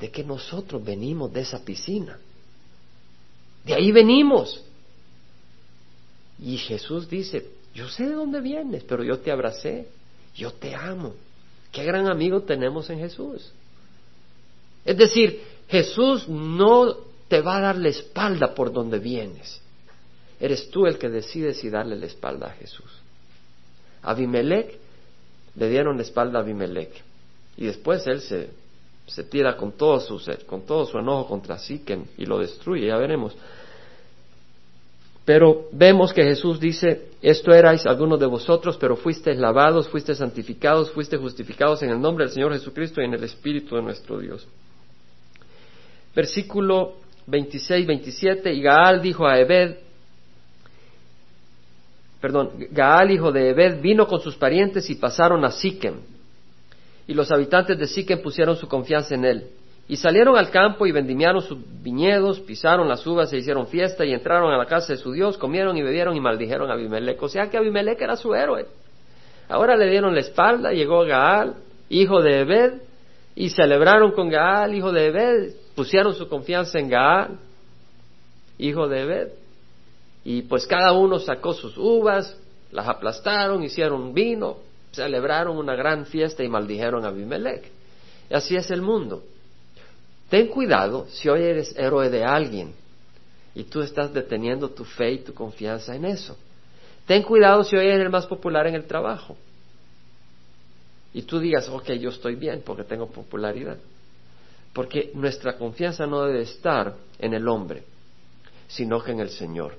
de 0.00 0.10
que 0.10 0.24
nosotros 0.24 0.82
venimos 0.82 1.32
de 1.32 1.42
esa 1.42 1.62
piscina. 1.62 2.18
De 3.64 3.74
ahí 3.74 3.92
venimos. 3.92 4.64
Y 6.42 6.56
Jesús 6.56 7.08
dice, 7.08 7.50
yo 7.74 7.88
sé 7.88 8.06
de 8.06 8.14
dónde 8.14 8.40
vienes, 8.40 8.82
pero 8.84 9.04
yo 9.04 9.18
te 9.18 9.30
abracé, 9.30 9.88
yo 10.34 10.52
te 10.54 10.74
amo. 10.74 11.14
Qué 11.70 11.84
gran 11.84 12.08
amigo 12.08 12.42
tenemos 12.42 12.88
en 12.88 12.98
Jesús. 12.98 13.52
Es 14.86 14.96
decir, 14.96 15.42
Jesús 15.68 16.26
no 16.26 16.96
te 17.28 17.42
va 17.42 17.58
a 17.58 17.60
dar 17.60 17.76
la 17.76 17.90
espalda 17.90 18.54
por 18.54 18.72
donde 18.72 18.98
vienes. 18.98 19.60
Eres 20.40 20.70
tú 20.70 20.86
el 20.86 20.98
que 20.98 21.10
decides 21.10 21.58
si 21.58 21.68
darle 21.68 21.96
la 21.96 22.06
espalda 22.06 22.46
a 22.46 22.52
Jesús. 22.52 22.90
Abimelech 24.00 24.78
le 25.56 25.68
dieron 25.68 25.98
la 25.98 26.02
espalda 26.02 26.38
a 26.38 26.42
Abimelech. 26.42 27.09
Y 27.56 27.66
después 27.66 28.06
él 28.06 28.20
se 28.20 28.50
se 29.10 29.24
tira 29.24 29.56
con 29.56 29.72
todo 29.72 29.98
su, 29.98 30.20
con 30.46 30.64
todo 30.64 30.86
su 30.86 30.96
enojo 30.96 31.26
contra 31.26 31.58
Siquem 31.58 32.04
y 32.16 32.26
lo 32.26 32.38
destruye, 32.38 32.86
ya 32.86 32.96
veremos. 32.96 33.36
Pero 35.24 35.68
vemos 35.72 36.12
que 36.12 36.22
Jesús 36.22 36.60
dice, 36.60 37.08
esto 37.20 37.52
erais 37.52 37.86
algunos 37.86 38.20
de 38.20 38.26
vosotros, 38.26 38.76
pero 38.78 38.96
fuisteis 38.96 39.36
lavados, 39.38 39.88
fuisteis 39.88 40.18
santificados, 40.18 40.92
fuisteis 40.92 41.20
justificados 41.20 41.82
en 41.82 41.90
el 41.90 42.00
nombre 42.00 42.24
del 42.24 42.32
Señor 42.32 42.52
Jesucristo 42.52 43.00
y 43.00 43.04
en 43.04 43.14
el 43.14 43.24
Espíritu 43.24 43.74
de 43.74 43.82
nuestro 43.82 44.18
Dios. 44.18 44.46
Versículo 46.14 46.94
26, 47.26 47.86
27, 47.86 48.52
y 48.52 48.62
Gaal 48.62 49.02
dijo 49.02 49.26
a 49.26 49.38
Ebed, 49.38 49.76
perdón, 52.20 52.52
Gaal 52.70 53.10
hijo 53.10 53.32
de 53.32 53.50
Ebed 53.50 53.80
vino 53.80 54.06
con 54.06 54.20
sus 54.20 54.36
parientes 54.36 54.88
y 54.88 54.94
pasaron 54.94 55.44
a 55.44 55.50
Siquem 55.50 55.96
y 57.06 57.14
los 57.14 57.30
habitantes 57.30 57.78
de 57.78 57.86
Siquem 57.86 58.22
pusieron 58.22 58.56
su 58.56 58.68
confianza 58.68 59.14
en 59.14 59.24
él. 59.24 59.50
Y 59.88 59.96
salieron 59.96 60.36
al 60.36 60.50
campo 60.50 60.86
y 60.86 60.92
vendimiaron 60.92 61.42
sus 61.42 61.58
viñedos, 61.82 62.38
pisaron 62.40 62.88
las 62.88 63.04
uvas, 63.06 63.30
se 63.30 63.38
hicieron 63.38 63.66
fiesta 63.66 64.04
y 64.04 64.12
entraron 64.12 64.52
a 64.52 64.56
la 64.56 64.66
casa 64.66 64.92
de 64.92 64.98
su 64.98 65.10
Dios, 65.10 65.36
comieron 65.36 65.76
y 65.76 65.82
bebieron 65.82 66.16
y 66.16 66.20
maldijeron 66.20 66.70
a 66.70 66.74
Abimelech. 66.74 67.20
O 67.20 67.28
sea 67.28 67.50
que 67.50 67.56
Abimelech 67.56 68.00
era 68.00 68.14
su 68.14 68.32
héroe. 68.32 68.66
Ahora 69.48 69.76
le 69.76 69.90
dieron 69.90 70.14
la 70.14 70.20
espalda, 70.20 70.70
llegó 70.70 71.04
Gaal, 71.04 71.56
hijo 71.88 72.22
de 72.22 72.40
Ebed, 72.42 72.74
y 73.34 73.50
celebraron 73.50 74.12
con 74.12 74.28
Gaal, 74.28 74.74
hijo 74.76 74.92
de 74.92 75.06
Ebed, 75.06 75.54
pusieron 75.74 76.14
su 76.14 76.28
confianza 76.28 76.78
en 76.78 76.88
Gaal, 76.88 77.38
hijo 78.58 78.86
de 78.86 79.00
Ebed. 79.00 79.28
Y 80.24 80.42
pues 80.42 80.66
cada 80.68 80.92
uno 80.92 81.18
sacó 81.18 81.52
sus 81.52 81.76
uvas, 81.76 82.38
las 82.70 82.86
aplastaron, 82.86 83.64
hicieron 83.64 84.14
vino, 84.14 84.58
celebraron 84.92 85.56
una 85.56 85.74
gran 85.74 86.06
fiesta 86.06 86.42
y 86.42 86.48
maldijeron 86.48 87.04
a 87.04 87.08
Abimelech. 87.08 87.70
Y 88.28 88.34
así 88.34 88.56
es 88.56 88.70
el 88.70 88.82
mundo. 88.82 89.22
Ten 90.28 90.46
cuidado 90.48 91.06
si 91.08 91.28
hoy 91.28 91.42
eres 91.42 91.74
héroe 91.76 92.08
de 92.08 92.24
alguien 92.24 92.72
y 93.54 93.64
tú 93.64 93.82
estás 93.82 94.12
deteniendo 94.12 94.70
tu 94.70 94.84
fe 94.84 95.12
y 95.12 95.18
tu 95.18 95.34
confianza 95.34 95.94
en 95.94 96.04
eso. 96.04 96.36
Ten 97.06 97.22
cuidado 97.22 97.64
si 97.64 97.76
hoy 97.76 97.86
eres 97.86 98.00
el 98.00 98.10
más 98.10 98.26
popular 98.26 98.66
en 98.68 98.76
el 98.76 98.84
trabajo. 98.84 99.36
Y 101.12 101.22
tú 101.22 101.40
digas, 101.40 101.68
ok, 101.68 101.90
yo 101.92 102.10
estoy 102.10 102.36
bien 102.36 102.62
porque 102.64 102.84
tengo 102.84 103.08
popularidad. 103.08 103.78
Porque 104.72 105.10
nuestra 105.14 105.56
confianza 105.56 106.06
no 106.06 106.22
debe 106.22 106.42
estar 106.42 106.94
en 107.18 107.34
el 107.34 107.48
hombre, 107.48 107.82
sino 108.68 109.02
que 109.02 109.10
en 109.10 109.18
el 109.18 109.30
Señor. 109.30 109.74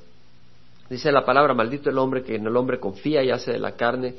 Dice 0.89 1.09
la 1.09 1.23
palabra, 1.23 1.53
maldito 1.53 1.89
el 1.89 1.97
hombre 1.97 2.21
que 2.21 2.35
en 2.35 2.45
el 2.45 2.57
hombre 2.57 2.77
confía 2.77 3.23
y 3.23 3.31
hace 3.31 3.53
de 3.53 3.59
la 3.59 3.77
carne 3.77 4.13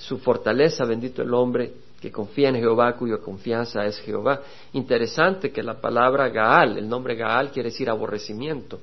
su 0.00 0.18
fortaleza, 0.18 0.84
bendito 0.84 1.22
el 1.22 1.32
hombre 1.34 1.72
que 2.00 2.10
confía 2.10 2.48
en 2.48 2.56
Jehová, 2.56 2.96
cuya 2.96 3.18
confianza 3.18 3.84
es 3.84 3.98
Jehová. 4.00 4.40
Interesante 4.72 5.52
que 5.52 5.62
la 5.62 5.78
palabra 5.78 6.30
Gaal, 6.30 6.78
el 6.78 6.88
nombre 6.88 7.14
Gaal 7.14 7.50
quiere 7.50 7.68
decir 7.68 7.90
aborrecimiento, 7.90 8.80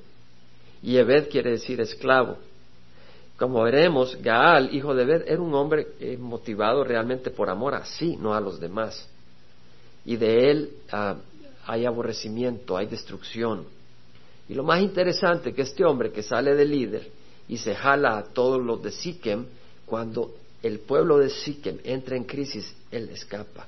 y 0.84 0.98
Ebed 0.98 1.30
quiere 1.30 1.52
decir 1.52 1.82
esclavo. 1.82 2.38
Como 3.36 3.64
veremos, 3.64 4.16
Gaal, 4.22 4.74
hijo 4.76 4.94
de 4.94 5.04
Ebed, 5.04 5.24
era 5.28 5.42
un 5.42 5.54
hombre 5.56 5.88
eh, 6.00 6.18
motivado 6.18 6.84
realmente 6.84 7.32
por 7.32 7.50
amor 7.50 7.74
a 7.74 7.86
sí, 7.86 8.16
no 8.18 8.36
a 8.36 8.42
los 8.42 8.60
demás. 8.60 9.10
Y 10.06 10.18
de 10.18 10.52
él 10.52 10.70
ah, 10.92 11.16
hay 11.66 11.86
aborrecimiento, 11.86 12.78
hay 12.78 12.86
destrucción. 12.86 13.66
Y 14.48 14.54
lo 14.54 14.64
más 14.64 14.82
interesante 14.82 15.54
que 15.54 15.64
este 15.64 15.84
hombre 15.84 16.12
que 16.12 16.22
sale 16.22 16.56
de 16.56 16.66
líder 16.66 17.10
y 17.48 17.58
se 17.58 17.74
jala 17.74 18.18
a 18.18 18.24
todos 18.24 18.62
los 18.62 18.82
de 18.84 18.92
Siquem, 18.92 19.46
cuando 19.86 20.32
el 20.68 20.80
pueblo 20.80 21.18
de 21.18 21.30
Siquem 21.30 21.80
entra 21.84 22.16
en 22.16 22.26
crisis, 22.26 22.74
él 22.92 23.10
escapa 23.10 23.68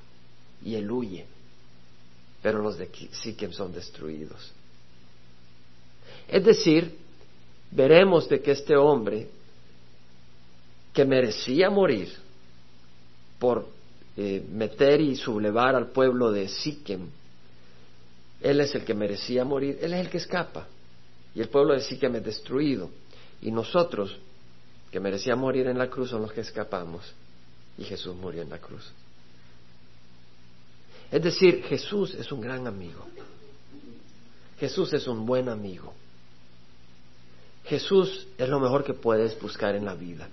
y 0.63 0.75
él 0.75 0.89
huye. 0.91 1.25
Pero 2.41 2.61
los 2.61 2.77
de 2.77 2.89
Siquem 3.11 3.51
son 3.51 3.73
destruidos. 3.73 4.51
Es 6.27 6.43
decir, 6.43 6.97
veremos 7.71 8.29
de 8.29 8.41
que 8.41 8.51
este 8.51 8.75
hombre 8.75 9.27
que 10.93 11.05
merecía 11.05 11.69
morir 11.69 12.09
por 13.39 13.67
eh, 14.17 14.43
meter 14.51 15.01
y 15.01 15.15
sublevar 15.15 15.75
al 15.75 15.87
pueblo 15.87 16.31
de 16.31 16.47
Siquem, 16.47 17.07
él 18.41 18.61
es 18.61 18.73
el 18.75 18.83
que 18.83 18.93
merecía 18.93 19.43
morir, 19.43 19.79
él 19.81 19.93
es 19.93 19.99
el 19.99 20.09
que 20.09 20.17
escapa. 20.17 20.67
Y 21.35 21.41
el 21.41 21.49
pueblo 21.49 21.73
de 21.73 21.81
Siquem 21.81 22.15
es 22.15 22.25
destruido. 22.25 22.89
Y 23.41 23.51
nosotros, 23.51 24.17
que 24.91 24.99
merecíamos 24.99 25.43
morir 25.43 25.67
en 25.67 25.77
la 25.77 25.89
cruz, 25.89 26.09
son 26.09 26.21
los 26.21 26.31
que 26.31 26.41
escapamos. 26.41 27.03
Y 27.77 27.83
Jesús 27.83 28.15
murió 28.15 28.41
en 28.41 28.49
la 28.49 28.59
cruz. 28.59 28.91
Es 31.11 31.23
decir, 31.23 31.63
Jesús 31.63 32.13
es 32.15 32.31
un 32.31 32.41
gran 32.41 32.67
amigo. 32.67 33.05
Jesús 34.59 34.93
es 34.93 35.07
un 35.07 35.25
buen 35.25 35.49
amigo. 35.49 35.93
Jesús 37.65 38.27
es 38.37 38.49
lo 38.49 38.59
mejor 38.59 38.83
que 38.83 38.93
puedes 38.93 39.39
buscar 39.39 39.75
en 39.75 39.85
la 39.85 39.93
vida. 39.93 40.27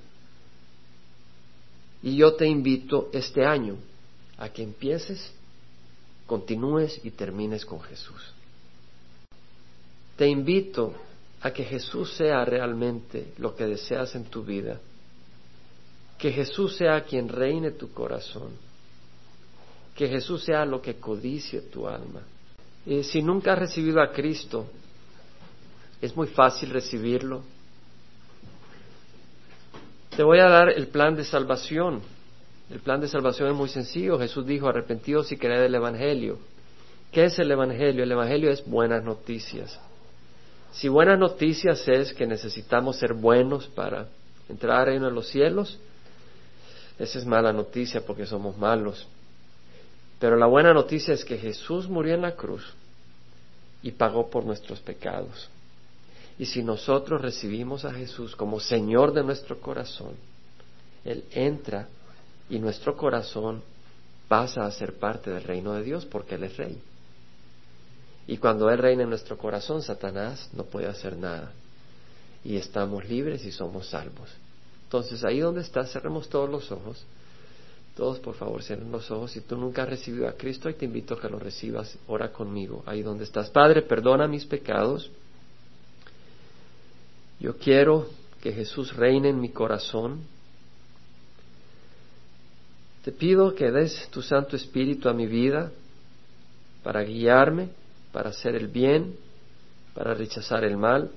Y 2.03 2.17
yo 2.17 2.35
te 2.35 2.47
invito 2.47 3.11
este 3.13 3.45
año 3.45 3.77
a 4.39 4.49
que 4.49 4.63
empieces, 4.63 5.33
continúes 6.27 7.01
y 7.05 7.11
termines 7.11 7.65
con 7.65 7.81
Jesús. 7.81 8.33
Te 10.17 10.27
invito 10.27 10.95
a 11.43 11.51
que 11.53 11.65
Jesús 11.65 12.15
sea 12.15 12.45
realmente 12.45 13.33
lo 13.39 13.55
que 13.55 13.67
deseas 13.67 14.15
en 14.15 14.25
tu 14.25 14.43
vida, 14.43 14.81
que 16.19 16.33
Jesús 16.33 16.77
sea 16.77 17.05
quien 17.05 17.29
reine 17.29 17.73
tu 17.73 17.93
corazón, 17.93 18.53
que 19.95 20.09
Jesús 20.09 20.45
sea 20.45 20.65
lo 20.65 20.81
que 20.81 20.97
codicie 20.97 21.61
tu 21.63 21.87
alma. 21.87 22.23
Y 22.87 23.03
si 23.03 23.23
nunca 23.23 23.53
has 23.53 23.59
recibido 23.59 24.01
a 24.01 24.13
Cristo, 24.13 24.67
es 26.01 26.17
muy 26.17 26.29
fácil 26.29 26.71
recibirlo. 26.71 27.43
Te 30.17 30.23
voy 30.23 30.39
a 30.39 30.49
dar 30.49 30.71
el 30.71 30.89
plan 30.89 31.15
de 31.17 31.25
salvación. 31.25 32.01
El 32.71 32.81
plan 32.81 33.01
de 33.01 33.09
salvación 33.09 33.51
es 33.51 33.55
muy 33.55 33.69
sencillo. 33.69 34.19
Jesús 34.19 34.47
dijo, 34.47 34.69
arrepentidos 34.69 35.31
y 35.33 35.37
creed 35.37 35.65
el 35.65 35.75
Evangelio. 35.75 36.39
¿Qué 37.13 37.25
es 37.25 37.39
el 37.39 37.51
Evangelio? 37.51 38.03
El 38.03 38.13
Evangelio 38.13 38.51
es 38.51 38.65
buenas 38.67 39.05
noticias. 39.05 39.79
Si 40.77 40.89
buenas 40.89 41.19
noticias 41.19 41.89
es 41.89 42.13
que 42.13 42.27
necesitamos 42.27 42.99
ser 42.99 43.15
buenos 43.15 43.67
para 43.69 44.09
entrar 44.47 44.81
al 44.81 44.87
reino 44.87 45.07
de 45.07 45.13
los 45.13 45.29
cielos, 45.29 45.79
esa 46.99 47.19
es 47.19 47.25
mala 47.25 47.51
noticia 47.51 48.05
porque 48.05 48.27
somos 48.27 48.59
malos. 48.59 49.09
Pero 50.19 50.37
la 50.37 50.47
buena 50.47 50.75
noticia 50.75 51.15
es 51.15 51.25
que 51.25 51.39
Jesús 51.39 51.89
murió 51.89 52.15
en 52.15 52.23
la 52.23 52.37
cruz 52.37 52.63
y 53.83 53.93
pagó 53.93 54.29
por 54.29 54.45
nuestros 54.45 54.81
pecados. 54.81 55.49
Y 56.39 56.45
si 56.45 56.63
nosotros 56.63 57.23
recibimos 57.23 57.87
a 57.87 57.95
Jesús 57.95 58.37
como 58.37 58.61
Señor 58.61 59.15
de 59.15 59.25
nuestro 59.25 59.59
corazón, 59.61 60.15
Él 61.07 61.25
entra 61.31 61.89
y 62.51 62.59
nuestro 62.59 62.99
corazón 62.99 63.63
pasa 64.29 64.67
a 64.67 64.71
ser 64.71 64.99
parte 64.99 65.31
del 65.31 65.43
reino 65.43 65.73
de 65.73 65.83
Dios 65.83 66.05
porque 66.05 66.35
Él 66.35 66.45
es 66.45 66.57
Rey. 66.59 66.79
Y 68.27 68.39
cuando 68.39 68.69
Él 68.71 68.79
reina 68.79 69.05
en 69.05 69.11
nuestro 69.11 69.39
corazón, 69.39 69.83
Satanás 69.83 70.51
no 70.53 70.65
puede 70.65 70.87
hacer 70.87 71.17
nada. 71.17 71.53
Y 72.45 72.57
estamos 72.57 73.09
libres 73.09 73.45
y 73.45 73.53
somos 73.53 73.89
salvos. 73.89 74.29
Entonces, 74.85 75.25
ahí 75.25 75.41
donde 75.41 75.61
estás, 75.61 75.93
cerremos 75.93 76.29
todos 76.29 76.51
los 76.51 76.71
ojos. 76.73 77.05
Todos, 77.97 78.19
por 78.19 78.35
favor, 78.35 78.63
cierren 78.63 78.91
los 78.91 79.11
ojos. 79.11 79.33
Si 79.33 79.41
tú 79.41 79.57
nunca 79.57 79.83
has 79.83 79.89
recibido 79.89 80.29
a 80.29 80.33
Cristo, 80.33 80.69
y 80.69 80.75
te 80.75 80.85
invito 80.85 81.15
a 81.15 81.21
que 81.21 81.29
lo 81.29 81.39
recibas. 81.39 81.97
Ora 82.09 82.33
conmigo, 82.33 82.83
ahí 82.87 83.03
donde 83.03 83.25
estás. 83.25 83.49
Padre, 83.51 83.83
perdona 83.83 84.29
mis 84.29 84.45
pecados. 84.45 85.11
Yo 87.41 87.57
quiero 87.57 88.07
que 88.43 88.53
Jesús 88.53 88.95
reine 88.95 89.29
en 89.31 89.41
mi 89.41 89.51
corazón. 89.51 90.21
Te 93.05 93.13
pido 93.13 93.55
que 93.55 93.71
des 93.71 94.09
tu 94.11 94.21
Santo 94.21 94.57
Espíritu 94.57 95.09
a 95.09 95.15
mi 95.15 95.27
vida 95.27 95.71
para 96.83 97.03
guiarme 97.03 97.69
para 98.17 98.31
hacer 98.31 98.57
el 98.57 98.69
bien, 98.69 99.15
para 99.93 100.15
rechazar 100.15 100.65
el 100.65 100.79
mal. 100.79 101.11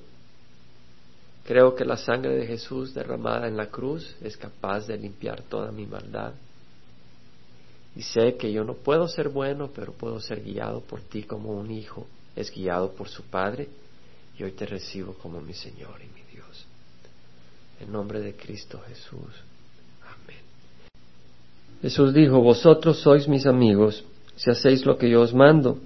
Creo 1.45 1.73
que 1.73 1.85
la 1.85 1.95
sangre 1.95 2.35
de 2.35 2.45
Jesús 2.45 2.93
derramada 2.93 3.47
en 3.47 3.55
la 3.55 3.67
cruz 3.67 4.17
es 4.21 4.35
capaz 4.35 4.85
de 4.85 4.97
limpiar 4.97 5.43
toda 5.43 5.71
mi 5.71 5.85
maldad. 5.85 6.33
Y 7.95 8.01
sé 8.01 8.35
que 8.35 8.51
yo 8.51 8.65
no 8.65 8.73
puedo 8.73 9.07
ser 9.07 9.29
bueno, 9.29 9.69
pero 9.73 9.93
puedo 9.93 10.19
ser 10.19 10.43
guiado 10.43 10.81
por 10.81 10.99
ti 10.99 11.23
como 11.23 11.53
un 11.53 11.71
hijo 11.71 12.05
es 12.35 12.51
guiado 12.53 12.91
por 12.91 13.07
su 13.07 13.23
Padre. 13.23 13.69
Y 14.37 14.43
hoy 14.43 14.51
te 14.51 14.65
recibo 14.65 15.13
como 15.13 15.39
mi 15.39 15.53
Señor 15.53 16.01
y 16.01 16.13
mi 16.13 16.25
Dios. 16.33 16.65
En 17.79 17.93
nombre 17.93 18.19
de 18.19 18.35
Cristo 18.35 18.77
Jesús. 18.89 19.35
Amén. 20.03 20.43
Jesús 21.81 22.13
dijo, 22.13 22.41
vosotros 22.41 22.99
sois 22.99 23.25
mis 23.25 23.45
amigos 23.45 24.03
si 24.35 24.51
hacéis 24.51 24.85
lo 24.85 24.97
que 24.97 25.09
yo 25.09 25.21
os 25.21 25.33
mando. 25.33 25.79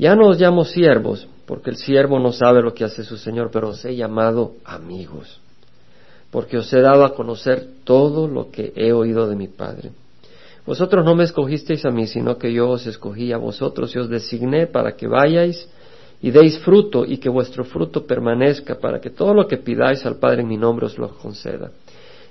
Ya 0.00 0.16
no 0.16 0.28
os 0.28 0.40
llamo 0.40 0.64
siervos, 0.64 1.28
porque 1.44 1.68
el 1.68 1.76
siervo 1.76 2.18
no 2.18 2.32
sabe 2.32 2.62
lo 2.62 2.72
que 2.72 2.84
hace 2.84 3.04
su 3.04 3.18
Señor, 3.18 3.50
pero 3.52 3.68
os 3.68 3.84
he 3.84 3.94
llamado 3.94 4.54
amigos, 4.64 5.42
porque 6.30 6.56
os 6.56 6.72
he 6.72 6.80
dado 6.80 7.04
a 7.04 7.14
conocer 7.14 7.68
todo 7.84 8.26
lo 8.26 8.50
que 8.50 8.72
he 8.76 8.94
oído 8.94 9.28
de 9.28 9.36
mi 9.36 9.48
Padre. 9.48 9.90
Vosotros 10.64 11.04
no 11.04 11.14
me 11.14 11.24
escogisteis 11.24 11.84
a 11.84 11.90
mí, 11.90 12.06
sino 12.06 12.38
que 12.38 12.50
yo 12.50 12.70
os 12.70 12.86
escogí 12.86 13.30
a 13.30 13.36
vosotros 13.36 13.94
y 13.94 13.98
os 13.98 14.08
designé 14.08 14.68
para 14.68 14.96
que 14.96 15.06
vayáis 15.06 15.68
y 16.22 16.30
deis 16.30 16.58
fruto 16.60 17.04
y 17.04 17.18
que 17.18 17.28
vuestro 17.28 17.64
fruto 17.64 18.06
permanezca, 18.06 18.76
para 18.76 19.02
que 19.02 19.10
todo 19.10 19.34
lo 19.34 19.46
que 19.46 19.58
pidáis 19.58 20.06
al 20.06 20.16
Padre 20.16 20.40
en 20.40 20.48
mi 20.48 20.56
nombre 20.56 20.86
os 20.86 20.96
lo 20.96 21.10
conceda. 21.10 21.72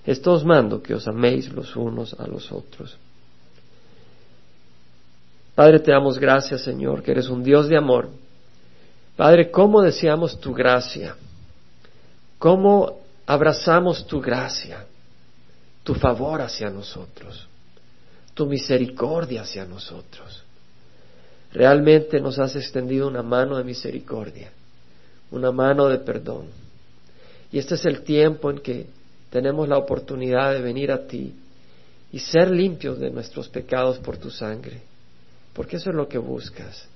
Esto 0.08 0.32
os 0.32 0.44
mando, 0.44 0.82
que 0.82 0.96
os 0.96 1.08
améis 1.08 1.54
los 1.54 1.76
unos 1.76 2.16
a 2.20 2.26
los 2.26 2.52
otros. 2.52 2.98
Padre, 5.60 5.82
te 5.82 5.92
damos 5.92 6.18
gracias, 6.18 6.62
Señor, 6.62 7.04
que 7.04 7.12
eres 7.12 7.28
un 7.28 7.44
Dios 7.44 7.68
de 7.68 7.76
amor. 7.76 8.08
Padre, 9.18 9.52
¿cómo 9.52 9.82
deseamos 9.82 10.40
tu 10.40 10.54
gracia? 10.54 11.18
¿Cómo 12.38 13.02
abrazamos 13.26 14.08
tu 14.08 14.22
gracia, 14.22 14.86
tu 15.84 15.96
favor 15.96 16.42
hacia 16.42 16.70
nosotros, 16.70 17.46
tu 18.34 18.46
misericordia 18.46 19.42
hacia 19.42 19.66
nosotros? 19.66 20.46
Realmente 21.52 22.22
nos 22.22 22.40
has 22.40 22.56
extendido 22.56 23.10
una 23.10 23.22
mano 23.22 23.58
de 23.58 23.66
misericordia, 23.66 24.54
una 25.30 25.52
mano 25.52 25.90
de 25.90 25.98
perdón. 25.98 26.46
Y 27.52 27.60
este 27.60 27.76
es 27.76 27.86
el 27.86 28.04
tiempo 28.04 28.50
en 28.50 28.60
que 28.60 28.88
tenemos 29.30 29.68
la 29.68 29.78
oportunidad 29.78 30.54
de 30.54 30.62
venir 30.62 30.90
a 30.90 31.06
ti 31.06 31.36
y 32.14 32.20
ser 32.20 32.50
limpios 32.50 32.98
de 32.98 33.10
nuestros 33.10 33.50
pecados 33.50 33.98
por 33.98 34.16
tu 34.16 34.32
sangre 34.32 34.88
porque 35.60 35.76
eso 35.76 35.90
es 35.90 35.96
lo 35.98 36.08
que 36.08 36.18
buscas, 36.18 36.88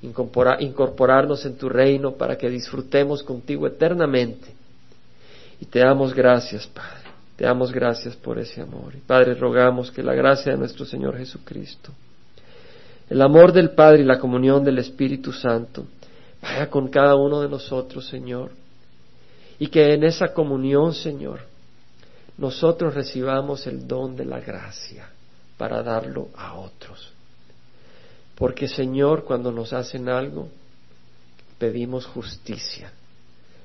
incorporarnos 0.00 1.44
en 1.44 1.56
tu 1.56 1.68
reino 1.68 2.12
para 2.12 2.38
que 2.38 2.48
disfrutemos 2.48 3.20
contigo 3.24 3.66
eternamente. 3.66 4.46
Y 5.60 5.66
te 5.66 5.80
damos 5.80 6.14
gracias, 6.14 6.68
Padre, 6.68 7.10
te 7.34 7.44
damos 7.44 7.72
gracias 7.72 8.14
por 8.14 8.38
ese 8.38 8.60
amor. 8.60 8.94
Padre, 9.08 9.34
rogamos 9.34 9.90
que 9.90 10.04
la 10.04 10.14
gracia 10.14 10.52
de 10.52 10.58
nuestro 10.58 10.84
Señor 10.84 11.18
Jesucristo, 11.18 11.90
el 13.10 13.20
amor 13.20 13.52
del 13.52 13.70
Padre 13.70 14.02
y 14.02 14.04
la 14.04 14.20
comunión 14.20 14.62
del 14.62 14.78
Espíritu 14.78 15.32
Santo 15.32 15.84
vaya 16.40 16.70
con 16.70 16.90
cada 16.90 17.16
uno 17.16 17.40
de 17.40 17.48
nosotros, 17.48 18.06
Señor, 18.06 18.52
y 19.58 19.66
que 19.66 19.94
en 19.94 20.04
esa 20.04 20.32
comunión, 20.32 20.94
Señor, 20.94 21.40
nosotros 22.38 22.94
recibamos 22.94 23.66
el 23.66 23.84
don 23.88 24.14
de 24.14 24.26
la 24.26 24.38
gracia 24.38 25.08
para 25.58 25.82
darlo 25.82 26.28
a 26.36 26.54
otros. 26.54 27.14
Porque 28.42 28.66
Señor, 28.66 29.22
cuando 29.22 29.52
nos 29.52 29.72
hacen 29.72 30.08
algo, 30.08 30.48
pedimos 31.58 32.06
justicia, 32.06 32.90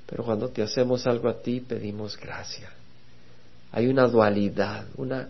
pero 0.05 0.23
cuando 0.23 0.49
te 0.49 0.61
hacemos 0.61 1.07
algo 1.07 1.29
a 1.29 1.41
ti, 1.41 1.61
pedimos 1.61 2.15
gracia. 2.15 2.69
Hay 3.71 3.87
una 3.87 4.05
dualidad, 4.05 4.85
una 4.97 5.29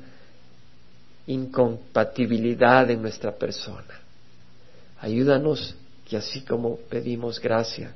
incompatibilidad 1.27 2.91
en 2.91 3.01
nuestra 3.01 3.31
persona. 3.37 4.01
Ayúdanos 4.99 5.75
que 6.09 6.17
así 6.17 6.41
como 6.41 6.75
pedimos 6.75 7.39
gracia, 7.39 7.93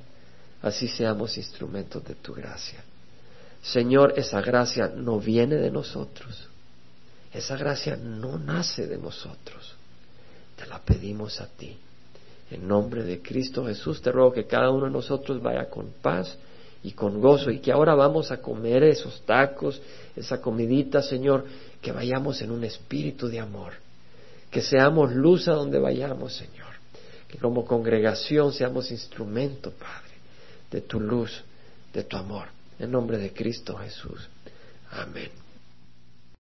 así 0.61 0.87
seamos 0.87 1.35
instrumentos 1.35 2.01
de 2.05 2.15
tu 2.15 2.33
gracia. 2.33 2.81
Señor, 3.61 4.13
esa 4.15 4.39
gracia 4.39 4.87
no 4.87 5.19
viene 5.19 5.57
de 5.57 5.69
nosotros. 5.69 6.47
Esa 7.33 7.57
gracia 7.57 7.97
no 7.97 8.37
nace 8.39 8.87
de 8.87 8.97
nosotros. 8.97 9.60
Te 10.61 10.67
la 10.67 10.79
pedimos 10.79 11.41
a 11.41 11.47
ti. 11.47 11.75
En 12.51 12.67
nombre 12.67 13.03
de 13.03 13.21
Cristo 13.21 13.65
Jesús 13.65 14.01
te 14.01 14.11
ruego 14.11 14.31
que 14.31 14.45
cada 14.45 14.69
uno 14.69 14.85
de 14.85 14.91
nosotros 14.91 15.41
vaya 15.41 15.69
con 15.69 15.93
paz 16.01 16.37
y 16.83 16.91
con 16.91 17.19
gozo 17.19 17.49
y 17.49 17.59
que 17.59 17.71
ahora 17.71 17.95
vamos 17.95 18.31
a 18.31 18.41
comer 18.41 18.83
esos 18.83 19.21
tacos, 19.25 19.81
esa 20.15 20.39
comidita, 20.39 21.01
Señor, 21.01 21.45
que 21.81 21.91
vayamos 21.91 22.41
en 22.41 22.51
un 22.51 22.63
espíritu 22.63 23.27
de 23.27 23.39
amor, 23.39 23.73
que 24.51 24.61
seamos 24.61 25.13
luz 25.13 25.47
a 25.47 25.53
donde 25.53 25.79
vayamos, 25.79 26.35
Señor, 26.35 26.73
que 27.27 27.39
como 27.39 27.65
congregación 27.65 28.51
seamos 28.51 28.91
instrumento, 28.91 29.71
Padre, 29.71 30.13
de 30.69 30.81
tu 30.81 30.99
luz, 30.99 31.43
de 31.93 32.03
tu 32.03 32.17
amor. 32.17 32.47
En 32.77 32.91
nombre 32.91 33.17
de 33.17 33.31
Cristo 33.31 33.77
Jesús. 33.77 34.27
Amén. 34.91 35.40